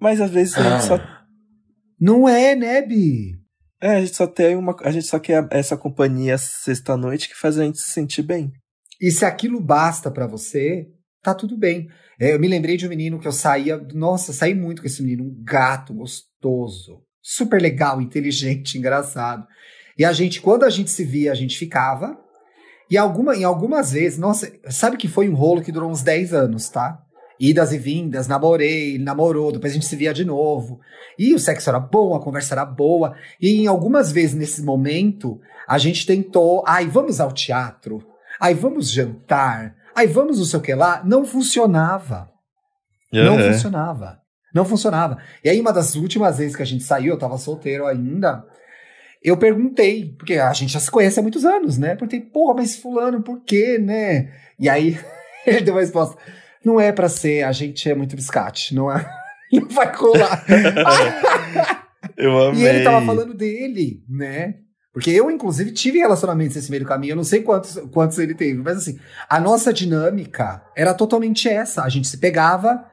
Mas 0.01 0.21
às 0.21 0.31
vezes 0.31 0.55
a 0.57 0.63
gente 0.63 0.85
só. 0.85 0.97
Ah. 0.97 1.25
Não 2.01 2.29
é, 2.29 2.55
né, 2.57 2.83
Bi? 2.83 3.37
É, 3.81 3.97
a 3.97 4.01
gente 4.01 4.17
só 4.17 4.27
tem 4.27 4.57
uma. 4.57 4.75
A 4.83 4.91
gente 4.91 5.07
só 5.07 5.19
quer 5.19 5.47
essa 5.51 5.77
companhia 5.77 6.37
sexta-noite 6.39 7.29
que 7.29 7.37
faz 7.37 7.59
a 7.59 7.65
gente 7.65 7.79
se 7.79 7.91
sentir 7.91 8.23
bem. 8.23 8.51
E 9.01 9.11
se 9.11 9.25
aquilo 9.25 9.61
basta 9.61 10.11
para 10.11 10.27
você, 10.27 10.89
tá 11.23 11.35
tudo 11.35 11.57
bem. 11.57 11.89
É, 12.21 12.35
eu 12.35 12.41
me 12.41 12.49
lembrei 12.49 12.77
de 12.77 12.87
um 12.87 12.89
menino 12.89 13.21
que 13.21 13.29
eu 13.29 13.33
saía. 13.33 13.77
Nossa, 13.95 14.33
saí 14.33 14.55
muito 14.55 14.83
com 14.83 14.89
esse 14.89 15.03
menino, 15.03 15.25
um 15.25 15.43
gato 15.45 15.95
gostoso, 15.95 16.28
super 17.23 17.61
legal, 17.61 18.01
inteligente, 18.01 18.79
engraçado. 18.79 19.47
E 19.99 20.05
a 20.05 20.13
gente, 20.13 20.41
quando 20.41 20.65
a 20.65 20.71
gente 20.71 20.91
se 20.91 21.05
via, 21.05 21.33
a 21.33 21.35
gente 21.35 21.59
ficava. 21.59 22.19
E 22.91 22.97
alguma, 22.97 23.37
em 23.37 23.45
algumas 23.45 23.93
vezes, 23.93 24.19
nossa, 24.19 24.51
sabe 24.69 24.97
que 24.97 25.09
foi 25.09 25.29
um 25.29 25.35
rolo 25.35 25.63
que 25.63 25.73
durou 25.73 25.91
uns 25.91 26.03
10 26.03 26.33
anos, 26.33 26.69
tá? 26.69 26.99
Idas 27.39 27.73
e 27.73 27.79
vindas, 27.79 28.27
namorei, 28.27 28.95
ele 28.95 29.05
namorou, 29.05 29.53
depois 29.53 29.73
a 29.73 29.75
gente 29.75 29.87
se 29.87 29.95
via 29.95 30.15
de 30.15 30.25
novo. 30.25 30.81
E 31.19 31.35
o 31.35 31.39
sexo 31.39 31.69
era 31.69 31.79
bom, 31.79 32.15
a 32.15 32.21
conversa 32.21 32.55
era 32.55 32.65
boa. 32.65 33.15
E 33.41 33.61
em 33.61 33.67
algumas 33.67 34.11
vezes 34.11 34.35
nesse 34.35 34.63
momento, 34.63 35.41
a 35.69 35.79
gente 35.79 36.07
tentou, 36.07 36.65
ai, 36.67 36.87
vamos 36.87 37.21
ao 37.21 37.31
teatro, 37.31 38.05
ai, 38.41 38.55
vamos 38.55 38.91
jantar, 38.91 39.77
Aí 39.99 40.07
vamos 40.07 40.39
não 40.39 40.45
sei 40.45 40.61
o 40.61 40.63
que 40.63 40.73
lá, 40.77 41.03
não 41.05 41.25
funcionava. 41.25 42.31
Uhum. 43.13 43.25
Não 43.25 43.53
funcionava. 43.53 44.21
Não 44.55 44.65
funcionava. 44.65 45.19
E 45.45 45.49
aí, 45.49 45.61
uma 45.61 45.73
das 45.73 45.95
últimas 45.95 46.39
vezes 46.39 46.57
que 46.57 46.63
a 46.63 46.67
gente 46.67 46.85
saiu, 46.85 47.15
eu 47.15 47.19
tava 47.19 47.39
solteiro 47.39 47.87
ainda, 47.87 48.45
eu 49.23 49.37
perguntei, 49.37 50.15
porque 50.17 50.35
a 50.35 50.53
gente 50.53 50.73
já 50.73 50.81
se 50.81 50.91
conhece 50.91 51.19
há 51.19 51.23
muitos 51.23 51.45
anos, 51.45 51.77
né? 51.77 51.91
Perguntei, 51.91 52.21
porra, 52.21 52.55
mas 52.55 52.77
fulano, 52.77 53.23
por 53.23 53.43
quê, 53.43 53.79
né? 53.79 54.33
E 54.59 54.69
aí, 54.69 54.99
ele 55.47 55.61
deu 55.61 55.75
uma 55.75 55.81
resposta, 55.81 56.17
não 56.65 56.81
é 56.81 56.93
para 56.93 57.09
ser, 57.09 57.45
a 57.45 57.53
gente 57.53 57.89
é 57.89 57.95
muito 57.95 58.17
biscate, 58.17 58.75
não 58.75 58.91
é? 58.91 59.05
Não 59.51 59.67
vai 59.67 59.91
colar. 59.97 60.45
eu 62.19 62.49
amei. 62.49 62.61
E 62.61 62.67
ele 62.67 62.85
tava 62.85 63.07
falando 63.07 63.33
dele, 63.33 64.05
né? 64.07 64.57
Porque 64.93 65.11
eu, 65.11 65.31
inclusive, 65.31 65.73
tive 65.73 66.01
relacionamentos 66.01 66.57
nesse 66.57 66.71
meio 66.71 66.83
do 66.83 66.89
caminho, 66.89 67.13
eu 67.13 67.17
não 67.17 67.25
sei 67.25 67.41
quantos, 67.41 67.79
quantos 67.93 68.19
ele 68.19 68.35
teve, 68.35 68.59
mas 68.59 68.77
assim, 68.77 68.99
a 69.27 69.41
nossa 69.41 69.73
dinâmica 69.73 70.63
era 70.77 70.93
totalmente 70.93 71.49
essa. 71.49 71.83
A 71.83 71.89
gente 71.89 72.09
se 72.09 72.19
pegava, 72.19 72.85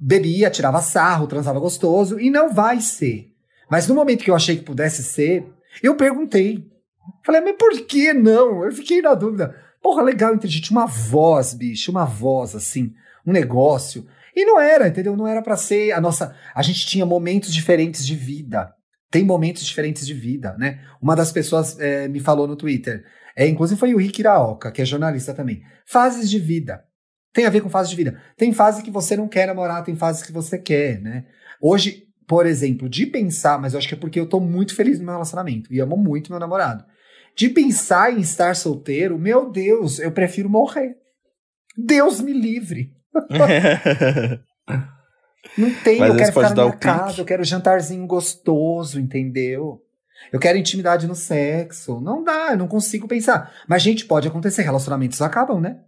bebia, 0.00 0.50
tirava 0.50 0.80
sarro, 0.80 1.26
transava 1.26 1.60
gostoso, 1.60 2.18
e 2.18 2.30
não 2.30 2.52
vai 2.52 2.80
ser. 2.80 3.28
Mas 3.70 3.86
no 3.86 3.94
momento 3.94 4.24
que 4.24 4.30
eu 4.30 4.34
achei 4.34 4.56
que 4.56 4.64
pudesse 4.64 5.02
ser, 5.02 5.46
eu 5.82 5.94
perguntei. 5.94 6.66
Falei, 7.24 7.40
mas 7.40 7.56
por 7.56 7.72
que 7.86 8.12
não? 8.12 8.64
Eu 8.64 8.72
fiquei 8.72 9.02
na 9.02 9.14
dúvida. 9.14 9.54
Porra, 9.82 10.02
legal 10.02 10.34
entre 10.34 10.48
gente, 10.48 10.70
uma 10.70 10.86
voz, 10.86 11.54
bicho, 11.54 11.90
uma 11.90 12.04
voz, 12.04 12.54
assim, 12.54 12.92
um 13.26 13.32
negócio. 13.32 14.06
E 14.34 14.44
não 14.44 14.60
era, 14.60 14.88
entendeu? 14.88 15.16
Não 15.16 15.26
era 15.26 15.42
para 15.42 15.56
ser 15.56 15.92
a 15.92 16.00
nossa. 16.00 16.34
A 16.54 16.62
gente 16.62 16.86
tinha 16.86 17.04
momentos 17.04 17.52
diferentes 17.52 18.04
de 18.06 18.14
vida 18.14 18.74
tem 19.10 19.24
momentos 19.24 19.64
diferentes 19.64 20.06
de 20.06 20.14
vida, 20.14 20.54
né? 20.56 20.80
Uma 21.02 21.16
das 21.16 21.32
pessoas 21.32 21.78
é, 21.80 22.06
me 22.06 22.20
falou 22.20 22.46
no 22.46 22.54
Twitter, 22.54 23.04
é, 23.36 23.46
inclusive 23.46 23.78
foi 23.78 23.92
o 23.92 23.98
Rick 23.98 24.20
Iraoka, 24.20 24.70
que 24.70 24.80
é 24.80 24.84
jornalista 24.84 25.34
também. 25.34 25.62
Fases 25.84 26.30
de 26.30 26.38
vida. 26.38 26.84
Tem 27.32 27.46
a 27.46 27.50
ver 27.50 27.60
com 27.60 27.70
fases 27.70 27.90
de 27.90 27.96
vida. 27.96 28.20
Tem 28.36 28.52
fase 28.52 28.82
que 28.82 28.90
você 28.90 29.16
não 29.16 29.28
quer 29.28 29.46
namorar, 29.46 29.84
tem 29.84 29.94
fases 29.94 30.22
que 30.22 30.32
você 30.32 30.58
quer, 30.58 31.00
né? 31.00 31.26
Hoje, 31.60 32.04
por 32.26 32.46
exemplo, 32.46 32.88
de 32.88 33.06
pensar, 33.06 33.60
mas 33.60 33.72
eu 33.72 33.78
acho 33.78 33.88
que 33.88 33.94
é 33.94 33.98
porque 33.98 34.18
eu 34.18 34.28
tô 34.28 34.40
muito 34.40 34.74
feliz 34.74 34.98
no 34.98 35.04
meu 35.04 35.14
relacionamento 35.14 35.72
e 35.72 35.80
amo 35.80 35.96
muito 35.96 36.30
meu 36.30 36.40
namorado. 36.40 36.84
De 37.36 37.48
pensar 37.48 38.12
em 38.12 38.20
estar 38.20 38.56
solteiro, 38.56 39.18
meu 39.18 39.50
Deus, 39.50 39.98
eu 39.98 40.10
prefiro 40.10 40.48
morrer. 40.48 40.96
Deus 41.76 42.20
me 42.20 42.32
livre. 42.32 42.92
Não 45.56 45.74
tem, 45.82 45.98
Mas 45.98 46.10
eu 46.10 46.16
quero 46.16 46.32
ficar 46.32 46.54
na 46.54 46.64
minha 46.64 46.76
casa, 46.76 47.20
eu 47.20 47.24
quero 47.24 47.42
jantarzinho 47.42 48.06
gostoso, 48.06 49.00
entendeu? 49.00 49.82
Eu 50.32 50.38
quero 50.38 50.58
intimidade 50.58 51.06
no 51.06 51.14
sexo. 51.14 52.00
Não 52.00 52.22
dá, 52.22 52.50
eu 52.52 52.58
não 52.58 52.68
consigo 52.68 53.08
pensar. 53.08 53.52
Mas, 53.66 53.82
gente, 53.82 54.04
pode 54.04 54.28
acontecer, 54.28 54.62
relacionamentos 54.62 55.20
acabam, 55.22 55.60
né? 55.60 55.80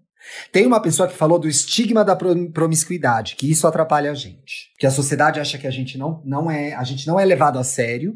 Tem 0.50 0.66
uma 0.66 0.80
pessoa 0.80 1.08
que 1.08 1.16
falou 1.16 1.38
do 1.38 1.48
estigma 1.48 2.04
da 2.04 2.16
promiscuidade, 2.16 3.36
que 3.36 3.50
isso 3.50 3.66
atrapalha 3.66 4.10
a 4.10 4.14
gente. 4.14 4.72
Que 4.78 4.86
a 4.86 4.90
sociedade 4.90 5.40
acha 5.40 5.58
que 5.58 5.66
a 5.66 5.70
gente 5.70 5.98
não, 5.98 6.22
não 6.24 6.50
é, 6.50 6.74
a 6.74 6.84
gente 6.84 7.06
não 7.06 7.18
é 7.18 7.24
levado 7.24 7.58
a 7.58 7.64
sério, 7.64 8.12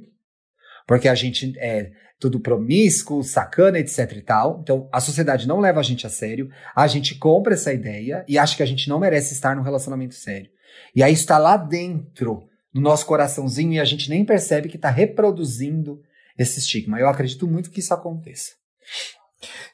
porque 0.87 1.09
a 1.09 1.15
gente 1.15 1.59
é 1.59 1.91
tudo 2.19 2.41
promíscuo, 2.41 3.23
sacana, 3.23 3.79
etc 3.79 4.13
e 4.13 4.23
tal. 4.23 4.61
Então, 4.63 4.89
a 4.93 5.01
sociedade 5.01 5.47
não 5.47 5.61
leva 5.61 5.81
a 5.81 5.83
gente 5.83 6.07
a 6.07 6.11
sério, 6.11 6.49
a 6.75 6.87
gente 6.87 7.15
compra 7.17 7.55
essa 7.55 7.73
ideia 7.73 8.25
e 8.29 8.39
acha 8.39 8.57
que 8.57 8.63
a 8.63 8.67
gente 8.67 8.89
não 8.89 8.99
merece 8.99 9.35
estar 9.35 9.55
num 9.55 9.63
relacionamento 9.63 10.15
sério. 10.15 10.51
E 10.95 11.03
aí 11.03 11.13
está 11.13 11.39
lá 11.39 11.57
dentro, 11.57 12.49
no 12.73 12.81
nosso 12.81 13.07
coraçãozinho, 13.07 13.75
e 13.75 13.81
a 13.81 13.85
gente 13.85 14.09
nem 14.09 14.25
percebe 14.25 14.69
que 14.69 14.77
está 14.77 14.91
reproduzindo 14.91 16.01
esse 16.39 16.59
estigma. 16.59 16.99
Eu 16.99 17.09
acredito 17.09 17.47
muito 17.47 17.71
que 17.71 17.81
isso 17.81 17.93
aconteça. 17.93 18.53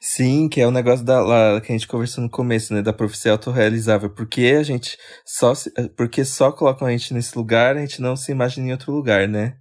Sim, 0.01 0.49
que 0.49 0.61
é 0.61 0.67
o 0.67 0.71
negócio 0.71 1.05
da, 1.05 1.21
lá, 1.21 1.61
que 1.61 1.73
a 1.73 1.75
gente 1.75 1.87
conversou 1.87 2.23
no 2.23 2.31
começo, 2.31 2.75
né? 2.75 2.83
Da 2.83 2.93
profecia 2.93 3.33
autorrealizável. 3.33 4.11
Porque 4.11 4.57
a 4.59 4.63
gente 4.63 4.99
só 5.25 5.55
se, 5.55 5.71
porque 5.97 6.25
só 6.25 6.51
colocam 6.51 6.87
a 6.87 6.91
gente 6.91 7.15
nesse 7.15 7.37
lugar, 7.37 7.77
a 7.77 7.81
gente 7.81 8.01
não 8.01 8.17
se 8.17 8.33
imagina 8.33 8.69
em 8.69 8.73
outro 8.73 8.93
lugar, 8.93 9.29
né? 9.29 9.57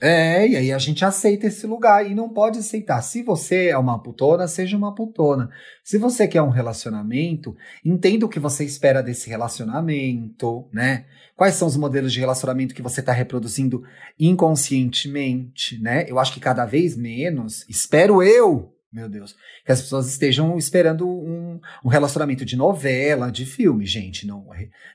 É, 0.00 0.46
e 0.46 0.56
aí 0.56 0.72
a 0.72 0.78
gente 0.78 1.04
aceita 1.06 1.46
esse 1.46 1.66
lugar 1.66 2.08
e 2.08 2.14
não 2.14 2.28
pode 2.28 2.58
aceitar. 2.58 3.00
Se 3.00 3.22
você 3.22 3.68
é 3.68 3.78
uma 3.78 4.00
putona, 4.02 4.46
seja 4.46 4.76
uma 4.76 4.94
putona. 4.94 5.48
Se 5.82 5.96
você 5.96 6.28
quer 6.28 6.42
um 6.42 6.50
relacionamento, 6.50 7.56
entenda 7.84 8.26
o 8.26 8.28
que 8.28 8.38
você 8.38 8.62
espera 8.62 9.02
desse 9.02 9.30
relacionamento, 9.30 10.68
né? 10.70 11.06
Quais 11.34 11.54
são 11.54 11.66
os 11.66 11.78
modelos 11.78 12.12
de 12.12 12.20
relacionamento 12.20 12.74
que 12.74 12.82
você 12.82 13.00
está 13.00 13.12
reproduzindo 13.12 13.82
inconscientemente, 14.20 15.80
né? 15.80 16.04
Eu 16.08 16.18
acho 16.18 16.32
que 16.32 16.40
cada 16.40 16.66
vez 16.66 16.94
menos, 16.94 17.64
espero 17.66 18.22
eu, 18.22 18.75
meu 18.92 19.08
Deus, 19.08 19.36
que 19.64 19.72
as 19.72 19.82
pessoas 19.82 20.08
estejam 20.08 20.56
esperando 20.56 21.08
um, 21.08 21.60
um, 21.84 21.88
relacionamento 21.88 22.44
de 22.44 22.56
novela, 22.56 23.30
de 23.30 23.44
filme, 23.44 23.84
gente. 23.84 24.26
Não, 24.26 24.46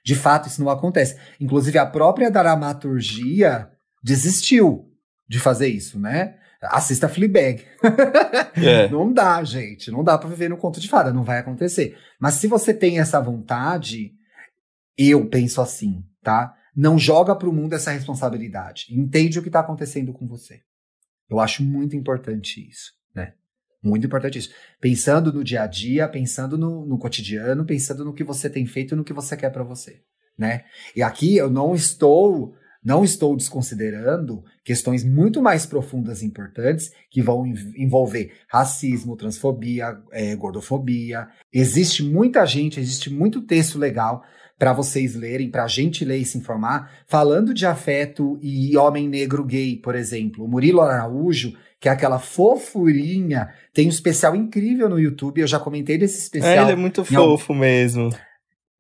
de 0.03 0.15
fato, 0.15 0.47
isso 0.47 0.63
não 0.63 0.71
acontece. 0.71 1.17
Inclusive, 1.39 1.77
a 1.77 1.85
própria 1.85 2.31
dramaturgia 2.31 3.69
desistiu 4.03 4.89
de 5.27 5.39
fazer 5.39 5.67
isso, 5.67 5.99
né? 5.99 6.37
Assista 6.61 7.09
Fleabag. 7.09 7.65
É. 8.53 8.87
não 8.89 9.11
dá, 9.11 9.43
gente. 9.43 9.89
Não 9.89 10.03
dá 10.03 10.17
para 10.17 10.29
viver 10.29 10.49
no 10.49 10.57
conto 10.57 10.79
de 10.79 10.87
fada. 10.87 11.13
Não 11.13 11.23
vai 11.23 11.39
acontecer. 11.39 11.97
Mas 12.19 12.35
se 12.35 12.47
você 12.47 12.73
tem 12.73 12.99
essa 12.99 13.19
vontade, 13.19 14.11
eu 14.97 15.27
penso 15.27 15.61
assim, 15.61 16.03
tá? 16.21 16.53
Não 16.75 16.99
joga 16.99 17.35
pro 17.35 17.53
mundo 17.53 17.73
essa 17.73 17.91
responsabilidade. 17.91 18.87
Entende 18.91 19.39
o 19.39 19.41
que 19.41 19.49
tá 19.49 19.61
acontecendo 19.61 20.13
com 20.13 20.27
você. 20.27 20.61
Eu 21.29 21.39
acho 21.39 21.63
muito 21.63 21.95
importante 21.95 22.67
isso? 22.69 22.91
Muito 23.83 24.05
importante 24.05 24.37
isso. 24.37 24.51
Pensando 24.79 25.33
no 25.33 25.43
dia 25.43 25.63
a 25.63 25.67
dia, 25.67 26.07
pensando 26.07 26.57
no, 26.57 26.85
no 26.85 26.97
cotidiano, 26.97 27.65
pensando 27.65 28.05
no 28.05 28.13
que 28.13 28.23
você 28.23 28.49
tem 28.49 28.65
feito 28.65 28.93
e 28.93 28.97
no 28.97 29.03
que 29.03 29.13
você 29.13 29.35
quer 29.35 29.49
para 29.49 29.63
você, 29.63 30.01
né? 30.37 30.65
E 30.95 31.01
aqui 31.01 31.35
eu 31.35 31.49
não 31.49 31.73
estou 31.73 32.55
não 32.83 33.03
estou 33.03 33.37
desconsiderando 33.37 34.43
questões 34.63 35.03
muito 35.03 35.39
mais 35.39 35.67
profundas 35.67 36.21
e 36.21 36.25
importantes 36.25 36.91
que 37.11 37.21
vão 37.21 37.45
envolver 37.75 38.33
racismo, 38.47 39.15
transfobia, 39.15 40.01
é, 40.11 40.35
gordofobia. 40.35 41.27
Existe 41.53 42.01
muita 42.03 42.43
gente, 42.43 42.79
existe 42.79 43.11
muito 43.11 43.41
texto 43.43 43.77
legal 43.77 44.23
para 44.61 44.73
vocês 44.73 45.15
lerem, 45.15 45.49
para 45.49 45.63
a 45.63 45.67
gente 45.67 46.05
ler 46.05 46.17
e 46.17 46.23
se 46.23 46.37
informar, 46.37 46.91
falando 47.07 47.51
de 47.51 47.65
afeto 47.65 48.37
e 48.43 48.77
homem 48.77 49.09
negro 49.09 49.43
gay, 49.43 49.75
por 49.75 49.95
exemplo. 49.95 50.45
O 50.45 50.47
Murilo 50.47 50.81
Araújo, 50.81 51.57
que 51.79 51.89
é 51.89 51.91
aquela 51.91 52.19
fofurinha, 52.19 53.49
tem 53.73 53.87
um 53.87 53.89
especial 53.89 54.35
incrível 54.35 54.87
no 54.87 54.99
YouTube, 54.99 55.41
eu 55.41 55.47
já 55.47 55.59
comentei 55.59 55.97
desse 55.97 56.19
especial. 56.19 56.53
É, 56.53 56.61
ele 56.61 56.73
é 56.73 56.75
muito 56.75 57.03
fofo 57.03 57.53
algum... 57.53 57.59
mesmo. 57.59 58.11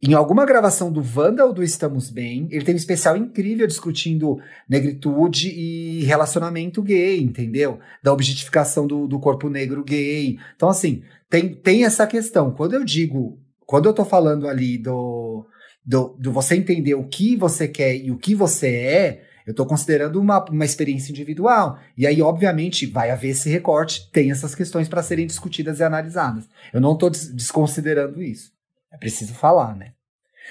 Em 0.03 0.13
alguma 0.13 0.45
gravação 0.45 0.91
do 0.91 1.03
Wanda 1.15 1.43
ou 1.47 1.51
do 1.51 1.63
Estamos 1.63 2.11
Bem, 2.11 2.47
ele 2.51 2.63
tem 2.63 2.75
um 2.75 2.77
especial 2.77 3.17
incrível 3.17 3.65
discutindo 3.65 4.37
negritude 4.69 5.49
e 5.49 6.03
relacionamento 6.03 6.83
gay, 6.83 7.19
entendeu? 7.19 7.79
Da 8.03 8.13
objetificação 8.13 8.85
do, 8.85 9.07
do 9.07 9.19
corpo 9.19 9.49
negro 9.49 9.83
gay. 9.83 10.37
Então, 10.55 10.69
assim, 10.69 11.01
tem, 11.27 11.55
tem 11.55 11.85
essa 11.85 12.05
questão. 12.05 12.51
Quando 12.51 12.75
eu 12.75 12.85
digo, 12.85 13.39
quando 13.65 13.89
eu 13.89 13.93
tô 13.93 14.05
falando 14.05 14.47
ali 14.47 14.77
do, 14.77 15.47
do, 15.85 16.15
do 16.19 16.31
você 16.31 16.55
entender 16.55 16.93
o 16.95 17.07
que 17.07 17.35
você 17.35 17.67
quer 17.67 17.95
e 17.95 18.11
o 18.11 18.17
que 18.17 18.35
você 18.35 18.67
é, 18.67 19.21
eu 19.45 19.51
estou 19.51 19.65
considerando 19.65 20.19
uma, 20.19 20.43
uma 20.45 20.65
experiência 20.65 21.11
individual. 21.11 21.79
E 21.97 22.05
aí, 22.05 22.21
obviamente, 22.21 22.85
vai 22.85 23.09
haver 23.09 23.29
esse 23.29 23.49
recorte, 23.49 24.09
tem 24.11 24.31
essas 24.31 24.53
questões 24.53 24.87
para 24.87 25.01
serem 25.01 25.25
discutidas 25.25 25.79
e 25.79 25.83
analisadas. 25.83 26.47
Eu 26.71 26.79
não 26.79 26.93
estou 26.93 27.09
des 27.09 27.33
desconsiderando 27.33 28.21
isso. 28.21 28.51
É 28.91 28.97
preciso 28.97 29.33
falar, 29.33 29.75
né? 29.75 29.93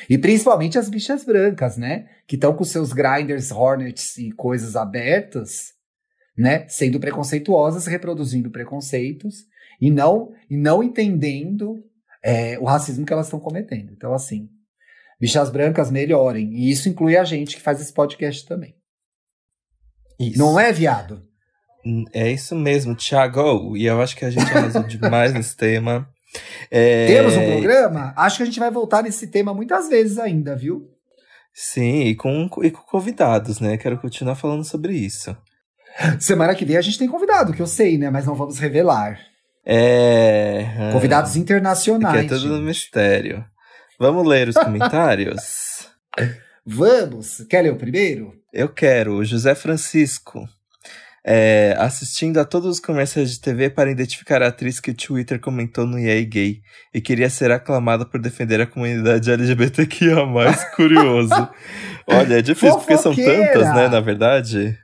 E 0.09 0.17
principalmente 0.19 0.79
as 0.79 0.89
bichas 0.89 1.25
brancas, 1.25 1.77
né? 1.77 2.09
Que 2.27 2.35
estão 2.35 2.55
com 2.55 2.65
seus 2.65 2.93
grinders, 2.93 3.51
hornets 3.51 4.17
e 4.17 4.33
coisas 4.33 4.75
abertas, 4.77 5.73
né? 6.37 6.67
Sendo 6.69 6.99
preconceituosas, 6.99 7.87
reproduzindo 7.87 8.51
preconceitos 8.51 9.47
e 9.81 9.91
não, 9.91 10.33
e 10.49 10.57
não 10.57 10.83
entendendo 10.83 11.83
é, 12.23 12.59
o 12.59 12.65
racismo 12.65 13.07
que 13.07 13.13
elas 13.13 13.27
estão 13.27 13.41
cometendo. 13.41 13.93
Então, 13.93 14.13
assim, 14.13 14.49
bichas 15.21 15.51
brancas 15.51 15.91
melhorem. 15.91 16.53
E 16.55 16.71
isso 16.71 16.89
inclui 16.89 17.17
a 17.17 17.25
gente 17.25 17.57
que 17.57 17.63
faz 17.63 17.81
esse 17.81 17.93
podcast 17.93 18.47
também. 18.47 18.75
Isso. 20.19 20.39
Não 20.39 20.59
é, 20.59 20.73
viado? 20.73 21.23
É 22.13 22.31
isso 22.31 22.55
mesmo, 22.55 22.95
Thiago. 22.95 23.77
E 23.77 23.87
eu 23.87 24.01
acho 24.01 24.17
que 24.17 24.25
a 24.25 24.31
gente 24.31 24.51
arrasou 24.51 24.83
demais 24.85 25.33
nesse 25.33 25.57
tema. 25.57 26.09
É... 26.71 27.07
Temos 27.07 27.37
um 27.37 27.47
programa? 27.47 28.15
Acho 28.17 28.37
que 28.39 28.43
a 28.43 28.47
gente 28.47 28.61
vai 28.61 28.71
voltar 28.71 29.03
nesse 29.03 29.27
tema 29.27 29.53
muitas 29.53 29.89
vezes 29.89 30.19
ainda, 30.19 30.55
viu? 30.55 30.89
Sim, 31.53 32.03
e 32.03 32.15
com, 32.15 32.49
e 32.63 32.71
com 32.71 32.83
convidados, 32.83 33.61
né? 33.61 33.77
Quero 33.77 33.99
continuar 33.99 34.37
falando 34.37 34.65
sobre 34.65 34.95
isso. 34.95 35.37
Semana 36.21 36.55
que 36.55 36.65
vem 36.65 36.77
a 36.77 36.81
gente 36.81 36.99
tem 36.99 37.09
convidado, 37.09 37.53
que 37.53 37.61
eu 37.61 37.67
sei, 37.67 37.99
né? 37.99 38.11
Mas 38.11 38.27
não 38.27 38.35
vamos 38.35 38.59
revelar. 38.59 39.19
É. 39.65 40.91
Convidados 40.93 41.37
internacionais. 41.37 42.29
Que 42.29 42.35
é 42.35 42.39
tudo 42.39 42.57
no 42.57 42.63
mistério. 42.63 43.45
Vamos 44.01 44.27
ler 44.27 44.49
os 44.49 44.55
comentários? 44.55 45.91
Vamos! 46.65 47.45
Quer 47.51 47.61
ler 47.61 47.73
o 47.73 47.77
primeiro? 47.77 48.33
Eu 48.51 48.71
quero. 48.71 49.23
José 49.23 49.55
Francisco 49.55 50.49
é, 51.23 51.75
assistindo 51.79 52.39
a 52.39 52.47
todos 52.47 52.77
os 52.77 52.81
comerciais 52.81 53.31
de 53.31 53.39
TV 53.39 53.69
para 53.69 53.91
identificar 53.91 54.43
a 54.43 54.49
atriz 54.49 54.81
que 54.81 54.91
o 54.91 54.95
Twitter 54.95 55.39
comentou 55.39 55.87
no 55.87 55.99
EA 55.99 56.25
Gay 56.25 56.63
e 56.95 57.01
queria 57.03 57.29
ser 57.29 57.51
aclamada 57.51 58.07
por 58.07 58.19
defender 58.19 58.59
a 58.63 58.67
comunidade 58.67 59.31
LGBTQIA+, 59.31 60.25
curioso. 60.75 61.49
Olha, 62.09 62.39
é 62.39 62.43
difícil 62.43 62.79
porque 62.79 62.97
são 62.97 63.15
tantas, 63.15 63.75
né, 63.75 63.89
na 63.89 64.01
verdade. 64.01 64.79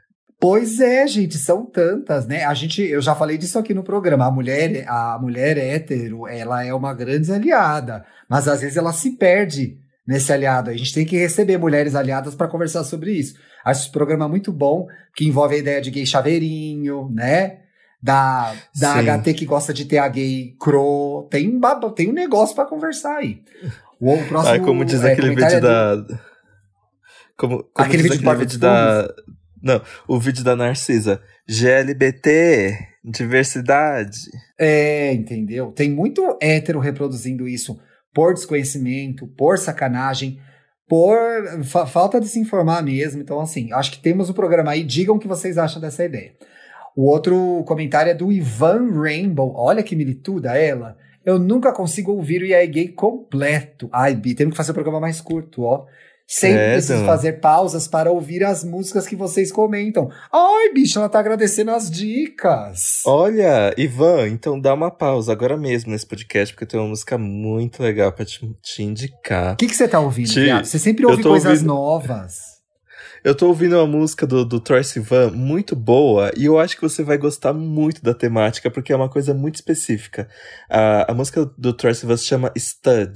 Pois 0.49 0.79
é, 0.79 1.05
gente, 1.09 1.37
são 1.39 1.67
tantas, 1.67 2.25
né? 2.25 2.45
A 2.45 2.55
gente, 2.55 2.81
eu 2.81 3.03
já 3.03 3.17
falei 3.17 3.37
disso 3.37 3.59
aqui 3.59 3.75
no 3.75 3.83
programa. 3.83 4.27
A 4.27 4.31
mulher, 4.31 4.85
a 4.87 5.19
mulher 5.21 5.59
hétero, 5.59 6.29
ela 6.29 6.65
é 6.65 6.73
uma 6.73 6.95
grande 6.95 7.33
aliada, 7.33 8.07
mas 8.29 8.47
às 8.47 8.61
vezes 8.61 8.77
ela 8.77 8.93
se 8.93 9.17
perde 9.17 9.77
nesse 10.07 10.33
aliado. 10.33 10.71
A 10.71 10.77
gente 10.77 10.95
tem 10.95 11.05
que 11.05 11.19
receber 11.19 11.59
mulheres 11.59 11.97
aliadas 11.97 12.37
para 12.37 12.47
conversar 12.47 12.85
sobre 12.85 13.11
isso. 13.11 13.35
Acho 13.65 13.83
esse 13.83 13.91
programa 13.91 14.29
muito 14.29 14.53
bom, 14.53 14.87
que 15.17 15.27
envolve 15.27 15.57
a 15.57 15.59
ideia 15.59 15.81
de 15.81 15.91
gay 15.91 16.07
chaveirinho, 16.07 17.11
né? 17.13 17.63
Da, 18.01 18.55
da 18.79 19.03
HT 19.03 19.35
que 19.35 19.47
gosta 19.47 19.75
de 19.75 19.85
ter 19.85 19.99
a 19.99 20.07
gay 20.07 20.55
cro. 20.61 21.27
Tem 21.29 21.49
um, 21.49 21.61
tem 21.91 22.09
um 22.09 22.15
negócio 22.15 22.55
para 22.55 22.67
conversar 22.67 23.17
aí. 23.17 23.43
O, 24.01 24.15
o 24.15 24.29
próximo. 24.29 24.65
Como 24.65 24.85
diz 24.85 25.03
é, 25.03 25.13
aquele 25.13 25.31
vídeo 25.31 25.45
é 25.45 25.61
da. 25.61 26.07
Como, 27.37 27.65
como 27.65 27.71
aquele 27.75 28.05
vídeo, 28.05 28.31
aquele 28.31 28.45
vídeo 28.45 28.61
da. 28.61 29.13
Não, 29.67 29.83
o 30.07 30.21
vídeo 30.21 30.45
da 30.45 30.55
Narcisa. 30.55 31.21
GLBT, 31.49 32.79
diversidade. 33.05 34.17
É, 34.57 35.13
entendeu? 35.13 35.73
Tem 35.73 35.91
muito 35.91 36.39
hétero 36.41 36.79
reproduzindo 36.79 37.49
isso 37.49 37.77
por 38.15 38.33
desconhecimento, 38.33 39.27
por 39.27 39.59
sacanagem, 39.59 40.39
por 40.89 41.19
fa 41.65 41.85
falta 41.85 42.21
de 42.21 42.29
se 42.29 42.39
informar 42.39 42.81
mesmo. 42.81 43.21
Então, 43.21 43.41
assim, 43.41 43.73
acho 43.73 43.91
que 43.91 43.99
temos 43.99 44.31
o 44.31 44.35
programa 44.35 44.71
aí. 44.71 44.85
Digam 44.85 45.17
o 45.17 45.19
que 45.19 45.27
vocês 45.27 45.59
acham 45.59 45.83
dessa 45.83 46.05
ideia. 46.05 46.33
O 46.95 47.11
outro 47.11 47.65
comentário 47.67 48.11
é 48.11 48.15
do 48.15 48.31
Ivan 48.31 48.93
Rainbow. 48.93 49.53
Olha 49.57 49.83
que 49.83 49.97
milituda 49.97 50.57
ela. 50.57 50.97
Eu 51.25 51.41
nunca 51.41 51.73
consigo 51.73 52.13
ouvir 52.13 52.41
o 52.41 52.47
EA 52.47 52.65
Gay 52.67 52.87
completo. 52.87 53.89
Ai, 53.93 54.15
Bi, 54.15 54.33
temos 54.33 54.53
que 54.53 54.57
fazer 54.57 54.71
o 54.71 54.75
programa 54.75 55.01
mais 55.01 55.21
curto, 55.21 55.65
ó. 55.65 55.87
Sempre 56.29 56.59
é, 56.59 56.73
preciso 56.73 57.05
fazer 57.05 57.35
pausas 57.35 57.87
para 57.87 58.11
ouvir 58.11 58.43
as 58.43 58.65
músicas 58.65 59.07
que 59.07 59.15
vocês 59.15 59.53
comentam. 59.53 60.11
Ai, 60.33 60.73
bicho, 60.73 60.99
ela 60.99 61.09
tá 61.09 61.21
agradecendo 61.21 61.71
as 61.71 61.89
dicas. 61.89 63.03
Olha, 63.07 63.73
Ivan, 63.77 64.29
então 64.29 64.61
dá 64.61 64.75
uma 64.75 64.91
pausa 64.91 65.31
agora 65.31 65.57
mesmo 65.57 65.93
nesse 65.93 66.05
podcast, 66.05 66.53
porque 66.53 66.67
tem 66.67 66.81
uma 66.81 66.89
música 66.89 67.17
muito 67.17 67.81
legal 67.81 68.11
para 68.11 68.25
te, 68.25 68.41
te, 68.61 68.83
indicar. 68.83 69.55
O 69.55 69.57
que, 69.57 69.69
que 69.69 69.77
você 69.77 69.87
tá 69.87 70.01
ouvindo, 70.01 70.29
te... 70.29 70.51
Você 70.65 70.81
sempre 70.81 71.07
ouve 71.07 71.23
coisas 71.23 71.53
ouvindo... 71.53 71.67
novas. 71.67 72.57
Eu 73.23 73.35
tô 73.35 73.49
ouvindo 73.49 73.77
uma 73.77 73.87
música 73.87 74.27
do, 74.27 74.45
do 74.45 74.61
Troy 74.61 74.83
Sivan 74.83 75.31
muito 75.31 75.75
boa 75.75 76.33
e 76.37 76.45
eu 76.45 76.59
acho 76.59 76.77
que 76.77 76.83
você 76.83 77.03
vai 77.03 77.19
gostar 77.19 77.53
muito 77.53 78.03
da 78.03 78.15
temática 78.15 78.71
porque 78.71 78.93
é 78.93 78.97
uma 78.97 79.09
coisa 79.09 79.33
muito 79.33 79.57
específica. 79.57 80.29
A, 80.69 81.11
a 81.11 81.15
música 81.15 81.49
do 81.57 81.73
Troy 81.73 81.95
Sivan 81.95 82.17
se 82.17 82.27
chama 82.27 82.53
Stud. 82.57 83.15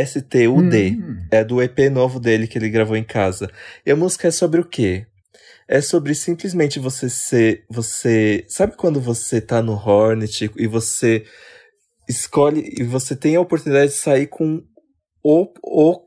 S-T-U-D. 0.00 0.90
Hum. 0.98 1.26
É 1.30 1.44
do 1.44 1.62
EP 1.62 1.78
novo 1.90 2.18
dele 2.20 2.46
que 2.46 2.58
ele 2.58 2.70
gravou 2.70 2.96
em 2.96 3.04
casa. 3.04 3.50
E 3.84 3.90
a 3.90 3.96
música 3.96 4.28
é 4.28 4.30
sobre 4.30 4.60
o 4.60 4.64
quê? 4.64 5.06
É 5.68 5.80
sobre 5.80 6.14
simplesmente 6.14 6.78
você 6.78 7.08
ser. 7.08 7.64
Você. 7.70 8.44
Sabe 8.48 8.76
quando 8.76 9.00
você 9.00 9.40
tá 9.40 9.62
no 9.62 9.72
Hornet 9.74 10.50
e 10.56 10.66
você 10.66 11.24
escolhe. 12.08 12.74
E 12.78 12.82
você 12.82 13.14
tem 13.16 13.36
a 13.36 13.40
oportunidade 13.40 13.92
de 13.92 13.98
sair 13.98 14.26
com 14.26 14.62
o, 15.22 15.46
o, 15.62 16.02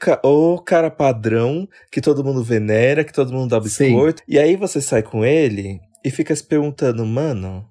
o 0.54 0.60
cara 0.62 0.92
padrão 0.92 1.68
que 1.92 2.02
todo 2.02 2.24
mundo 2.24 2.44
venera, 2.44 3.04
que 3.04 3.14
todo 3.14 3.32
mundo 3.34 3.50
dá 3.52 3.60
biscoito. 3.60 4.22
E 4.28 4.38
aí 4.38 4.56
você 4.56 4.82
sai 4.82 5.02
com 5.02 5.24
ele 5.26 5.80
e 6.04 6.12
fica 6.12 6.36
se 6.36 6.44
perguntando, 6.44 7.06
mano, 7.06 7.66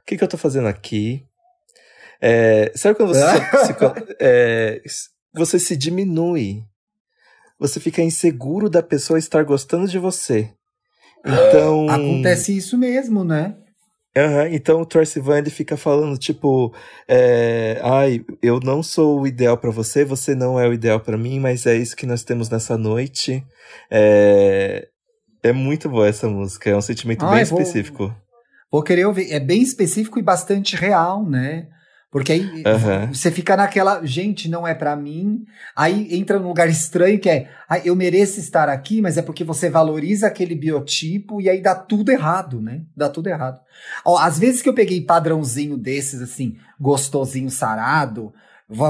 o 0.00 0.04
que, 0.06 0.16
que 0.16 0.24
eu 0.24 0.28
tô 0.28 0.38
fazendo 0.38 0.68
aqui? 0.68 1.24
É, 2.22 2.70
sabe 2.76 2.94
quando 2.96 3.14
você, 3.14 3.20
se- 3.66 4.14
é, 4.20 4.80
você 5.32 5.58
se 5.58 5.76
diminui? 5.76 6.62
Você 7.58 7.78
fica 7.78 8.00
inseguro 8.02 8.70
da 8.70 8.82
pessoa 8.82 9.18
estar 9.18 9.44
gostando 9.44 9.86
de 9.86 9.98
você. 9.98 10.50
Então. 11.24 11.88
Acontece 11.88 12.56
isso 12.56 12.78
mesmo, 12.78 13.22
né? 13.22 13.56
Aham, 14.16 14.48
então 14.50 14.80
o 14.80 14.86
Troy 14.86 15.06
Sivan 15.06 15.38
ele 15.38 15.50
fica 15.50 15.76
falando, 15.76 16.18
tipo, 16.18 16.74
é, 17.06 17.78
ai, 17.80 18.24
eu 18.42 18.58
não 18.58 18.82
sou 18.82 19.20
o 19.20 19.26
ideal 19.26 19.56
pra 19.56 19.70
você, 19.70 20.04
você 20.04 20.34
não 20.34 20.58
é 20.58 20.66
o 20.66 20.72
ideal 20.72 20.98
pra 20.98 21.16
mim, 21.16 21.38
mas 21.38 21.64
é 21.64 21.76
isso 21.76 21.94
que 21.94 22.06
nós 22.06 22.24
temos 22.24 22.48
nessa 22.48 22.76
noite. 22.76 23.44
É, 23.88 24.88
é 25.44 25.52
muito 25.52 25.88
boa 25.88 26.08
essa 26.08 26.28
música, 26.28 26.70
é 26.70 26.76
um 26.76 26.80
sentimento 26.80 27.24
Ai, 27.24 27.36
bem 27.36 27.44
vou- 27.44 27.60
específico. 27.60 28.12
Vou 28.72 28.82
querer 28.82 29.04
ouvir. 29.04 29.30
É 29.32 29.38
bem 29.38 29.62
específico 29.62 30.18
e 30.18 30.22
bastante 30.22 30.74
real, 30.74 31.24
né? 31.28 31.68
Porque 32.10 32.32
aí 32.32 32.64
Aham. 32.66 33.12
você 33.12 33.30
fica 33.30 33.56
naquela, 33.56 34.04
gente, 34.04 34.48
não 34.48 34.66
é 34.66 34.74
pra 34.74 34.96
mim. 34.96 35.44
Aí 35.76 36.08
entra 36.16 36.40
num 36.40 36.48
lugar 36.48 36.68
estranho 36.68 37.20
que 37.20 37.30
é, 37.30 37.48
"Ai, 37.68 37.82
eu 37.84 37.94
mereço 37.94 38.40
estar 38.40 38.68
aqui, 38.68 39.00
mas 39.00 39.16
é 39.16 39.22
porque 39.22 39.44
você 39.44 39.70
valoriza 39.70 40.26
aquele 40.26 40.56
biotipo 40.56 41.40
e 41.40 41.48
aí 41.48 41.62
dá 41.62 41.74
tudo 41.74 42.10
errado, 42.10 42.60
né? 42.60 42.82
Dá 42.96 43.08
tudo 43.08 43.28
errado. 43.28 43.60
Ó, 44.04 44.18
às 44.18 44.38
vezes 44.38 44.60
que 44.60 44.68
eu 44.68 44.74
peguei 44.74 45.00
padrãozinho 45.00 45.76
desses, 45.76 46.20
assim, 46.20 46.56
gostosinho, 46.80 47.50
sarado, 47.50 48.32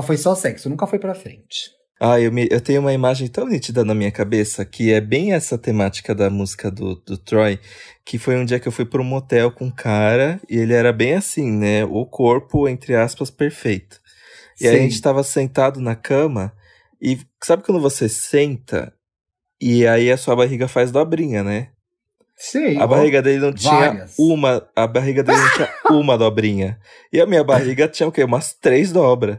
foi 0.05 0.17
só 0.17 0.35
sexo, 0.35 0.71
nunca 0.71 0.87
foi 0.87 0.99
pra 0.99 1.15
frente. 1.15 1.80
Ah, 2.03 2.19
eu, 2.19 2.33
me- 2.33 2.49
eu 2.51 2.61
tenho 2.63 2.81
uma 2.81 2.95
imagem 2.95 3.29
tão 3.29 3.47
nítida 3.47 3.85
na 3.85 3.95
minha 3.95 4.11
cabeça 4.11 4.65
que 4.65 4.91
é 4.91 5.01
bem 5.03 5.35
essa 5.35 5.59
temática 5.59 6.15
da 6.15 6.31
música 6.31 6.71
do, 6.71 6.95
do 6.95 7.19
Troy, 7.19 7.59
que 8.07 8.19
foi 8.19 8.37
um 8.37 8.45
dia 8.45 8.59
que 8.59 8.67
eu 8.67 8.73
fui 8.73 8.87
para 8.87 9.03
um 9.03 9.05
motel 9.05 9.53
com 9.53 9.67
um 9.67 9.71
cara 9.71 10.41
e 10.49 10.57
ele 10.57 10.73
era 10.73 10.93
bem 10.95 11.13
assim, 11.15 11.51
né? 11.53 11.85
O 11.85 12.07
corpo, 12.07 12.67
entre 12.67 12.97
aspas, 12.97 13.31
perfeito. 13.31 14.01
E 14.61 14.69
aí 14.69 14.79
a 14.79 14.83
gente 14.83 15.01
tava 15.03 15.23
sentado 15.23 15.81
na 15.81 15.95
cama 15.97 16.53
e 17.03 17.19
sabe 17.43 17.63
quando 17.65 17.81
você 17.81 18.09
senta 18.09 18.95
e 19.61 19.87
aí 19.87 20.11
a 20.11 20.17
sua 20.17 20.37
barriga 20.37 20.69
faz 20.69 20.91
dobrinha, 20.91 21.45
né? 21.45 21.69
Sei, 22.43 22.79
A 22.79 22.87
barriga 22.87 23.21
dele 23.21 23.39
não 23.39 23.53
tinha 23.53 23.71
várias. 23.91 24.15
uma, 24.19 24.67
a 24.75 24.87
barriga 24.87 25.23
dele 25.23 25.39
não 25.39 25.51
tinha 25.53 25.69
uma 25.91 26.17
dobrinha. 26.17 26.79
E 27.13 27.21
a 27.21 27.27
minha 27.27 27.45
barriga 27.45 27.87
tinha 27.87 28.09
o 28.09 28.13
quê? 28.13 28.25
Umas 28.25 28.55
três 28.55 28.91
dobras. 28.91 29.39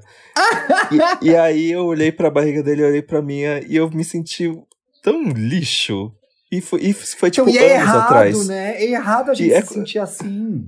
E, 1.22 1.30
e 1.30 1.36
aí 1.36 1.72
eu 1.72 1.86
olhei 1.88 2.12
pra 2.12 2.30
barriga 2.30 2.62
dele, 2.62 2.84
eu 2.84 2.88
olhei 2.88 3.02
pra 3.02 3.20
minha 3.20 3.60
e 3.68 3.76
eu 3.76 3.89
me 3.89 4.04
senti 4.04 4.52
tão 5.02 5.24
lixo. 5.30 6.12
E 6.52 6.62
foi, 6.62 6.80
e 6.82 6.93
foi 6.93 7.32
tipo 7.32 7.49
Então, 7.49 7.60
e 7.62 7.66
é 7.66 7.78
anos 7.78 7.88
errado, 7.89 8.04
atrás. 8.06 8.47
né? 8.47 8.76
É 8.76 8.86
errado 8.91 9.32
a 9.32 9.34
gente 9.34 9.49
E 9.49 9.54
é 9.54 9.62
se 9.62 9.68
co- 9.68 9.74
sentir 9.74 9.97
assim. 9.99 10.68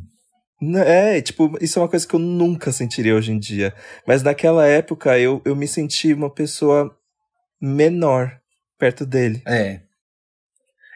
É, 0.87 1.21
tipo, 1.21 1.55
isso 1.61 1.77
é 1.77 1.81
uma 1.83 1.89
coisa 1.89 2.07
que 2.07 2.15
eu 2.15 2.19
nunca 2.19 2.71
sentiria 2.71 3.13
hoje 3.15 3.31
em 3.31 3.37
dia. 3.37 3.75
Mas 4.07 4.23
naquela 4.23 4.65
época 4.65 5.19
eu, 5.19 5.39
eu 5.45 5.55
me 5.55 5.67
senti 5.67 6.13
uma 6.13 6.29
pessoa 6.31 6.89
menor 7.61 8.39
perto 8.79 9.05
dele. 9.05 9.41
É. 9.45 9.81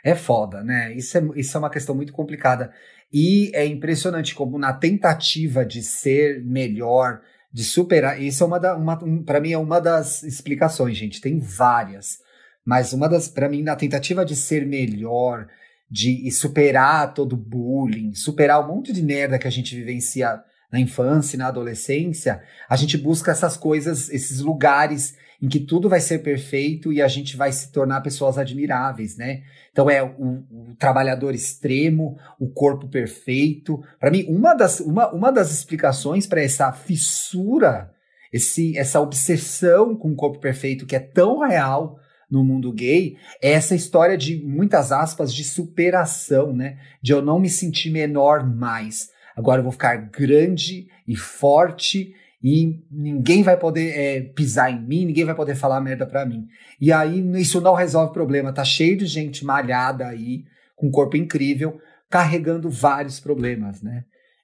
É 0.04 0.16
foda, 0.16 0.64
né? 0.64 0.94
Isso 0.94 1.18
é, 1.18 1.22
isso 1.36 1.58
é 1.58 1.60
uma 1.60 1.70
questão 1.70 1.96
muito 1.96 2.14
complicada. 2.14 2.72
E 3.12 3.52
é 3.54 3.66
impressionante 3.66 4.36
como 4.36 4.60
na 4.60 4.74
tentativa 4.74 5.66
de 5.66 5.82
ser 5.82 6.44
melhor, 6.44 7.22
de 7.52 7.64
superar. 7.64 8.22
Isso 8.22 8.44
é 8.44 8.48
uma 8.48 8.60
da. 8.60 8.76
Uma, 8.76 9.04
um, 9.04 9.24
para 9.24 9.40
mim, 9.40 9.52
é 9.52 9.58
uma 9.58 9.80
das 9.80 10.24
explicações, 10.24 10.98
gente. 10.98 11.22
Tem 11.22 11.40
várias. 11.40 12.20
Mas 12.66 12.94
uma 12.94 13.08
das. 13.08 13.28
Para 13.28 13.50
mim, 13.50 13.64
na 13.64 13.76
tentativa 13.76 14.26
de 14.26 14.36
ser 14.36 14.66
melhor, 14.66 15.48
de 15.90 16.30
superar 16.32 17.14
todo 17.14 17.34
o 17.34 17.38
bullying, 17.38 18.14
superar 18.14 18.64
um 18.64 18.76
monte 18.76 18.92
de 18.92 19.02
merda 19.02 19.40
que 19.40 19.48
a 19.48 19.52
gente 19.52 19.76
vivencia 19.76 20.42
na 20.72 20.80
infância 20.80 21.38
e 21.38 21.40
na 21.40 21.48
adolescência, 21.48 22.44
a 22.70 22.76
gente 22.76 22.98
busca 22.98 23.32
essas 23.32 23.56
coisas, 23.56 24.10
esses 24.10 24.42
lugares 24.42 25.16
em 25.42 25.48
que 25.48 25.60
tudo 25.60 25.88
vai 25.88 26.00
ser 26.00 26.20
perfeito 26.20 26.92
e 26.92 27.02
a 27.02 27.08
gente 27.08 27.38
vai 27.38 27.52
se 27.52 27.72
tornar 27.72 28.02
pessoas 28.02 28.38
admiráveis, 28.38 29.16
né? 29.16 29.44
Então 29.72 29.90
é 29.90 30.02
o, 30.02 30.44
o 30.50 30.76
trabalhador 30.80 31.36
extremo, 31.36 32.18
o 32.40 32.50
corpo 32.50 32.88
perfeito. 32.88 33.80
Para 34.00 34.10
mim, 34.10 34.26
uma 34.28 34.56
das, 34.56 34.80
uma, 34.80 35.12
uma 35.14 35.32
das 35.32 35.52
explicações 35.52 36.26
para 36.26 36.42
essa 36.42 36.72
fissura, 36.72 37.92
esse, 38.34 38.78
essa 38.78 39.00
obsessão 39.00 39.96
com 39.96 40.12
o 40.12 40.16
corpo 40.16 40.40
perfeito 40.40 40.86
que 40.86 40.96
é 40.96 41.00
tão 41.00 41.40
real 41.40 42.00
no 42.30 42.44
mundo 42.44 42.74
gay, 42.74 43.16
é 43.42 43.52
essa 43.52 43.76
história 43.76 44.18
de 44.18 44.44
muitas 44.44 44.92
aspas 44.92 45.34
de 45.34 45.44
superação, 45.44 46.52
né? 46.52 46.80
De 47.02 47.14
eu 47.14 47.22
não 47.22 47.40
me 47.40 47.50
sentir 47.50 47.92
menor 47.92 48.46
mais. 48.46 49.10
Agora 49.36 49.60
eu 49.60 49.64
vou 49.64 49.72
ficar 49.72 49.96
grande 49.96 50.88
e 51.08 51.16
forte 51.16 52.14
e 52.42 52.84
ninguém 52.92 53.42
vai 53.42 53.58
poder 53.58 53.90
é, 53.98 54.22
pisar 54.22 54.72
em 54.72 54.80
mim, 54.80 55.06
ninguém 55.06 55.26
vai 55.26 55.36
poder 55.36 55.56
falar 55.56 55.82
merda 55.82 56.06
pra 56.06 56.26
mim. 56.26 56.46
E 56.80 56.92
aí 56.92 57.20
isso 57.40 57.60
não 57.60 57.74
resolve 57.74 58.12
o 58.12 58.14
problema. 58.14 58.54
Tá 58.54 58.64
cheio 58.64 58.96
de 58.96 59.06
gente 59.06 59.44
malhada 59.44 60.08
aí, 60.08 60.44
com 60.76 60.92
corpo 60.92 61.18
incrível, 61.18 61.80
carregando 62.10 62.70
vários 62.70 63.20
problemas, 63.20 63.82
né? 63.82 64.04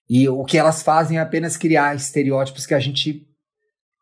E 0.09 0.27
o 0.27 0.43
que 0.43 0.57
elas 0.57 0.81
fazem 0.81 1.17
é 1.17 1.21
apenas 1.21 1.55
criar 1.55 1.95
estereótipos 1.95 2.65
que 2.65 2.73
a 2.73 2.79
gente 2.79 3.27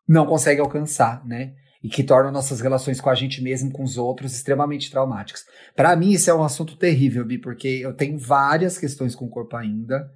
não 0.08 0.26
consegue 0.26 0.60
alcançar, 0.60 1.24
né? 1.26 1.54
E 1.82 1.88
que 1.88 2.02
tornam 2.02 2.32
nossas 2.32 2.60
relações 2.60 3.00
com 3.00 3.10
a 3.10 3.14
gente 3.14 3.42
mesmo, 3.42 3.70
com 3.70 3.82
os 3.82 3.98
outros, 3.98 4.34
extremamente 4.34 4.90
traumáticas. 4.90 5.44
Para 5.76 5.94
mim, 5.96 6.10
isso 6.10 6.30
é 6.30 6.34
um 6.34 6.42
assunto 6.42 6.76
terrível, 6.76 7.24
Bi, 7.24 7.38
porque 7.38 7.68
eu 7.68 7.92
tenho 7.92 8.18
várias 8.18 8.78
questões 8.78 9.14
com 9.14 9.26
o 9.26 9.30
corpo 9.30 9.56
ainda. 9.56 10.10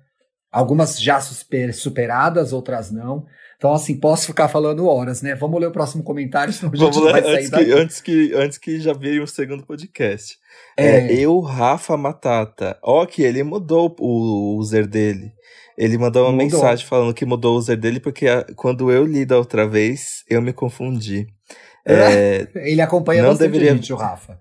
Algumas 0.53 1.01
já 1.01 1.21
super- 1.21 1.73
superadas, 1.75 2.53
outras 2.53 2.91
não. 2.91 3.27
Então, 3.57 3.73
assim, 3.73 3.99
posso 3.99 4.27
ficar 4.27 4.49
falando 4.49 4.87
horas, 4.87 5.23
né? 5.23 5.35
Vamos 5.35 5.59
ler 5.61 5.67
o 5.69 5.73
próximo 5.73 6.03
comentário, 6.03 6.53
senão 6.55 6.71
a 6.73 6.77
gente 6.77 6.83
Vamos 6.85 6.97
não 6.97 7.05
lá, 7.05 7.13
vai 7.13 7.23
sair 7.23 7.35
antes 7.37 7.51
que, 7.51 7.73
antes, 7.73 8.01
que, 8.01 8.35
antes 8.35 8.59
que 8.59 8.81
já 8.81 8.93
vire 8.93 9.21
o 9.21 9.27
segundo 9.27 9.65
podcast. 9.67 10.37
É, 10.77 10.99
É. 10.99 11.15
eu, 11.15 11.41
Rafa 11.41 11.97
Matata. 11.97 12.79
Ó, 12.83 13.05
que 13.07 13.23
ele 13.23 13.43
mudou 13.43 13.95
o 13.99 14.57
user 14.59 14.87
dele. 14.87 15.33
Ele 15.77 15.99
mandou 15.99 16.25
uma 16.25 16.33
Mudou. 16.33 16.47
mensagem 16.47 16.87
falando 16.87 17.13
que 17.13 17.27
mudou 17.27 17.55
o 17.55 17.59
user 17.59 17.77
dele 17.77 18.01
porque 18.01 18.27
a- 18.29 18.45
quando 18.57 18.91
eu 18.91 19.05
li 19.05 19.25
da 19.27 19.37
outra 19.39 19.67
vez, 19.69 20.23
eu 20.29 20.41
me 20.43 20.53
confundi. 20.53 21.27
É, 21.89 22.49
Ele 22.57 22.81
acompanha 22.83 23.23
Não 23.23 23.37
deveria- 23.37 23.73
gente, 23.73 23.93
o 23.93 23.97
Rafa. 23.97 24.41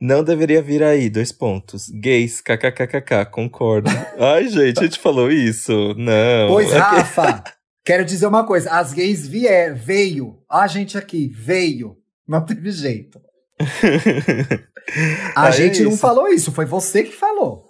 Não 0.00 0.22
deveria 0.24 0.60
vir 0.62 0.82
aí, 0.82 1.08
dois 1.10 1.32
pontos. 1.32 1.88
Gays, 1.90 2.40
kkkk, 2.40 3.26
concordo. 3.30 3.90
Ai, 4.18 4.48
gente, 4.48 4.78
a 4.80 4.82
gente 4.84 4.98
falou 4.98 5.30
isso? 5.30 5.94
Não. 5.96 6.48
Pois, 6.48 6.72
É 6.72 6.78
Rafa, 6.78 7.44
quero 7.84 8.04
dizer 8.04 8.26
uma 8.26 8.44
coisa. 8.46 8.70
As 8.70 8.92
gays 8.92 9.26
vier, 9.26 9.74
veio. 9.74 10.38
A 10.50 10.66
gente 10.66 10.96
aqui, 10.98 11.28
veio. 11.28 11.96
Não 12.26 12.44
teve 12.44 12.70
jeito. 12.70 13.20
A 15.34 15.46
Ah, 15.46 15.48
é 15.48 15.52
gente 15.52 15.82
não 15.82 15.90
isso. 15.92 16.00
falou 16.00 16.28
isso, 16.28 16.52
foi 16.52 16.64
você 16.64 17.02
que 17.02 17.12
falou. 17.12 17.64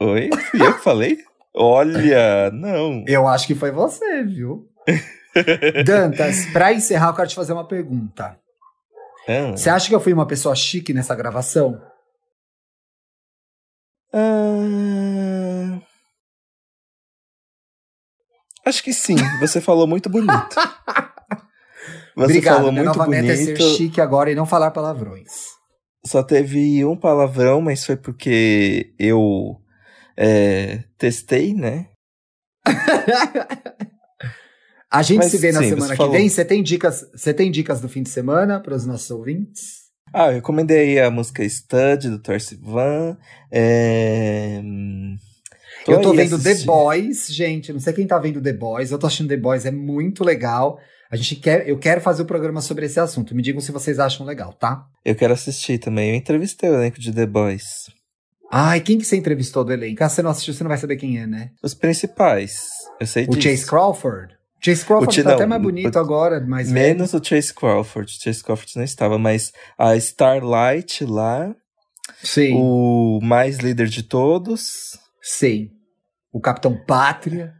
Oi? 0.00 0.30
Fui 0.50 0.60
eu 0.62 0.74
que 0.74 0.82
falei? 0.84 1.18
Olha, 1.54 2.50
não. 2.52 3.02
Eu 3.08 3.26
acho 3.26 3.46
que 3.46 3.54
foi 3.54 3.70
você, 3.70 4.22
viu? 4.22 4.68
Dantas, 5.84 6.46
pra 6.52 6.72
encerrar, 6.72 7.08
eu 7.08 7.14
quero 7.14 7.28
te 7.28 7.34
fazer 7.34 7.52
uma 7.52 7.66
pergunta. 7.66 8.38
Você 9.56 9.68
acha 9.70 9.88
que 9.88 9.94
eu 9.94 10.00
fui 10.00 10.12
uma 10.12 10.26
pessoa 10.26 10.54
chique 10.54 10.92
nessa 10.92 11.14
gravação? 11.14 11.80
Ah, 14.12 15.80
Acho 18.64 18.82
que 18.82 18.92
sim. 18.92 19.16
Você 19.38 19.60
falou 19.60 19.86
muito 19.86 20.08
bonito. 20.10 20.32
Você 22.16 22.24
Obrigado. 22.24 22.56
falou 22.56 22.72
Minha 22.72 22.84
muito 22.84 22.98
nova 22.98 23.08
meta 23.10 23.32
é 23.32 23.36
ser 23.36 23.56
bonito. 23.56 23.76
chique 23.76 24.00
agora 24.00 24.30
e 24.30 24.34
não 24.34 24.44
falar 24.46 24.70
palavrões. 24.72 25.30
Só 26.04 26.22
teve 26.22 26.84
um 26.84 26.96
palavrão, 26.96 27.60
mas 27.60 27.84
foi 27.84 27.96
porque 27.96 28.92
eu 28.98 29.60
é, 30.16 30.84
testei, 30.98 31.54
né? 31.54 31.90
A 34.90 35.02
gente 35.02 35.18
Mas 35.18 35.30
se 35.30 35.38
vê 35.38 35.52
na 35.52 35.62
sim, 35.62 35.70
semana 35.70 35.90
que 35.90 35.96
falou. 35.96 36.12
vem. 36.12 36.28
Você 36.28 36.44
tem 36.44 36.62
dicas? 36.62 37.04
Você 37.14 37.34
tem 37.34 37.50
dicas 37.50 37.80
do 37.80 37.88
fim 37.88 38.02
de 38.02 38.10
semana 38.10 38.60
para 38.60 38.74
os 38.74 38.86
nossos 38.86 39.10
ouvintes? 39.10 39.86
Ah, 40.12 40.28
eu 40.28 40.34
recomendei 40.34 41.00
a 41.00 41.10
música 41.10 41.44
Stud, 41.44 42.08
do 42.08 42.18
Thor 42.18 42.40
Sivan. 42.40 43.16
É... 43.50 44.62
Tô 45.84 45.92
eu 45.92 46.00
tô 46.00 46.12
vendo 46.12 46.40
The 46.40 46.54
Boys, 46.64 47.26
gente. 47.28 47.72
Não 47.72 47.80
sei 47.80 47.92
quem 47.92 48.06
tá 48.06 48.18
vendo 48.18 48.40
The 48.40 48.52
Boys. 48.52 48.90
Eu 48.90 48.98
tô 48.98 49.06
achando 49.06 49.28
The 49.28 49.36
Boys, 49.36 49.66
é 49.66 49.70
muito 49.70 50.24
legal. 50.24 50.78
A 51.10 51.16
gente 51.16 51.36
quer, 51.36 51.68
eu 51.68 51.78
quero 51.78 52.00
fazer 52.00 52.22
o 52.22 52.24
um 52.24 52.28
programa 52.28 52.60
sobre 52.60 52.86
esse 52.86 52.98
assunto. 52.98 53.34
Me 53.34 53.42
digam 53.42 53.60
se 53.60 53.70
vocês 53.70 53.98
acham 53.98 54.26
legal, 54.26 54.52
tá? 54.52 54.86
Eu 55.04 55.14
quero 55.14 55.32
assistir 55.32 55.78
também. 55.78 56.10
Eu 56.10 56.16
entrevistei 56.16 56.68
o 56.70 56.74
elenco 56.74 56.98
de 56.98 57.12
The 57.12 57.26
Boys. 57.26 57.90
Ai, 58.50 58.80
quem 58.80 58.98
que 58.98 59.04
você 59.04 59.16
entrevistou 59.16 59.64
do 59.64 59.72
elenco? 59.72 60.02
Ah, 60.02 60.08
você 60.08 60.22
não 60.22 60.30
assistiu, 60.30 60.54
você 60.54 60.64
não 60.64 60.68
vai 60.68 60.78
saber 60.78 60.96
quem 60.96 61.18
é, 61.18 61.26
né? 61.26 61.50
Os 61.62 61.74
principais. 61.74 62.68
Eu 63.00 63.06
sei 63.06 63.24
o 63.24 63.28
disso. 63.28 63.38
O 63.38 63.42
Chase 63.42 63.66
Crawford? 63.66 64.35
Chase 64.60 64.84
Crawford 64.84 65.14
Ch 65.14 65.22
tá 65.22 65.28
não, 65.30 65.36
até 65.36 65.46
mais 65.46 65.62
bonito 65.62 65.96
o, 65.96 65.98
agora, 65.98 66.40
mais 66.40 66.70
Menos 66.70 67.12
velho. 67.12 67.22
o 67.22 67.26
Chase 67.26 67.54
Crawford. 67.54 68.16
O 68.16 68.22
Chase 68.22 68.42
Crawford 68.42 68.76
não 68.76 68.84
estava, 68.84 69.18
mas 69.18 69.52
a 69.78 69.96
Starlight 69.96 71.04
lá. 71.04 71.54
Sim. 72.22 72.54
O 72.56 73.20
mais 73.22 73.58
líder 73.58 73.88
de 73.88 74.02
todos. 74.02 74.98
Sim. 75.22 75.70
O 76.32 76.40
Capitão 76.40 76.76
Pátria. 76.76 77.54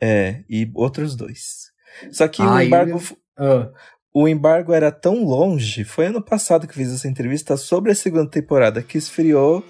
É, 0.00 0.42
e 0.48 0.70
outros 0.74 1.16
dois. 1.16 1.68
Só 2.12 2.28
que 2.28 2.42
Ai, 2.42 2.64
o 2.64 2.66
embargo. 2.66 3.02
Eu... 3.36 3.72
O 4.12 4.26
embargo 4.26 4.72
era 4.72 4.90
tão 4.90 5.24
longe. 5.24 5.84
Foi 5.84 6.06
ano 6.06 6.22
passado 6.22 6.66
que 6.66 6.74
fiz 6.74 6.92
essa 6.92 7.06
entrevista 7.06 7.56
sobre 7.56 7.92
a 7.92 7.94
segunda 7.94 8.28
temporada 8.28 8.82
que 8.82 8.98
esfriou 8.98 9.62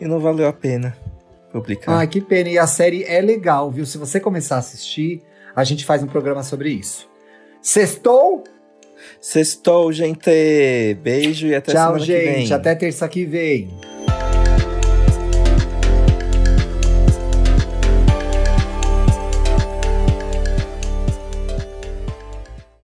e 0.00 0.06
não 0.06 0.20
valeu 0.20 0.46
a 0.48 0.52
pena 0.52 0.96
publicar. 1.52 2.00
Ah, 2.00 2.06
que 2.06 2.20
pena. 2.20 2.48
E 2.48 2.58
a 2.58 2.66
série 2.66 3.04
é 3.04 3.20
legal, 3.20 3.70
viu? 3.70 3.84
Se 3.84 3.98
você 3.98 4.18
começar 4.18 4.56
a 4.56 4.60
assistir, 4.60 5.22
a 5.54 5.64
gente 5.64 5.84
faz 5.84 6.02
um 6.02 6.06
programa 6.06 6.42
sobre 6.42 6.70
isso. 6.70 7.08
Sextou? 7.62 8.44
Sextou, 9.20 9.92
gente. 9.92 10.94
Beijo 11.02 11.46
e 11.46 11.54
até 11.54 11.72
Tchau, 11.72 11.98
semana 11.98 12.04
gente. 12.04 12.18
que 12.18 12.44
vem. 12.48 12.52
Até 12.52 12.74
terça 12.74 13.08
que 13.08 13.24
vem. 13.24 13.93